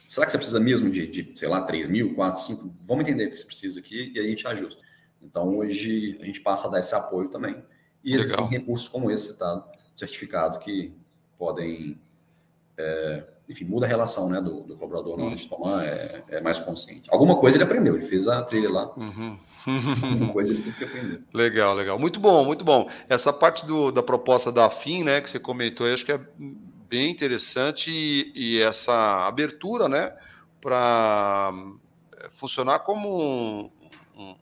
Será 0.08 0.26
que 0.26 0.32
você 0.32 0.38
precisa 0.38 0.60
mesmo 0.60 0.90
de, 0.90 1.08
de, 1.08 1.40
sei 1.40 1.48
lá, 1.48 1.62
3 1.62 1.88
mil, 1.88 2.14
4, 2.14 2.42
5? 2.42 2.76
Vamos 2.82 3.04
entender 3.04 3.26
o 3.26 3.32
que 3.32 3.38
você 3.38 3.46
precisa 3.46 3.80
aqui 3.80 4.12
e 4.14 4.20
aí 4.20 4.28
a 4.28 4.30
gente 4.30 4.48
ajusta. 4.48 4.82
Então, 5.22 5.58
hoje, 5.58 6.18
a 6.22 6.26
gente 6.26 6.42
passa 6.42 6.68
a 6.68 6.72
dar 6.72 6.80
esse 6.80 6.94
apoio 6.94 7.30
também. 7.30 7.64
E 8.04 8.12
Legal. 8.12 8.26
existem 8.26 8.48
recursos 8.48 8.88
como 8.90 9.10
esse 9.10 9.32
citado, 9.32 9.64
certificado, 9.96 10.60
que 10.60 10.94
podem. 11.38 12.00
É, 12.78 13.24
enfim, 13.48 13.66
muda 13.66 13.86
a 13.86 13.90
relação 13.90 14.30
né, 14.30 14.42
do, 14.42 14.62
do 14.62 14.76
colaborador 14.76 15.18
na 15.18 15.26
hora 15.26 15.36
de 15.36 15.48
tomar, 15.48 15.86
é, 15.86 16.24
é, 16.30 16.42
mais 16.42 16.60
consciente. 16.60 17.10
Alguma 17.12 17.38
coisa 17.38 17.58
ele 17.58 17.64
aprendeu, 17.64 17.96
ele 17.96 18.06
fez 18.06 18.28
a 18.28 18.42
trilha 18.42 18.70
lá. 18.70 18.94
Uhum. 18.96 19.38
Alguma 20.04 20.34
coisa 20.34 20.54
ele 20.54 20.64
teve 20.64 20.78
que 20.78 20.84
aprender. 20.84 21.22
Legal, 21.34 21.74
legal. 21.76 22.00
Muito 22.00 22.20
bom, 22.20 22.46
muito 22.46 22.64
bom. 22.64 22.90
Essa 23.10 23.34
parte 23.34 23.66
do, 23.66 23.92
da 23.92 24.02
proposta 24.02 24.52
da 24.52 24.70
FIM, 24.70 25.04
né, 25.04 25.22
que 25.22 25.30
você 25.30 25.40
comentou, 25.40 25.88
eu 25.88 25.94
acho 25.94 26.06
que 26.06 26.12
é 26.12 26.20
bem 26.90 27.12
interessante 27.12 27.92
e, 27.92 28.32
e 28.36 28.62
essa 28.62 29.28
abertura, 29.28 29.90
né, 29.90 30.14
para 30.62 31.52
é, 32.18 32.30
funcionar 32.30 32.80
como 32.80 33.10
um, 33.10 33.70
um, 34.16 34.36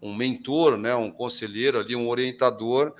um, 0.00 0.14
mentor, 0.14 0.76
né, 0.76 0.94
um 0.94 1.10
conselheiro 1.10 1.80
ali, 1.80 1.96
um 1.96 2.08
orientador 2.08 2.94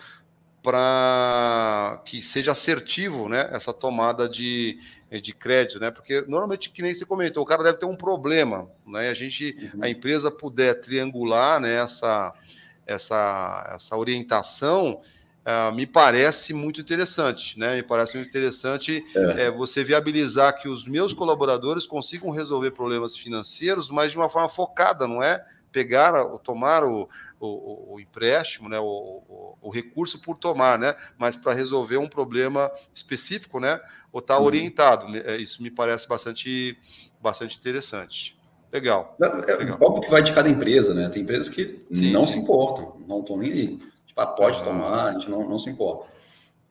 para 0.65 2.01
que 2.07 2.23
seja 2.23 2.53
assertivo, 2.53 3.29
né, 3.29 3.51
essa 3.53 3.71
tomada 3.71 4.27
de, 4.27 4.79
de 5.23 5.35
crédito, 5.35 5.79
né, 5.79 5.91
porque 5.91 6.23
normalmente 6.23 6.71
que 6.71 6.81
nem 6.81 6.95
você 6.95 7.05
comentou, 7.05 7.43
o 7.43 7.47
cara 7.47 7.63
deve 7.63 7.77
ter 7.77 7.85
um 7.85 7.95
problema, 7.95 8.67
né, 8.87 9.11
a 9.11 9.15
gente, 9.15 9.55
uhum. 9.75 9.85
a 9.85 9.91
empresa 9.91 10.31
puder 10.31 10.81
triangular, 10.81 11.61
né, 11.61 11.75
essa, 11.75 12.33
essa, 12.87 13.73
essa 13.77 13.95
orientação, 13.95 15.03
uh, 15.45 15.75
me 15.75 15.87
parece 15.87 16.55
muito 16.55 16.81
interessante, 16.81 17.59
né, 17.59 17.77
me 17.77 17.83
parece 17.83 18.17
muito 18.17 18.31
interessante 18.31 19.05
é. 19.15 19.43
É, 19.43 19.51
você 19.51 19.85
viabilizar 19.85 20.59
que 20.63 20.67
os 20.67 20.87
meus 20.87 21.13
colaboradores 21.13 21.85
consigam 21.85 22.31
resolver 22.31 22.71
problemas 22.71 23.19
financeiros, 23.19 23.91
mas 23.91 24.13
de 24.13 24.17
uma 24.17 24.31
forma 24.31 24.49
focada, 24.49 25.07
não 25.07 25.23
é 25.23 25.45
pegar, 25.75 26.13
tomar 26.39 26.85
o, 26.85 27.09
o, 27.41 27.95
o 27.95 28.01
empréstimo, 28.01 28.69
né, 28.69 28.79
o, 28.79 29.57
o, 29.61 29.71
recurso 29.71 30.21
por 30.21 30.39
tomar, 30.39 30.79
né, 30.79 30.95
mas 31.19 31.35
para 31.35 31.53
resolver 31.53 31.97
um 31.97 32.09
problema 32.09 32.71
específico, 32.95 33.59
né, 33.59 33.81
ou 34.13 34.21
estar 34.21 34.35
tá 34.35 34.41
uhum. 34.41 34.47
orientado. 34.47 35.17
É, 35.17 35.37
isso 35.37 35.61
me 35.61 35.73
parece 35.73 36.07
bastante, 36.07 36.79
bastante 37.21 37.59
interessante. 37.59 38.39
Legal. 38.73 39.17
É, 39.21 39.57
legal. 39.57 39.79
Óbvio 39.81 40.03
que 40.03 40.11
vai 40.11 40.23
de 40.23 40.33
cada 40.33 40.49
empresa, 40.49 40.95
né? 40.95 41.09
Tem 41.09 41.23
empresas 41.23 41.49
que 41.49 41.85
sim, 41.93 42.11
não 42.11 42.27
sim. 42.27 42.35
se 42.35 42.39
importam, 42.41 42.97
não 43.07 43.21
estão 43.21 43.37
nem 43.37 43.53
aí. 43.53 43.79
Tipo, 44.07 44.21
ah, 44.21 44.27
pode 44.27 44.59
uhum. 44.59 44.65
tomar, 44.65 45.09
a 45.09 45.13
gente 45.13 45.31
não, 45.31 45.49
não 45.49 45.59
se 45.59 45.71
importa. 45.71 46.09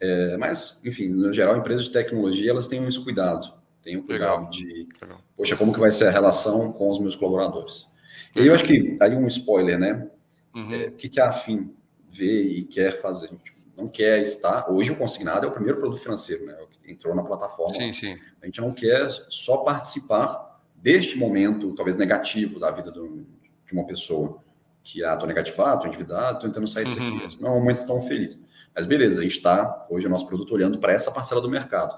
É, 0.02 0.38
mas, 0.38 0.82
enfim, 0.86 1.08
no 1.08 1.32
geral, 1.32 1.56
empresas 1.56 1.86
de 1.86 1.92
tecnologia, 1.92 2.52
elas 2.52 2.68
têm 2.68 2.86
esse 2.88 3.02
cuidado. 3.02 3.54
Tem 3.82 3.98
o 3.98 4.04
cuidado 4.04 4.46
legal. 4.46 4.50
de, 4.50 4.88
legal. 5.02 5.20
poxa, 5.36 5.56
como 5.56 5.74
que 5.74 5.80
vai 5.80 5.92
ser 5.92 6.08
a 6.08 6.12
relação 6.12 6.72
com 6.74 6.90
os 6.90 7.00
meus 7.00 7.16
colaboradores? 7.16 7.88
E 8.36 8.42
aí 8.42 8.48
eu 8.48 8.54
acho 8.54 8.66
que, 8.66 8.98
aí 9.02 9.16
um 9.16 9.28
spoiler, 9.28 9.80
né? 9.80 10.10
Uhum. 10.54 10.74
É, 10.74 10.88
o 10.88 10.92
que, 10.94 11.10
que 11.10 11.20
a 11.20 11.30
Afim 11.30 11.74
vê 12.10 12.42
e 12.42 12.64
quer 12.64 12.92
fazer? 12.92 13.28
A 13.28 13.30
gente 13.30 13.54
não 13.78 13.88
quer 13.88 14.22
estar. 14.22 14.72
Hoje 14.72 14.92
o 14.92 14.96
consignado 14.96 15.46
é 15.46 15.50
o 15.50 15.52
primeiro 15.52 15.80
produto 15.80 16.02
financeiro, 16.02 16.46
né? 16.46 16.56
Entrou 16.86 17.16
na 17.16 17.24
plataforma. 17.24 17.76
Sim, 17.76 17.94
sim. 17.94 18.18
A 18.42 18.46
gente 18.46 18.62
não 18.62 18.74
quer 18.74 19.10
só 19.30 19.58
participar 19.58 20.62
deste 20.76 21.18
momento, 21.18 21.74
talvez 21.74 21.98
negativo, 21.98 22.60
da 22.60 22.70
vida 22.72 22.92
do, 22.92 23.26
de 23.66 23.74
uma 23.74 23.86
pessoa. 23.86 24.42
Que, 24.84 25.04
ah, 25.04 25.16
tô 25.16 25.26
negativado, 25.26 25.82
tô 25.82 25.88
endividado, 25.88 26.40
tô 26.40 26.48
tentando 26.48 26.68
sair 26.68 26.86
disso 26.86 27.00
uhum. 27.00 27.18
aqui. 27.18 27.26
Esse 27.26 27.42
não 27.42 27.50
é 27.50 27.52
um 27.54 27.60
momento 27.60 27.86
tão 27.86 28.02
feliz. 28.02 28.44
Mas 28.76 28.86
beleza, 28.86 29.22
a 29.22 29.24
gente 29.24 29.38
está, 29.38 29.86
hoje, 29.90 30.08
o 30.08 30.10
nosso 30.10 30.28
produto 30.28 30.54
olhando 30.54 30.80
para 30.80 30.92
essa 30.92 31.12
parcela 31.12 31.40
do 31.40 31.50
mercado. 31.50 31.98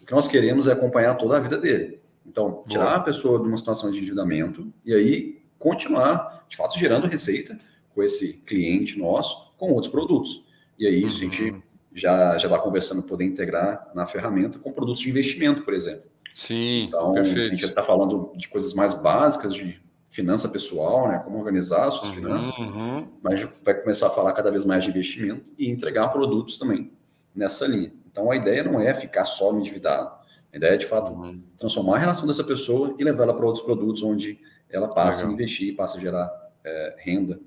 O 0.00 0.06
que 0.06 0.12
nós 0.12 0.28
queremos 0.28 0.66
é 0.66 0.72
acompanhar 0.72 1.14
toda 1.14 1.36
a 1.36 1.40
vida 1.40 1.58
dele. 1.58 2.00
Então, 2.26 2.64
tirar 2.68 2.84
Boa. 2.84 2.96
a 2.96 3.00
pessoa 3.00 3.38
de 3.38 3.46
uma 3.46 3.56
situação 3.56 3.90
de 3.90 3.98
endividamento 3.98 4.72
e 4.84 4.94
aí 4.94 5.33
continuar, 5.64 6.44
de 6.46 6.58
fato, 6.58 6.78
gerando 6.78 7.06
receita 7.06 7.56
com 7.94 8.02
esse 8.02 8.34
cliente 8.34 8.98
nosso 8.98 9.54
com 9.56 9.72
outros 9.72 9.90
produtos. 9.90 10.44
E 10.78 10.86
aí 10.86 11.02
isso 11.02 11.22
uhum. 11.22 11.28
a 11.28 11.32
gente 11.32 11.50
uhum. 11.50 11.62
já 11.94 12.36
já 12.36 12.48
está 12.48 12.58
conversando 12.58 13.02
poder 13.02 13.24
integrar 13.24 13.90
na 13.94 14.06
ferramenta 14.06 14.58
com 14.58 14.70
produtos 14.72 15.00
de 15.00 15.08
investimento, 15.08 15.62
por 15.62 15.72
exemplo. 15.72 16.04
Sim, 16.34 16.84
então 16.84 17.14
perfeito. 17.14 17.40
a 17.40 17.48
gente 17.48 17.64
está 17.64 17.82
falando 17.82 18.32
de 18.36 18.46
coisas 18.48 18.74
mais 18.74 18.92
básicas 18.92 19.54
de 19.54 19.80
finança 20.10 20.48
pessoal, 20.48 21.08
né, 21.08 21.20
como 21.24 21.38
organizar 21.38 21.90
suas 21.90 22.10
uhum, 22.10 22.14
finanças, 22.14 22.58
uhum. 22.58 23.08
mas 23.22 23.48
vai 23.64 23.74
começar 23.74 24.08
a 24.08 24.10
falar 24.10 24.32
cada 24.32 24.50
vez 24.50 24.64
mais 24.64 24.84
de 24.84 24.90
investimento 24.90 25.52
e 25.58 25.70
entregar 25.70 26.08
produtos 26.08 26.58
também 26.58 26.92
nessa 27.34 27.66
linha. 27.66 27.92
Então 28.10 28.30
a 28.30 28.36
ideia 28.36 28.62
não 28.62 28.80
é 28.80 28.92
ficar 28.92 29.24
só 29.24 29.52
no 29.52 29.60
endividado. 29.60 30.12
A 30.52 30.56
ideia 30.56 30.74
é, 30.74 30.76
de 30.76 30.86
fato, 30.86 31.10
uhum. 31.10 31.42
transformar 31.56 31.96
a 31.96 31.98
relação 31.98 32.26
dessa 32.26 32.44
pessoa 32.44 32.94
e 32.96 33.02
levar 33.02 33.24
ela 33.24 33.34
para 33.34 33.46
outros 33.46 33.64
produtos 33.64 34.02
onde 34.02 34.38
ela 34.74 34.88
passa 34.88 35.20
Legal. 35.20 35.30
a 35.30 35.34
investir, 35.34 35.76
passa 35.76 35.98
a 35.98 36.00
gerar 36.00 36.30
é, 36.64 36.96
renda 36.98 37.38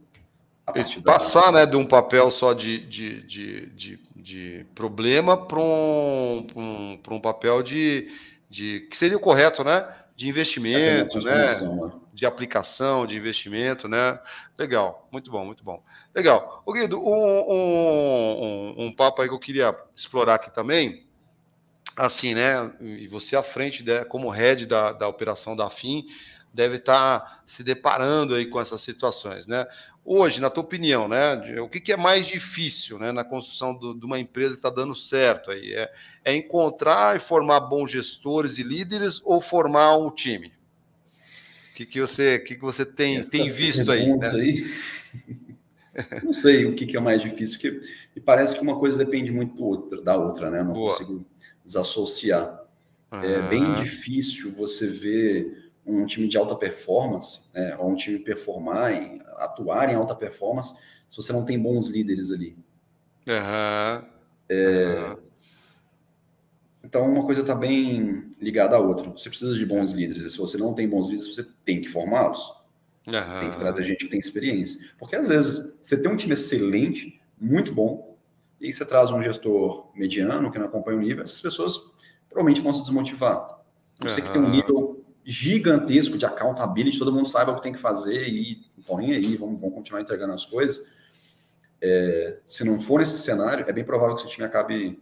Passar 1.05 1.53
né, 1.53 1.65
de 1.65 1.78
um 1.78 1.86
papel 1.86 2.30
só 2.30 2.51
de, 2.51 2.80
de, 2.88 3.21
de, 3.21 3.65
de, 3.67 3.99
de 4.15 4.65
problema 4.75 5.38
para 5.38 5.59
um, 5.59 6.45
um, 6.53 6.99
um 7.09 7.21
papel 7.21 7.63
de, 7.63 8.11
de. 8.49 8.82
que 8.91 8.97
seria 8.97 9.15
o 9.15 9.21
correto, 9.21 9.63
né? 9.63 9.88
De 10.17 10.28
investimento, 10.28 11.23
né? 11.23 11.45
né? 11.45 11.91
De 12.13 12.25
aplicação, 12.25 13.07
de 13.07 13.15
investimento, 13.15 13.88
né? 13.88 14.19
Legal, 14.57 15.07
muito 15.09 15.32
bom, 15.32 15.45
muito 15.45 15.63
bom. 15.63 15.82
Legal. 16.13 16.63
Ô 16.65 16.73
Guido, 16.73 16.99
um, 16.99 17.53
um, 17.53 18.75
um, 18.88 18.91
papo 18.91 19.21
aí 19.21 19.30
que 19.30 19.34
eu 19.34 19.39
queria 19.39 19.73
explorar 19.95 20.36
aqui 20.36 20.53
também, 20.53 21.05
assim, 21.95 22.34
né? 22.34 22.73
E 22.82 23.07
você 23.07 23.38
à 23.38 23.43
frente, 23.43 23.84
né, 23.84 24.03
como 24.03 24.30
head 24.30 24.65
da, 24.65 24.91
da 24.91 25.07
operação 25.07 25.55
da 25.55 25.69
FIM, 25.69 26.05
deve 26.54 26.78
estar 26.78 27.43
se 27.48 27.64
deparando 27.64 28.36
aí 28.36 28.45
com 28.45 28.60
essas 28.60 28.82
situações, 28.82 29.48
né? 29.48 29.66
Hoje, 30.10 30.39
na 30.39 30.50
tua 30.50 30.64
opinião, 30.64 31.06
né, 31.06 31.36
o 31.60 31.68
que, 31.68 31.82
que 31.82 31.91
é 31.91 31.98
mais 31.98 32.26
difícil 32.26 32.98
né, 32.98 33.12
na 33.12 33.26
construção 33.26 33.74
do, 33.74 33.93
de 33.93 34.06
uma 34.06 34.18
empresa 34.18 34.54
que 34.54 34.60
está 34.60 34.70
dando 34.70 34.95
certo 34.95 35.52
aí? 35.52 35.74
É, 35.74 35.91
é, 36.24 36.34
encontrar 36.34 37.18
e 37.18 37.20
formar 37.20 37.60
bons 37.60 37.91
gestores 37.91 38.58
e 38.58 38.64
líderes 38.64 39.20
ou 39.26 39.41
formar 39.41 39.98
um 39.98 40.10
time? 40.10 40.54
O 41.72 41.76
que, 41.76 41.86
que, 41.86 42.00
você, 42.00 42.39
que, 42.39 42.56
que 42.56 42.62
você 42.62 42.86
tem, 42.86 43.22
tem 43.22 43.52
visto 43.52 43.91
aí, 43.91 44.16
né? 44.16 44.30
aí? 44.32 44.66
Não 46.24 46.32
sei 46.32 46.66
o 46.66 46.74
que, 46.74 46.86
que 46.86 46.95
é 46.95 47.00
mais 47.02 47.22
difícil, 47.22 47.60
porque 47.60 47.82
me 48.16 48.22
parece 48.22 48.56
que 48.56 48.62
uma 48.62 48.80
coisa 48.80 48.98
depende 48.98 49.32
muito 49.32 49.62
outra, 49.62 50.02
da 50.02 50.16
outra, 50.16 50.50
né? 50.50 50.60
Eu 50.60 50.66
não 50.66 50.74
Boa. 50.74 50.91
consigo 50.91 51.26
desassociar. 51.66 52.64
É 53.12 53.41
bem 53.50 53.76
difícil 53.76 54.52
você 54.52 54.88
ver 54.88 55.66
um 55.88 56.06
time 56.06 56.28
de 56.28 56.38
alta 56.38 56.56
performance, 56.56 57.50
né, 57.54 57.76
ou 57.78 57.90
um 57.90 57.96
time 57.96 58.20
performar, 58.20 58.92
em, 58.92 59.22
atuar 59.38 59.90
em 59.90 59.96
alta 59.96 60.14
performance, 60.14 60.76
se 61.10 61.16
você 61.16 61.32
não 61.32 61.46
tem 61.46 61.58
bons 61.58 61.88
líderes 61.88 62.32
ali. 62.32 62.58
Uhum. 63.28 64.08
É, 64.50 65.10
uhum. 65.10 65.18
Então, 66.84 67.10
uma 67.12 67.26
coisa 67.26 67.42
está 67.42 67.54
bem 67.56 68.32
ligada 68.40 68.76
à 68.76 68.80
outra. 68.80 69.10
Você 69.10 69.30
precisa 69.30 69.54
de 69.54 69.66
bons 69.66 69.92
líderes, 69.92 70.24
e 70.24 70.30
se 70.30 70.38
você 70.38 70.58
não 70.58 70.74
tem 70.74 70.88
bons 70.88 71.08
líderes, 71.08 71.36
você 71.36 71.46
tem 71.64 71.82
que 71.82 71.90
formá-los. 71.90 72.48
Uhum. 73.06 73.14
Você 73.14 73.40
tem 73.40 73.52
que 73.52 73.58
trazer 73.58 73.84
gente 73.84 74.06
que 74.06 74.12
tem 74.12 74.20
experiência. 74.20 74.80
Porque, 74.98 75.16
às 75.16 75.28
vezes, 75.28 75.76
você 75.82 76.02
tem 76.02 76.12
um 76.12 76.16
time 76.16 76.34
excelente, 76.34 77.20
muito 77.40 77.74
bom, 77.74 78.18
e 78.60 78.68
aí 78.68 78.74
você 78.74 78.86
traz 78.86 79.12
um 79.12 79.22
gestor 79.22 79.92
mediano, 79.96 80.52
que 80.52 80.58
não 80.58 80.66
acompanha 80.66 80.98
o 80.98 81.02
nível, 81.02 81.24
essas 81.24 81.42
pessoas 81.42 81.78
provavelmente 82.30 82.62
vão 82.62 82.74
se 82.74 82.82
desmotivar. 82.82 83.60
Não 84.00 84.08
sei 84.08 84.24
que 84.24 84.32
tem 84.32 84.42
um 84.42 84.50
nível 84.50 84.87
gigantesco 85.30 86.17
de 86.17 86.25
accountability, 86.25 86.97
todo 86.97 87.11
mundo 87.11 87.28
saiba 87.28 87.51
o 87.51 87.55
que 87.55 87.61
tem 87.61 87.73
que 87.73 87.80
fazer 87.80 88.30
e 88.30 88.65
nem 88.97 89.11
aí, 89.11 89.36
vamos, 89.36 89.59
vamos 89.59 89.75
continuar 89.75 90.01
entregando 90.01 90.32
as 90.32 90.45
coisas. 90.45 90.88
É, 91.82 92.38
se 92.47 92.63
não 92.63 92.80
for 92.80 93.01
esse 93.01 93.17
cenário, 93.17 93.65
é 93.67 93.73
bem 93.73 93.84
provável 93.84 94.15
que 94.15 94.21
seu 94.21 94.30
time 94.30 94.47
acabe 94.47 94.97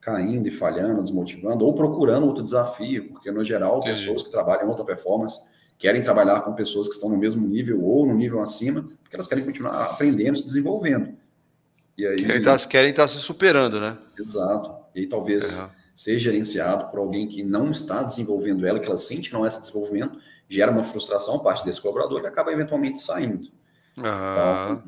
caindo 0.00 0.48
e 0.48 0.50
falhando, 0.50 1.00
desmotivando, 1.00 1.64
ou 1.64 1.72
procurando 1.72 2.26
outro 2.26 2.42
desafio, 2.42 3.10
porque 3.10 3.30
no 3.30 3.44
geral, 3.44 3.78
Entendi. 3.78 3.92
pessoas 3.92 4.24
que 4.24 4.30
trabalham 4.30 4.66
em 4.66 4.68
alta 4.68 4.84
performance 4.84 5.40
querem 5.78 6.02
trabalhar 6.02 6.40
com 6.40 6.52
pessoas 6.52 6.88
que 6.88 6.94
estão 6.94 7.08
no 7.08 7.16
mesmo 7.16 7.46
nível 7.46 7.84
ou 7.84 8.04
no 8.04 8.14
nível 8.14 8.40
acima, 8.40 8.82
porque 9.02 9.14
elas 9.14 9.28
querem 9.28 9.44
continuar 9.44 9.84
aprendendo, 9.84 10.36
se 10.36 10.44
desenvolvendo. 10.44 11.14
E 11.96 12.04
aí, 12.04 12.24
querem 12.24 12.38
estar, 12.38 12.58
tá, 12.58 12.66
querem 12.66 12.90
estar 12.90 13.06
tá 13.06 13.14
se 13.14 13.20
superando, 13.20 13.80
né? 13.80 13.96
Exato. 14.18 14.74
E 14.96 15.00
aí 15.00 15.06
talvez 15.06 15.62
ser 16.00 16.18
gerenciado 16.18 16.88
por 16.88 16.98
alguém 16.98 17.28
que 17.28 17.42
não 17.42 17.70
está 17.70 18.02
desenvolvendo 18.02 18.66
ela, 18.66 18.80
que 18.80 18.86
ela 18.86 18.96
sente 18.96 19.28
que 19.28 19.34
não 19.34 19.44
é 19.44 19.48
esse 19.48 19.60
desenvolvimento, 19.60 20.18
gera 20.48 20.72
uma 20.72 20.82
frustração 20.82 21.38
parte 21.40 21.62
desse 21.62 21.78
colaborador 21.78 22.22
e 22.22 22.26
acaba 22.26 22.50
eventualmente 22.50 22.98
saindo. 22.98 23.50
Uhum. 23.98 24.04
Então, 24.04 24.82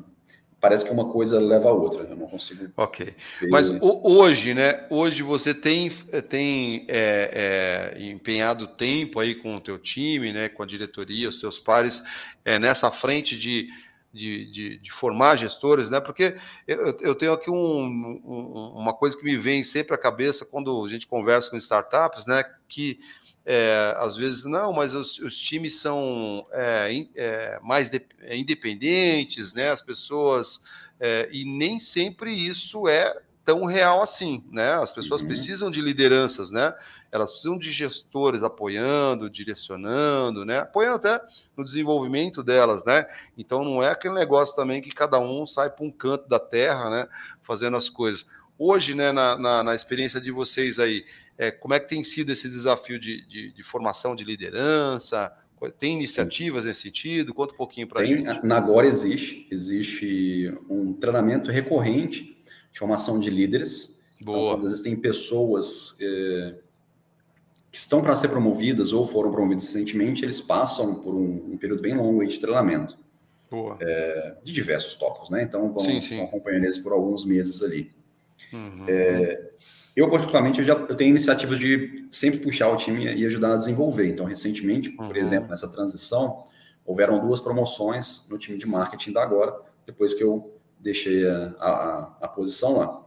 parece 0.59 0.83
que 0.83 0.91
uma 0.91 1.11
coisa 1.11 1.39
leva 1.39 1.69
a 1.69 1.71
outra, 1.71 2.01
eu 2.01 2.15
não 2.15 2.25
consigo. 2.25 2.67
Ok. 2.75 3.13
Ver... 3.39 3.47
Mas 3.47 3.69
hoje, 3.79 4.55
né? 4.55 4.87
Hoje 4.89 5.21
você 5.21 5.53
tem, 5.53 5.91
tem 6.29 6.87
é, 6.89 7.93
é, 7.95 8.03
empenhado 8.03 8.65
tempo 8.65 9.19
aí 9.19 9.35
com 9.35 9.55
o 9.55 9.61
teu 9.61 9.77
time, 9.77 10.33
né? 10.33 10.49
Com 10.49 10.63
a 10.63 10.65
diretoria, 10.65 11.29
os 11.29 11.39
seus 11.39 11.59
pares, 11.59 12.01
é, 12.43 12.57
nessa 12.57 12.89
frente 12.89 13.37
de 13.37 13.69
de, 14.13 14.45
de, 14.51 14.77
de, 14.77 14.91
formar 14.91 15.37
gestores, 15.37 15.89
né? 15.89 15.99
Porque 15.99 16.37
eu, 16.67 16.95
eu 16.99 17.15
tenho 17.15 17.33
aqui 17.33 17.49
um, 17.49 17.83
um, 18.23 18.73
uma 18.75 18.93
coisa 18.93 19.17
que 19.17 19.23
me 19.23 19.37
vem 19.37 19.63
sempre 19.63 19.95
à 19.95 19.97
cabeça 19.97 20.45
quando 20.45 20.85
a 20.85 20.89
gente 20.89 21.07
conversa 21.07 21.49
com 21.49 21.57
startups, 21.57 22.25
né? 22.25 22.43
Que 22.67 22.99
é, 23.45 23.95
às 23.97 24.15
vezes 24.15 24.43
não, 24.43 24.71
mas 24.71 24.93
os, 24.93 25.17
os 25.19 25.37
times 25.37 25.79
são 25.79 26.45
é, 26.51 27.05
é, 27.15 27.59
mais 27.63 27.89
de, 27.89 28.01
é, 28.21 28.37
independentes, 28.37 29.53
né? 29.53 29.71
As 29.71 29.81
pessoas 29.81 30.61
é, 30.99 31.27
e 31.31 31.43
nem 31.43 31.79
sempre 31.79 32.31
isso 32.31 32.87
é 32.87 33.19
tão 33.45 33.65
real 33.65 34.01
assim, 34.01 34.43
né? 34.51 34.73
As 34.73 34.91
pessoas 34.91 35.21
uhum. 35.21 35.27
precisam 35.27 35.69
de 35.69 35.81
lideranças, 35.81 36.51
né? 36.51 36.73
Elas 37.11 37.31
precisam 37.31 37.57
de 37.57 37.71
gestores 37.71 38.41
apoiando, 38.41 39.29
direcionando, 39.29 40.45
né? 40.45 40.59
Apoiando 40.59 40.95
até 40.95 41.21
no 41.55 41.63
desenvolvimento 41.63 42.41
delas, 42.41 42.83
né? 42.85 43.05
Então 43.37 43.63
não 43.63 43.83
é 43.83 43.89
aquele 43.89 44.13
negócio 44.13 44.55
também 44.55 44.81
que 44.81 44.91
cada 44.91 45.19
um 45.19 45.45
sai 45.45 45.69
para 45.69 45.85
um 45.85 45.91
canto 45.91 46.27
da 46.27 46.39
terra, 46.39 46.89
né? 46.89 47.07
Fazendo 47.43 47.77
as 47.77 47.89
coisas. 47.89 48.25
Hoje, 48.57 48.93
né, 48.93 49.11
na, 49.11 49.37
na, 49.37 49.63
na 49.63 49.75
experiência 49.75 50.21
de 50.21 50.31
vocês 50.31 50.79
aí, 50.79 51.03
é, 51.37 51.51
como 51.51 51.73
é 51.73 51.79
que 51.79 51.89
tem 51.89 52.03
sido 52.03 52.31
esse 52.31 52.47
desafio 52.47 52.99
de, 52.99 53.25
de, 53.25 53.51
de 53.51 53.63
formação 53.63 54.15
de 54.15 54.23
liderança, 54.23 55.33
Tem 55.79 55.93
iniciativas 55.93 56.63
Sim. 56.63 56.69
nesse 56.69 56.81
sentido? 56.81 57.33
Conta 57.33 57.53
um 57.53 57.57
pouquinho 57.57 57.87
para 57.87 58.03
a 58.03 58.05
gente. 58.05 58.45
Na 58.45 58.57
Agora 58.57 58.85
existe, 58.85 59.47
existe 59.51 60.53
um 60.69 60.93
treinamento 60.93 61.51
recorrente 61.51 62.32
de 62.73 62.79
formação 62.79 63.19
de 63.19 63.29
líderes. 63.29 63.97
Então, 64.19 64.33
Boa. 64.33 64.47
Então, 64.47 64.57
às 64.57 64.63
vezes 64.63 64.81
tem 64.81 64.95
pessoas 64.95 65.95
é, 66.01 66.55
que 67.71 67.77
estão 67.77 68.01
para 68.01 68.15
ser 68.15 68.29
promovidas 68.29 68.91
ou 68.91 69.05
foram 69.05 69.31
promovidas 69.31 69.65
recentemente, 69.65 70.25
eles 70.25 70.41
passam 70.41 70.95
por 70.95 71.13
um, 71.13 71.53
um 71.53 71.57
período 71.57 71.81
bem 71.81 71.95
longo 71.95 72.25
de 72.25 72.39
treinamento. 72.39 72.97
É, 73.79 74.35
de 74.43 74.51
diversos 74.51 74.95
tópicos, 74.95 75.29
né? 75.29 75.43
Então 75.43 75.71
vão, 75.71 75.85
sim, 75.85 76.01
sim. 76.01 76.17
vão 76.17 76.25
acompanhando 76.25 76.63
eles 76.63 76.79
por 76.79 76.91
alguns 76.91 77.23
meses 77.23 77.61
ali. 77.61 77.91
Uhum. 78.51 78.85
É, 78.87 79.51
eu, 79.95 80.09
particularmente, 80.09 80.59
eu 80.59 80.65
já 80.65 80.73
eu 80.73 80.95
tenho 80.95 81.11
iniciativas 81.11 81.59
de 81.59 82.07
sempre 82.11 82.39
puxar 82.39 82.69
o 82.69 82.75
time 82.75 83.05
e 83.05 83.25
ajudar 83.27 83.53
a 83.53 83.57
desenvolver. 83.57 84.07
Então, 84.07 84.25
recentemente, 84.25 84.89
por 84.89 85.05
uhum. 85.05 85.15
exemplo, 85.15 85.49
nessa 85.49 85.67
transição, 85.67 86.43
houveram 86.83 87.19
duas 87.19 87.39
promoções 87.39 88.27
no 88.27 88.39
time 88.39 88.57
de 88.57 88.65
marketing 88.65 89.11
da 89.11 89.21
Agora, 89.21 89.55
depois 89.85 90.15
que 90.15 90.23
eu 90.23 90.52
deixei 90.83 91.27
a, 91.27 91.53
a, 91.59 92.17
a 92.21 92.27
posição 92.27 92.77
lá. 92.77 93.01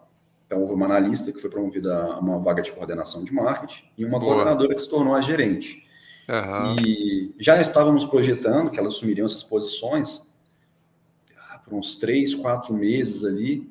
Então, 0.46 0.60
houve 0.60 0.74
uma 0.74 0.86
analista 0.86 1.32
que 1.32 1.40
foi 1.40 1.50
promovida 1.50 1.94
a 1.94 2.18
uma 2.18 2.38
vaga 2.38 2.62
de 2.62 2.72
coordenação 2.72 3.22
de 3.22 3.32
marketing 3.32 3.84
e 3.98 4.04
uma 4.04 4.18
Boa. 4.18 4.34
coordenadora 4.34 4.74
que 4.74 4.80
se 4.80 4.88
tornou 4.88 5.14
a 5.14 5.20
gerente. 5.20 5.84
Uhum. 6.28 6.76
E 6.80 7.34
já 7.38 7.60
estávamos 7.60 8.04
projetando 8.04 8.70
que 8.70 8.78
elas 8.78 8.94
assumiriam 8.94 9.26
essas 9.26 9.42
posições 9.42 10.32
ah, 11.36 11.58
por 11.58 11.74
uns 11.74 11.96
três, 11.96 12.34
quatro 12.34 12.74
meses 12.74 13.24
ali. 13.24 13.68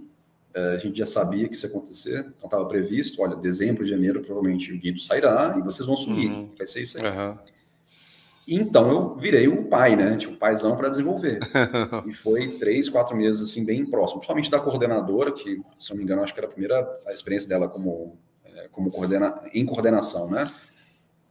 Eh, 0.54 0.76
a 0.76 0.78
gente 0.78 0.98
já 0.98 1.06
sabia 1.06 1.48
que 1.50 1.56
isso 1.56 1.66
ia 1.66 1.70
acontecer, 1.70 2.20
então 2.20 2.46
estava 2.46 2.66
previsto, 2.66 3.22
olha, 3.22 3.36
dezembro, 3.36 3.86
janeiro, 3.86 4.22
provavelmente 4.22 4.72
o 4.72 4.78
Guido 4.78 5.00
sairá 5.02 5.56
e 5.60 5.62
vocês 5.62 5.86
vão 5.86 5.98
subir, 5.98 6.32
uhum. 6.32 6.50
vai 6.58 6.66
ser 6.66 6.82
isso 6.82 6.98
aí. 6.98 7.06
Uhum. 7.06 7.38
Então 8.48 8.92
eu 8.92 9.16
virei 9.16 9.48
o 9.48 9.66
pai, 9.66 9.96
né? 9.96 10.16
Tipo, 10.18 10.38
paizão 10.38 10.78
para 10.78 10.90
desenvolver. 10.90 11.40
e 12.06 12.12
foi 12.12 12.60
três, 12.60 12.88
quatro 12.90 13.16
meses, 13.16 13.42
assim, 13.42 13.66
bem 13.66 13.86
próximo. 13.86 14.20
Principalmente 14.20 14.52
da 14.52 14.60
coordenadora, 14.60 15.32
que, 15.32 15.62
se 15.80 15.90
não 15.90 15.98
me 15.98 16.04
engano, 16.04 16.22
acho 16.22 16.34
que 16.34 16.40
era 16.40 16.48
a 16.48 16.52
primeira 16.52 17.00
a 17.08 17.14
experiência 17.14 17.50
dela 17.50 17.68
como, 17.68 18.18
é, 18.44 18.68
como 18.72 18.92
coordena, 18.92 19.42
em 19.54 19.66
coordenação, 19.66 20.30
né? 20.30 20.54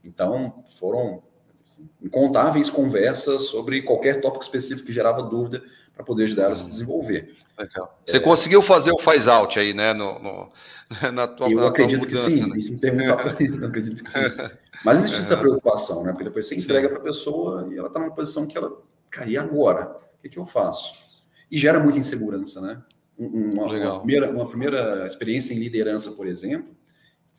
Então, 0.03 0.63
foram 0.79 1.23
assim, 1.67 1.89
incontáveis 2.03 2.69
conversas 2.69 3.43
sobre 3.43 3.83
qualquer 3.83 4.21
tópico 4.21 4.43
específico 4.43 4.87
que 4.87 4.93
gerava 4.93 5.23
dúvida 5.23 5.63
para 5.95 6.05
poder 6.05 6.25
ajudar 6.25 6.45
ela 6.45 6.53
a 6.53 6.57
se 6.57 6.67
desenvolver. 6.67 7.37
Legal. 7.57 8.01
Você 8.05 8.17
é... 8.17 8.21
conseguiu 8.21 8.61
fazer 8.61 8.91
o 8.91 8.99
faz 8.99 9.29
out 9.29 9.59
aí, 9.59 9.73
né? 9.73 9.93
No, 9.93 10.19
no 10.19 10.53
na 11.13 11.29
tua, 11.29 11.49
eu 11.49 11.61
na 11.61 11.69
acredito 11.69 12.01
tua 12.01 12.09
mudança, 12.09 12.31
que 12.31 12.37
sim. 12.37 12.49
Né? 12.49 12.63
Se 12.63 12.73
me 12.73 12.79
perguntar 12.79 13.25
eu 13.41 13.67
acredito 13.69 14.03
que 14.03 14.11
sim. 14.11 14.19
Mas 14.85 14.99
existe 14.99 15.19
essa 15.19 15.37
preocupação, 15.37 16.03
né? 16.03 16.13
Porque 16.13 16.25
depois 16.25 16.47
você 16.47 16.55
entrega 16.55 16.89
para 16.89 16.99
a 16.99 17.03
pessoa 17.03 17.69
e 17.73 17.79
ela 17.79 17.89
está 17.89 17.99
numa 17.99 18.15
posição 18.15 18.47
que 18.47 18.57
ela, 18.57 18.83
cara, 19.11 19.31
e 19.31 19.37
agora? 19.37 19.97
O 20.19 20.23
que, 20.23 20.29
que 20.29 20.39
eu 20.39 20.45
faço? 20.45 21.03
E 21.51 21.57
gera 21.57 21.81
muita 21.81 21.99
insegurança, 21.99 22.61
né? 22.61 22.83
Uma, 23.17 23.67
uma, 23.67 23.99
primeira, 23.99 24.31
uma 24.31 24.47
primeira 24.47 25.07
experiência 25.07 25.55
em 25.55 25.59
liderança, 25.59 26.13
por 26.13 26.27
exemplo, 26.27 26.75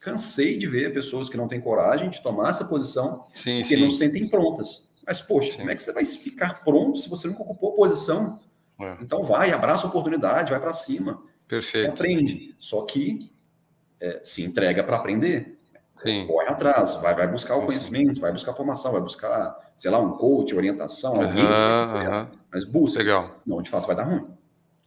cansei 0.00 0.56
de 0.56 0.66
ver 0.66 0.92
pessoas 0.92 1.28
que 1.28 1.36
não 1.36 1.46
têm 1.46 1.60
coragem 1.60 2.08
de 2.08 2.22
tomar 2.22 2.50
essa 2.50 2.64
posição 2.64 3.24
sim, 3.34 3.60
porque 3.60 3.76
sim. 3.76 3.82
não 3.82 3.90
se 3.90 3.98
sentem 3.98 4.28
prontas. 4.28 4.88
Mas, 5.06 5.20
poxa, 5.20 5.52
sim. 5.52 5.58
como 5.58 5.70
é 5.70 5.76
que 5.76 5.82
você 5.82 5.92
vai 5.92 6.04
ficar 6.04 6.64
pronto 6.64 6.98
se 6.98 7.08
você 7.08 7.28
nunca 7.28 7.42
ocupou 7.42 7.72
a 7.72 7.76
posição? 7.76 8.40
É. 8.80 8.96
Então 9.00 9.22
vai, 9.22 9.52
abraça 9.52 9.86
a 9.86 9.88
oportunidade, 9.90 10.50
vai 10.50 10.60
para 10.60 10.72
cima. 10.72 11.22
Perfeito. 11.46 11.90
Aprende. 11.90 12.54
Só 12.58 12.84
que 12.84 13.30
é, 14.00 14.20
se 14.22 14.42
entrega 14.42 14.82
para 14.82 14.96
aprender. 14.96 15.55
Sim. 16.02 16.26
Corre 16.26 16.48
atrás, 16.48 16.94
vai, 16.96 17.14
vai 17.14 17.26
buscar 17.26 17.56
o 17.56 17.64
conhecimento, 17.64 18.20
vai 18.20 18.32
buscar 18.32 18.52
formação, 18.52 18.92
vai 18.92 19.00
buscar, 19.00 19.56
sei 19.76 19.90
lá, 19.90 19.98
um 19.98 20.12
coach, 20.12 20.54
orientação, 20.54 21.16
alguém. 21.16 21.44
Uhum, 21.44 22.26
Mas 22.52 22.64
busca. 22.64 22.98
Legal. 22.98 23.34
Senão, 23.38 23.62
de 23.62 23.70
fato, 23.70 23.86
vai 23.86 23.96
dar 23.96 24.04
ruim. 24.04 24.26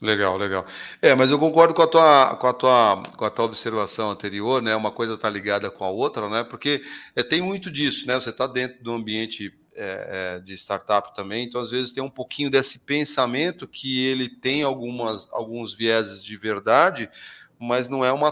Legal, 0.01 0.37
legal. 0.37 0.65
É, 1.01 1.13
mas 1.13 1.29
eu 1.29 1.37
concordo 1.37 1.73
com 1.73 1.81
a 1.81 1.87
tua, 1.87 2.35
com 2.37 2.47
a 2.47 2.53
tua, 2.53 3.03
com 3.17 3.25
a 3.25 3.29
tua 3.29 3.45
observação 3.45 4.09
anterior, 4.09 4.61
né? 4.61 4.73
Uma 4.73 4.91
coisa 4.91 5.15
está 5.15 5.29
ligada 5.29 5.69
com 5.69 5.83
a 5.83 5.89
outra, 5.89 6.29
né? 6.29 6.43
Porque 6.43 6.81
é, 7.15 7.21
tem 7.21 7.41
muito 7.41 7.69
disso, 7.69 8.07
né? 8.07 8.15
Você 8.15 8.29
está 8.29 8.47
dentro 8.47 8.81
do 8.81 8.93
ambiente 8.93 9.53
é, 9.75 10.35
é, 10.35 10.39
de 10.39 10.53
startup 10.53 11.13
também, 11.13 11.45
então 11.45 11.59
às 11.61 11.69
vezes 11.69 11.91
tem 11.91 12.01
um 12.01 12.09
pouquinho 12.09 12.49
desse 12.49 12.79
pensamento 12.79 13.67
que 13.67 14.05
ele 14.05 14.29
tem 14.29 14.63
algumas, 14.63 15.27
alguns 15.33 15.73
vieses 15.73 16.23
de 16.23 16.37
verdade, 16.37 17.09
mas 17.59 17.89
não 17.89 18.03
é 18.03 18.11
uma 18.11 18.31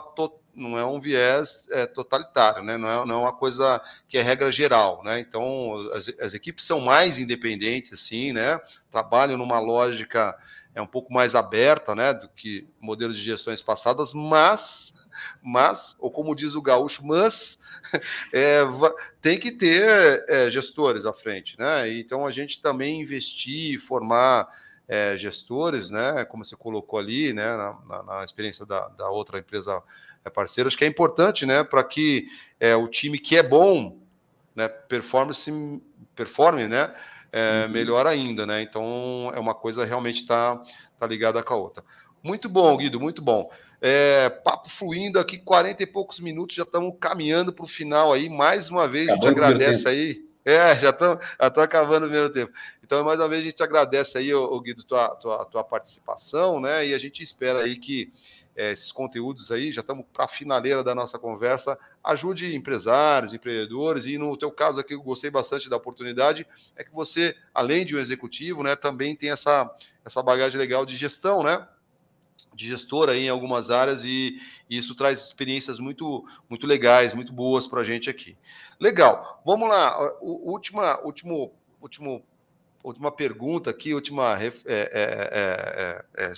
não 0.57 0.77
é 0.77 0.83
um 0.83 0.99
viés 0.99 1.67
é, 1.69 1.85
totalitário, 1.85 2.63
né? 2.63 2.77
não, 2.77 2.89
é, 2.89 3.05
não 3.05 3.15
é 3.15 3.17
uma 3.19 3.33
coisa 3.33 3.79
que 4.09 4.17
é 4.17 4.21
regra 4.21 4.51
geral. 4.51 5.03
Né? 5.03 5.19
Então, 5.19 5.77
as, 5.93 6.09
as, 6.19 6.33
equipes 6.33 6.65
são 6.65 6.79
mais 6.79 7.19
independentes, 7.19 7.93
assim, 7.93 8.33
né? 8.33 8.59
trabalham 8.91 9.37
numa 9.37 9.59
lógica 9.59 10.35
é 10.73 10.81
um 10.81 10.87
pouco 10.87 11.11
mais 11.11 11.33
aberta 11.33 11.95
né? 11.95 12.13
do 12.13 12.27
que 12.29 12.67
modelos 12.79 13.17
de 13.17 13.23
gestões 13.23 13.61
passadas, 13.61 14.13
mas, 14.13 14.91
mas 15.41 15.95
ou 15.99 16.11
como 16.11 16.35
diz 16.35 16.55
o 16.55 16.61
gaúcho, 16.61 17.05
mas 17.05 17.57
é, 18.33 18.61
tem 19.21 19.39
que 19.39 19.51
ter 19.51 20.25
é, 20.27 20.51
gestores 20.51 21.05
à 21.05 21.13
frente, 21.13 21.57
né? 21.57 21.91
Então 21.91 22.27
a 22.27 22.31
gente 22.31 22.61
também 22.61 23.01
investir, 23.01 23.79
formar 23.79 24.47
é, 24.87 25.17
gestores, 25.17 25.89
né? 25.89 26.23
Como 26.25 26.45
você 26.45 26.55
colocou 26.55 26.97
ali, 26.97 27.33
né? 27.33 27.57
Na, 27.57 27.77
na, 27.87 28.03
na 28.03 28.23
experiência 28.23 28.65
da, 28.65 28.87
da, 28.89 29.09
outra 29.09 29.39
empresa 29.39 29.83
é, 30.27 30.29
parceira, 30.29 30.67
acho 30.67 30.77
que 30.77 30.83
é 30.85 30.87
importante, 30.87 31.45
né? 31.45 31.63
Para 31.63 31.83
que 31.83 32.27
é, 32.59 32.75
o 32.75 32.87
time 32.87 33.17
que 33.17 33.35
é 33.37 33.43
bom, 33.43 33.97
né? 34.55 34.67
Performance, 34.67 35.51
performe, 36.15 36.67
né? 36.67 36.93
É, 37.31 37.65
uhum. 37.65 37.71
Melhor 37.71 38.07
ainda, 38.07 38.45
né? 38.45 38.61
Então 38.61 39.31
é 39.33 39.39
uma 39.39 39.53
coisa 39.53 39.85
realmente 39.85 40.25
tá, 40.25 40.61
tá 40.99 41.07
ligada 41.07 41.41
com 41.41 41.53
a 41.53 41.57
outra. 41.57 41.83
Muito 42.21 42.49
bom, 42.49 42.75
Guido, 42.77 42.99
muito 42.99 43.21
bom. 43.21 43.49
É, 43.79 44.29
papo 44.29 44.69
fluindo 44.69 45.19
aqui, 45.19 45.37
40 45.37 45.83
e 45.83 45.85
poucos 45.85 46.19
minutos, 46.19 46.55
já 46.55 46.63
estamos 46.63 46.95
caminhando 46.99 47.53
para 47.53 47.65
o 47.65 47.67
final 47.67 48.11
aí. 48.11 48.29
Mais 48.29 48.69
uma 48.69 48.87
vez, 48.87 49.07
Acabou 49.07 49.27
a 49.27 49.29
gente 49.29 49.39
agradece 49.39 49.87
aí. 49.87 50.27
É, 50.43 50.75
já 50.75 50.91
estamos 50.91 51.23
já 51.39 51.63
acabando 51.63 52.03
o 52.03 52.09
primeiro 52.09 52.29
tempo. 52.29 52.51
Então, 52.83 53.03
mais 53.03 53.19
uma 53.19 53.27
vez, 53.27 53.41
a 53.41 53.45
gente 53.45 53.61
agradece 53.61 54.17
aí, 54.17 54.33
o 54.33 54.59
Guido, 54.61 54.83
tua, 54.83 55.09
tua, 55.09 55.45
tua 55.45 55.63
participação, 55.63 56.59
né? 56.59 56.87
E 56.87 56.93
a 56.93 56.97
gente 56.97 57.21
espera 57.21 57.63
aí 57.63 57.75
que 57.75 58.11
é, 58.57 58.71
esses 58.71 58.91
conteúdos 58.91 59.51
aí, 59.51 59.71
já 59.71 59.81
estamos 59.81 60.03
para 60.11 60.25
a 60.25 60.27
finaleira 60.27 60.83
da 60.83 60.95
nossa 60.95 61.19
conversa, 61.19 61.77
ajude 62.03 62.55
empresários, 62.55 63.31
empreendedores, 63.31 64.05
e 64.07 64.17
no 64.17 64.35
teu 64.35 64.51
caso 64.51 64.79
aqui, 64.79 64.95
eu 64.95 65.03
gostei 65.03 65.29
bastante 65.29 65.69
da 65.69 65.77
oportunidade, 65.77 66.47
é 66.75 66.83
que 66.83 66.91
você, 66.91 67.35
além 67.53 67.85
de 67.85 67.95
um 67.95 67.99
executivo, 67.99 68.63
né, 68.63 68.75
também 68.75 69.15
tem 69.15 69.29
essa, 69.29 69.71
essa 70.03 70.23
bagagem 70.23 70.59
legal 70.59 70.87
de 70.87 70.95
gestão, 70.95 71.43
né? 71.43 71.67
de 72.55 72.67
gestor 72.67 73.07
aí 73.07 73.25
em 73.25 73.29
algumas 73.29 73.69
áreas 73.69 74.03
e, 74.03 74.41
e, 74.67 74.79
isso 74.79 74.95
traz 74.95 75.19
experiências 75.19 75.77
muito 75.77 76.25
muito 76.49 76.65
legais, 76.65 77.13
muito 77.13 77.31
boas 77.31 77.67
para 77.67 77.81
a 77.81 77.83
gente 77.83 78.09
aqui. 78.09 78.35
Legal, 78.79 79.39
vamos 79.45 79.69
lá. 79.69 79.95
O, 80.19 80.49
última, 80.53 80.99
último, 81.01 81.53
último, 81.79 82.23
última 82.83 83.11
pergunta 83.11 83.69
aqui, 83.69 83.93
última 83.93 84.41
é, 84.41 84.51
é, 84.65 86.03
é, 86.15 86.33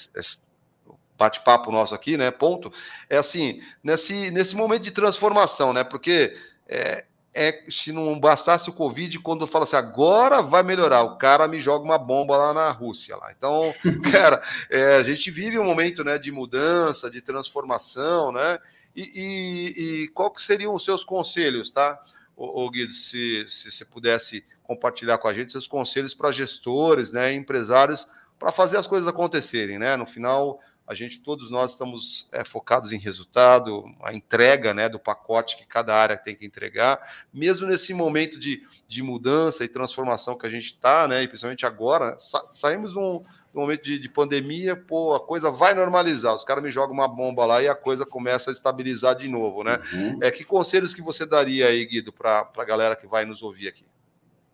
bate-papo 1.19 1.71
nosso 1.71 1.93
aqui, 1.93 2.17
né? 2.17 2.31
Ponto. 2.31 2.71
É 3.09 3.17
assim, 3.17 3.61
nesse, 3.83 4.31
nesse 4.31 4.55
momento 4.55 4.83
de 4.83 4.91
transformação, 4.91 5.73
né? 5.73 5.83
Porque 5.83 6.35
é 6.71 7.63
se 7.69 7.91
não 7.91 8.19
bastasse 8.19 8.69
o 8.69 8.73
Covid, 8.73 9.19
quando 9.19 9.45
fala 9.45 9.63
assim, 9.63 9.75
agora 9.75 10.41
vai 10.41 10.63
melhorar, 10.63 11.03
o 11.03 11.17
cara 11.17 11.47
me 11.47 11.61
joga 11.61 11.85
uma 11.85 11.97
bomba 11.97 12.35
lá 12.35 12.53
na 12.53 12.71
Rússia. 12.71 13.15
Lá. 13.15 13.31
Então, 13.31 13.59
cara, 14.11 14.41
é, 14.69 14.95
a 14.95 15.03
gente 15.03 15.29
vive 15.29 15.59
um 15.59 15.63
momento 15.63 16.03
né, 16.03 16.17
de 16.17 16.31
mudança, 16.31 17.09
de 17.09 17.21
transformação, 17.21 18.31
né? 18.31 18.59
E, 18.95 19.03
e, 19.03 20.03
e 20.03 20.07
qual 20.09 20.31
que 20.31 20.41
seriam 20.41 20.73
os 20.73 20.83
seus 20.83 21.03
conselhos, 21.03 21.71
tá? 21.71 22.01
O, 22.35 22.65
o 22.65 22.69
Guido, 22.71 22.93
se, 22.93 23.45
se 23.47 23.71
você 23.71 23.85
pudesse 23.85 24.43
compartilhar 24.63 25.17
com 25.17 25.27
a 25.27 25.33
gente 25.33 25.51
seus 25.51 25.67
conselhos 25.67 26.13
para 26.13 26.31
gestores, 26.31 27.11
né, 27.11 27.33
empresários, 27.33 28.07
para 28.39 28.51
fazer 28.51 28.77
as 28.77 28.87
coisas 28.87 29.07
acontecerem, 29.07 29.77
né? 29.77 29.95
No 29.95 30.05
final, 30.05 30.59
a 30.89 30.95
gente, 30.95 31.19
todos 31.19 31.51
nós 31.51 31.73
estamos 31.73 32.27
é, 32.31 32.43
focados 32.43 32.91
em 32.91 32.97
resultado, 32.97 33.85
a 34.01 34.11
entrega 34.11 34.73
né, 34.73 34.89
do 34.89 34.97
pacote 34.97 35.55
que 35.55 35.63
cada 35.63 35.93
área 35.93 36.17
tem 36.17 36.35
que 36.35 36.43
entregar, 36.43 36.99
mesmo 37.31 37.67
nesse 37.67 37.93
momento 37.93 38.39
de, 38.39 38.63
de 38.87 39.03
mudança 39.03 39.63
e 39.63 39.67
transformação 39.67 40.35
que 40.35 40.47
a 40.47 40.49
gente 40.49 40.73
está, 40.73 41.07
né, 41.07 41.21
e 41.21 41.27
principalmente 41.27 41.63
agora, 41.63 42.17
sa 42.19 42.43
saímos 42.53 42.93
de 42.93 42.97
um, 42.97 43.21
momento 43.53 43.83
de, 43.83 43.99
de, 43.99 44.09
pandemia, 44.09 44.75
pô, 44.75 45.13
a 45.13 45.19
coisa 45.19 45.51
vai 45.51 45.75
normalizar, 45.75 46.33
os 46.33 46.43
caras 46.43 46.63
me 46.63 46.71
jogam 46.71 46.95
uma 46.95 47.07
bomba 47.07 47.45
lá 47.45 47.61
e 47.61 47.67
a 47.67 47.75
coisa 47.75 48.03
começa 48.03 48.49
a 48.49 48.53
estabilizar 48.53 49.15
de 49.15 49.27
novo, 49.27 49.63
né? 49.63 49.79
Uhum. 49.93 50.17
É, 50.23 50.31
que 50.31 50.43
conselhos 50.43 50.91
que 50.91 51.03
você 51.03 51.23
daria 51.23 51.67
aí, 51.67 51.85
Guido, 51.85 52.11
para 52.11 52.49
a 52.57 52.65
galera 52.65 52.95
que 52.95 53.05
vai 53.05 53.25
nos 53.25 53.43
ouvir 53.43 53.67
aqui? 53.67 53.85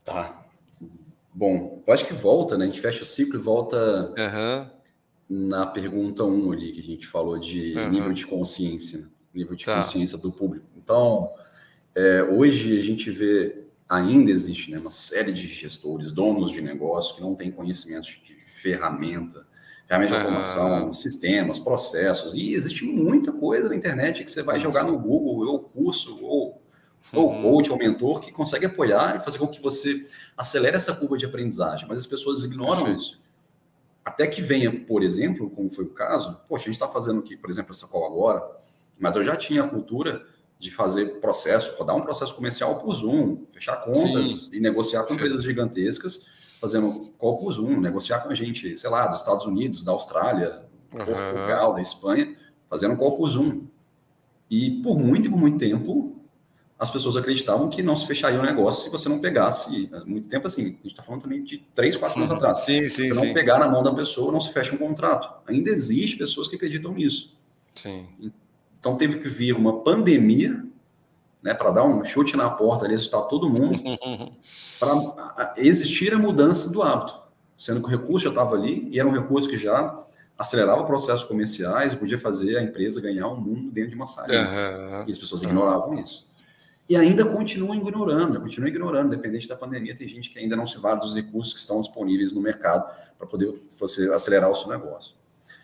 Tá. 0.03 0.43
Bom, 1.33 1.81
eu 1.87 1.93
acho 1.93 2.05
que 2.05 2.13
volta, 2.13 2.57
né? 2.57 2.65
A 2.65 2.67
gente 2.67 2.81
fecha 2.81 3.03
o 3.03 3.05
ciclo 3.05 3.39
e 3.39 3.41
volta 3.41 3.77
uhum 4.17 4.74
na 5.29 5.65
pergunta 5.65 6.23
1 6.23 6.51
ali, 6.51 6.71
que 6.71 6.79
a 6.79 6.83
gente 6.83 7.07
falou 7.07 7.37
de 7.39 7.75
uhum. 7.75 7.89
nível 7.89 8.13
de 8.13 8.25
consciência, 8.25 8.99
né? 8.99 9.07
nível 9.33 9.55
de 9.55 9.65
tá. 9.65 9.77
consciência 9.77 10.17
do 10.17 10.31
público. 10.31 10.65
Então, 10.77 11.31
é, 11.93 12.23
hoje 12.23 12.77
a 12.77 12.83
gente 12.83 13.09
vê 13.11 13.65
ainda 13.89 14.31
existe 14.31 14.71
né, 14.71 14.79
uma 14.79 14.91
série 14.91 15.31
de 15.31 15.45
gestores, 15.47 16.11
donos 16.11 16.51
de 16.51 16.61
negócio 16.61 17.15
que 17.15 17.21
não 17.21 17.35
têm 17.35 17.51
conhecimento 17.51 18.05
de 18.05 18.35
ferramenta, 18.61 19.45
ferramenta 19.87 20.13
de 20.13 20.19
automação, 20.19 20.91
sistemas, 20.91 21.59
processos, 21.59 22.33
e 22.33 22.53
existe 22.53 22.83
muita 22.83 23.31
coisa 23.31 23.69
na 23.69 23.75
internet 23.75 24.23
que 24.23 24.31
você 24.31 24.41
vai 24.41 24.59
jogar 24.59 24.83
no 24.83 24.97
Google, 24.97 25.47
ou 25.47 25.59
curso, 25.59 26.17
ou, 26.23 26.61
ou 27.13 27.31
uhum. 27.31 27.41
coach, 27.43 27.71
ou 27.71 27.77
mentor, 27.77 28.19
que 28.19 28.31
consegue 28.31 28.65
apoiar 28.65 29.17
e 29.17 29.19
fazer 29.19 29.37
com 29.37 29.47
que 29.47 29.61
você 29.61 30.03
acelere 30.35 30.75
essa 30.75 30.95
curva 30.95 31.17
de 31.17 31.25
aprendizagem, 31.25 31.87
mas 31.87 31.99
as 31.99 32.07
pessoas 32.07 32.43
ignoram 32.43 32.93
isso. 32.95 33.23
Até 34.05 34.27
que 34.27 34.39
venha, 34.39 34.71
por 34.71 35.03
exemplo, 35.03 35.49
como 35.49 35.67
foi 35.67 35.85
o 35.85 35.89
caso, 35.89 36.39
poxa, 36.47 36.65
a 36.65 36.67
gente 36.67 36.75
está 36.75 36.87
fazendo 36.87 37.19
aqui, 37.19 37.35
por 37.35 37.49
exemplo, 37.49 37.71
essa 37.71 37.87
call 37.87 38.05
agora, 38.05 38.39
mas 38.99 39.15
eu 39.15 39.23
já 39.23 39.35
tinha 39.35 39.63
a 39.63 39.67
cultura 39.67 40.23
de 40.59 40.71
fazer 40.71 41.19
processo, 41.19 41.75
rodar 41.75 41.95
um 41.95 42.01
processo 42.01 42.35
comercial 42.35 42.77
por 42.77 42.93
Zoom, 42.93 43.45
fechar 43.51 43.77
contas 43.77 44.31
Sim. 44.47 44.57
e 44.57 44.59
negociar 44.59 45.03
com 45.03 45.15
empresas 45.15 45.43
gigantescas, 45.43 46.27
fazendo 46.61 47.11
call 47.17 47.37
por 47.37 47.51
Zoom, 47.51 47.79
negociar 47.79 48.19
com 48.19 48.29
a 48.29 48.33
gente, 48.33 48.77
sei 48.77 48.89
lá, 48.89 49.07
dos 49.07 49.19
Estados 49.19 49.45
Unidos, 49.45 49.83
da 49.83 49.91
Austrália, 49.91 50.63
uhum. 50.93 51.03
Portugal, 51.03 51.73
da 51.73 51.81
Espanha, 51.81 52.35
fazendo 52.69 52.95
call 52.95 53.17
por 53.17 53.27
Zoom. 53.27 53.63
E 54.49 54.81
por 54.81 54.97
muito 54.97 55.27
e 55.27 55.31
por 55.31 55.39
muito 55.39 55.57
tempo, 55.57 56.14
as 56.77 56.89
pessoas 56.89 57.15
acreditavam 57.15 57.69
que 57.69 57.81
não 57.81 57.95
se 57.95 58.05
fecharia 58.05 58.39
o 58.39 58.43
negócio 58.43 58.83
se 58.83 58.89
você 58.89 59.07
não 59.07 59.19
pegasse, 59.19 59.89
muito 60.05 60.27
tempo 60.27 60.45
assim, 60.45 60.61
a 60.61 60.65
gente 60.65 60.87
está 60.87 61.01
falando 61.01 61.21
também 61.21 61.43
de 61.43 61.59
três, 61.73 61.95
quatro 61.95 62.17
anos 62.17 62.29
uhum. 62.29 62.35
atrás. 62.35 62.65
Sim, 62.65 62.89
sim, 62.89 63.05
se 63.05 63.13
não 63.13 63.33
pegar 63.33 63.59
na 63.59 63.69
mão 63.69 63.81
da 63.81 63.93
pessoa, 63.93 64.31
não 64.31 64.41
se 64.41 64.51
fecha 64.51 64.75
um 64.75 64.77
contrato. 64.77 65.29
Ainda 65.47 65.69
existe 65.69 66.17
pessoas 66.17 66.49
que 66.49 66.55
acreditam 66.55 66.93
nisso. 66.93 67.33
Sim. 67.81 68.07
Então 68.79 68.97
teve 68.97 69.19
que 69.19 69.29
vir 69.29 69.55
uma 69.55 69.79
pandemia, 69.79 70.65
né, 71.41 71.53
para 71.53 71.71
dar 71.71 71.83
um 71.83 72.03
chute 72.03 72.35
na 72.35 72.49
porta, 72.49 72.87
ressuscitar 72.87 73.21
todo 73.23 73.49
mundo, 73.49 73.81
para 74.79 75.53
existir 75.57 76.13
a 76.13 76.19
mudança 76.19 76.69
do 76.71 76.83
hábito, 76.83 77.17
sendo 77.57 77.79
que 77.79 77.87
o 77.87 77.89
recurso 77.89 78.25
já 78.25 78.29
estava 78.31 78.55
ali 78.55 78.89
e 78.91 78.99
era 78.99 79.07
um 79.07 79.13
recurso 79.13 79.47
que 79.47 79.55
já 79.55 79.97
acelerava 80.37 80.83
processos 80.83 81.23
comerciais 81.23 81.95
podia 81.95 82.17
fazer 82.17 82.57
a 82.57 82.61
empresa 82.61 83.01
ganhar 83.01 83.29
um 83.29 83.39
mundo 83.39 83.71
dentro 83.71 83.91
de 83.91 83.95
uma 83.95 84.05
sala. 84.05 84.27
Uhum. 84.27 85.05
E 85.07 85.11
as 85.11 85.17
pessoas 85.17 85.41
ignoravam 85.41 85.93
isso. 85.99 86.27
E 86.87 86.95
ainda 86.95 87.25
continuam 87.25 87.75
ignorando, 87.75 88.39
continuam 88.39 88.69
ignorando, 88.69 89.09
dependente 89.09 89.47
da 89.47 89.55
pandemia, 89.55 89.95
tem 89.95 90.07
gente 90.07 90.29
que 90.29 90.37
ainda 90.37 90.55
não 90.55 90.67
se 90.67 90.77
vale 90.77 90.99
dos 90.99 91.15
recursos 91.15 91.51
que 91.51 91.59
estão 91.59 91.81
disponíveis 91.81 92.31
no 92.31 92.39
mercado 92.39 92.85
para 93.17 93.25
poder 93.25 93.53
você 93.69 94.07
acelerar 94.11 94.51
o 94.51 94.55
seu 94.55 94.69
negócio. 94.69 95.15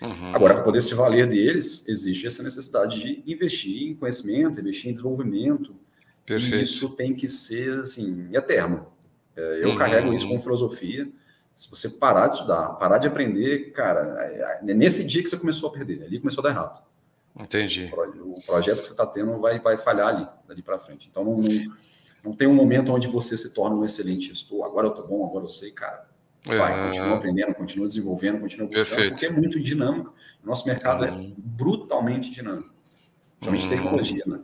Uhum. 0.02 0.36
Agora, 0.36 0.56
para 0.56 0.64
poder 0.64 0.82
se 0.82 0.96
valer 0.96 1.28
deles, 1.28 1.88
existe 1.88 2.26
essa 2.26 2.42
necessidade 2.42 3.00
de 3.00 3.24
investir 3.32 3.84
em 3.84 3.94
conhecimento, 3.94 4.60
investir 4.60 4.90
em 4.90 4.94
desenvolvimento. 4.94 5.76
Perfeito. 6.26 6.56
E 6.56 6.62
isso 6.64 6.90
tem 6.90 7.14
que 7.14 7.28
ser, 7.28 7.80
assim, 7.80 8.28
eterno. 8.34 8.88
É, 9.36 9.64
eu 9.64 9.70
uhum. 9.70 9.78
carrego 9.78 10.12
isso 10.12 10.28
com 10.28 10.40
filosofia. 10.40 11.08
Se 11.56 11.70
você 11.70 11.88
parar 11.88 12.30
de 12.30 12.36
estudar, 12.36 12.70
parar 12.80 12.98
de 12.98 13.08
aprender, 13.08 13.72
cara, 13.74 14.18
é, 14.22 14.62
é 14.68 14.74
nesse 14.74 15.04
dia 15.04 15.22
que 15.22 15.30
você 15.30 15.38
começou 15.38 15.70
a 15.70 15.74
perder, 15.74 16.04
ali 16.04 16.20
começou 16.20 16.42
a 16.42 16.48
dar 16.48 16.56
errado. 16.56 16.91
Entendi. 17.40 17.92
O 18.20 18.42
projeto 18.46 18.82
que 18.82 18.88
você 18.88 18.94
está 18.94 19.06
tendo 19.06 19.40
vai, 19.40 19.60
vai 19.60 19.78
falhar 19.78 20.08
ali, 20.08 20.28
dali 20.48 20.62
para 20.62 20.78
frente. 20.78 21.08
Então, 21.10 21.24
não, 21.24 21.38
não, 21.38 21.76
não, 22.26 22.34
tem 22.34 22.48
um 22.48 22.54
momento 22.54 22.92
onde 22.92 23.08
você 23.08 23.38
se 23.38 23.54
torna 23.54 23.76
um 23.76 23.86
excelente 23.86 24.28
gestor. 24.28 24.66
Agora 24.66 24.88
eu 24.88 24.92
estou 24.92 25.08
bom, 25.08 25.26
agora 25.26 25.46
eu 25.46 25.50
sei, 25.50 25.72
cara. 25.72 26.10
Vai, 26.46 26.80
é... 26.80 26.86
continua 26.88 27.18
aprendendo, 27.18 27.54
continua 27.54 27.88
desenvolvendo, 27.88 28.40
continua 28.40 28.68
buscando, 28.68 28.88
Perfeito. 28.88 29.12
porque 29.12 29.26
é 29.26 29.32
muito 29.32 29.60
dinâmico. 29.60 30.14
Nosso 30.44 30.68
mercado 30.68 31.06
é 31.06 31.12
uhum. 31.12 31.34
brutalmente 31.38 32.32
dinâmico. 32.32 32.74
Principalmente 33.40 33.64
uhum. 33.64 33.70
tecnologia, 33.70 34.24
né? 34.26 34.40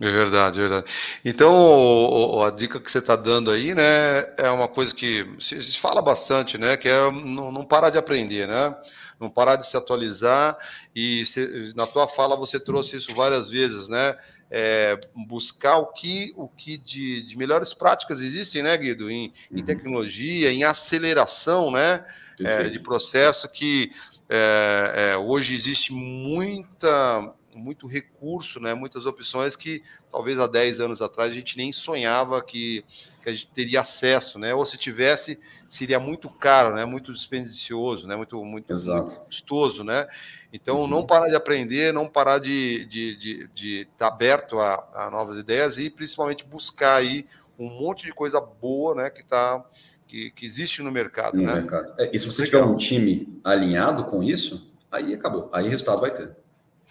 É 0.00 0.12
verdade, 0.12 0.58
é 0.58 0.60
verdade. 0.60 0.86
Então, 1.24 2.40
a 2.42 2.50
dica 2.50 2.78
que 2.78 2.90
você 2.90 2.98
está 2.98 3.16
dando 3.16 3.50
aí, 3.50 3.74
né, 3.74 4.32
é 4.36 4.48
uma 4.48 4.68
coisa 4.68 4.94
que 4.94 5.28
se 5.40 5.76
fala 5.80 6.00
bastante, 6.00 6.56
né, 6.56 6.76
que 6.76 6.88
é 6.88 7.10
não, 7.10 7.50
não 7.50 7.64
parar 7.64 7.90
de 7.90 7.98
aprender, 7.98 8.46
né, 8.46 8.76
não 9.20 9.30
parar 9.30 9.56
de 9.56 9.68
se 9.68 9.76
atualizar. 9.76 10.56
E 10.94 11.24
se, 11.26 11.72
na 11.76 11.86
tua 11.86 12.08
fala 12.08 12.36
você 12.36 12.58
trouxe 12.58 12.96
isso 12.96 13.14
várias 13.14 13.48
vezes, 13.48 13.88
né, 13.88 14.16
é, 14.50 14.98
buscar 15.14 15.76
o 15.78 15.86
que, 15.86 16.32
o 16.36 16.48
que 16.48 16.78
de, 16.78 17.22
de, 17.22 17.36
melhores 17.36 17.74
práticas 17.74 18.20
existem, 18.20 18.62
né, 18.62 18.76
Guido, 18.76 19.10
em, 19.10 19.32
uhum. 19.50 19.58
em 19.58 19.64
tecnologia, 19.64 20.50
em 20.50 20.64
aceleração, 20.64 21.70
né, 21.70 22.04
é, 22.40 22.68
de 22.68 22.80
processo 22.80 23.48
que 23.48 23.92
é, 24.28 25.12
é, 25.12 25.16
hoje 25.16 25.54
existe 25.54 25.92
muita 25.92 27.32
muito 27.58 27.86
recurso, 27.86 28.60
né, 28.60 28.72
muitas 28.72 29.04
opções 29.04 29.56
que 29.56 29.82
talvez 30.10 30.38
há 30.38 30.46
10 30.46 30.80
anos 30.80 31.02
atrás 31.02 31.30
a 31.30 31.34
gente 31.34 31.56
nem 31.56 31.72
sonhava 31.72 32.40
que, 32.42 32.84
que 33.22 33.28
a 33.28 33.32
gente 33.32 33.48
teria 33.48 33.80
acesso, 33.80 34.38
né? 34.38 34.54
Ou 34.54 34.64
se 34.64 34.78
tivesse, 34.78 35.38
seria 35.68 36.00
muito 36.00 36.30
caro, 36.30 36.74
né? 36.74 36.84
Muito 36.84 37.12
dispendicioso, 37.12 38.06
né? 38.06 38.16
Muito, 38.16 38.42
muito, 38.44 38.72
muito 38.72 39.20
custoso, 39.20 39.84
né? 39.84 40.06
Então, 40.52 40.80
uhum. 40.80 40.86
não 40.86 41.06
parar 41.06 41.28
de 41.28 41.36
aprender, 41.36 41.92
não 41.92 42.08
parar 42.08 42.38
de 42.38 42.80
estar 42.80 42.88
de, 42.88 43.16
de, 43.16 43.48
de 43.54 43.88
tá 43.98 44.08
aberto 44.08 44.58
a, 44.58 44.88
a, 44.94 45.10
novas 45.10 45.38
ideias 45.38 45.76
e 45.76 45.90
principalmente 45.90 46.44
buscar 46.44 46.96
aí 46.96 47.26
um 47.58 47.68
monte 47.68 48.06
de 48.06 48.12
coisa 48.12 48.40
boa, 48.40 48.94
né? 48.94 49.10
Que 49.10 49.20
está 49.20 49.64
que, 50.06 50.30
que, 50.30 50.46
existe 50.46 50.82
no 50.82 50.90
mercado. 50.90 51.36
No 51.36 51.44
né? 51.44 51.54
mercado. 51.54 51.92
É, 51.98 52.10
e 52.12 52.18
se 52.18 52.26
você 52.26 52.44
tiver 52.44 52.62
um 52.62 52.76
time 52.76 53.40
alinhado 53.44 54.04
com 54.04 54.22
isso, 54.22 54.72
aí 54.90 55.12
acabou. 55.12 55.50
Aí 55.52 55.68
resultado 55.68 56.00
vai 56.00 56.10
ter. 56.10 56.34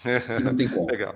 E 0.06 0.44
não 0.44 0.56
tem 0.56 0.68
como. 0.68 0.88
Legal. 0.92 1.16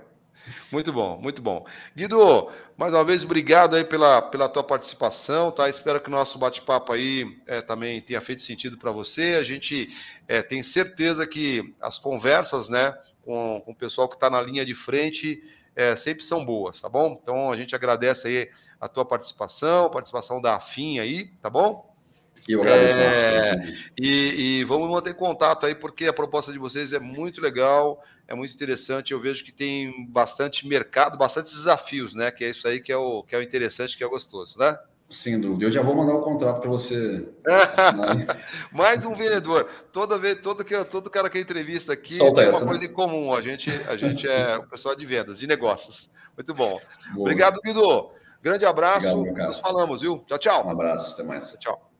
Muito 0.72 0.92
bom, 0.92 1.20
muito 1.22 1.42
bom. 1.42 1.66
Guido, 1.96 2.52
mais 2.76 2.94
uma 2.94 3.04
vez, 3.04 3.24
obrigado 3.24 3.76
aí 3.76 3.84
pela, 3.84 4.22
pela 4.24 4.50
tua 4.50 4.64
participação, 4.64 5.52
tá? 5.52 5.70
Espero 5.70 6.02
que 6.02 6.08
o 6.08 6.12
nosso 6.12 6.38
bate-papo 6.40 6.92
aí 6.92 7.40
é, 7.46 7.62
também 7.62 8.02
tenha 8.02 8.20
feito 8.22 8.42
sentido 8.42 8.78
para 8.78 8.92
você. 8.92 9.38
A 9.40 9.44
gente 9.44 9.90
é, 10.28 10.42
tem 10.42 10.64
certeza 10.64 11.28
que 11.28 11.76
as 11.80 12.00
conversas, 12.00 12.70
né, 12.70 12.98
com, 13.24 13.62
com 13.64 13.72
o 13.72 13.76
pessoal 13.76 14.10
que 14.10 14.16
está 14.16 14.30
na 14.30 14.42
linha 14.42 14.66
de 14.66 14.74
frente 14.74 15.42
é, 15.76 15.96
sempre 15.96 16.24
são 16.24 16.44
boas, 16.44 16.82
tá 16.82 16.90
bom? 16.90 17.20
Então 17.22 17.52
a 17.52 17.56
gente 17.56 17.76
agradece 17.76 18.28
aí 18.28 18.50
a 18.80 18.88
tua 18.88 19.06
participação, 19.06 19.86
a 19.86 19.90
participação 19.90 20.42
da 20.42 20.56
AFIM 20.56 21.00
aí, 21.00 21.28
tá 21.42 21.50
bom? 21.50 21.90
Eu 22.48 22.62
agradeço. 22.62 22.96
É, 22.96 23.74
e, 23.98 24.60
e 24.60 24.64
vamos 24.64 24.90
manter 24.90 25.14
contato 25.14 25.66
aí, 25.66 25.76
porque 25.76 26.08
a 26.08 26.14
proposta 26.14 26.52
de 26.52 26.58
vocês 26.58 26.92
é 26.92 27.00
muito 27.00 27.40
legal 27.40 28.04
é 28.32 28.36
muito 28.36 28.54
interessante. 28.54 29.12
Eu 29.12 29.20
vejo 29.20 29.44
que 29.44 29.52
tem 29.52 30.08
bastante 30.08 30.66
mercado, 30.66 31.18
bastante 31.18 31.54
desafios, 31.54 32.16
né? 32.16 32.32
Que 32.32 32.46
é 32.46 32.50
isso 32.52 32.66
aí 32.66 32.80
que 32.80 32.92
é 32.92 32.98
o, 32.98 33.24
que 33.24 33.36
é 33.36 33.38
o 33.38 33.42
interessante, 33.42 33.98
que 33.98 34.04
é 34.04 34.08
o 34.08 34.10
gostoso, 34.10 34.58
né? 34.58 34.78
Sem 35.10 35.42
dúvida. 35.42 35.66
Eu 35.66 35.72
já 35.72 35.82
vou 35.82 35.94
mandar 35.94 36.16
o 36.16 36.22
contrato 36.22 36.62
para 36.62 36.70
você. 36.70 37.28
Mais 38.72 39.04
um 39.04 39.14
vendedor. 39.14 39.68
Toda 39.92 40.18
vez, 40.18 40.40
todo, 40.42 40.64
que, 40.64 40.82
todo 40.86 41.10
cara 41.10 41.30
que 41.30 41.38
entrevista 41.38 41.92
aqui 41.92 42.14
Solta 42.14 42.40
tem 42.40 42.50
essa, 42.50 42.60
uma 42.60 42.68
coisa 42.68 42.82
né? 42.82 42.90
em 42.90 42.94
comum. 42.94 43.34
A 43.34 43.42
gente, 43.42 43.70
a 43.90 43.98
gente 43.98 44.26
é 44.26 44.58
o 44.58 44.64
pessoal 44.64 44.96
de 44.96 45.06
vendas, 45.06 45.38
de 45.38 45.46
negócios. 45.46 46.10
Muito 46.38 46.54
bom. 46.54 46.80
Boa. 47.14 47.20
Obrigado, 47.20 47.60
Guido. 47.62 48.12
Grande 48.42 48.66
abraço. 48.66 49.10
Obrigado, 49.10 49.50
Nos 49.50 49.60
falamos, 49.60 50.00
viu? 50.00 50.24
Tchau, 50.26 50.40
tchau. 50.40 50.66
Um 50.66 50.72
abraço. 50.72 51.16
Até 51.16 51.24
mais. 51.24 51.58
Tchau. 51.60 51.91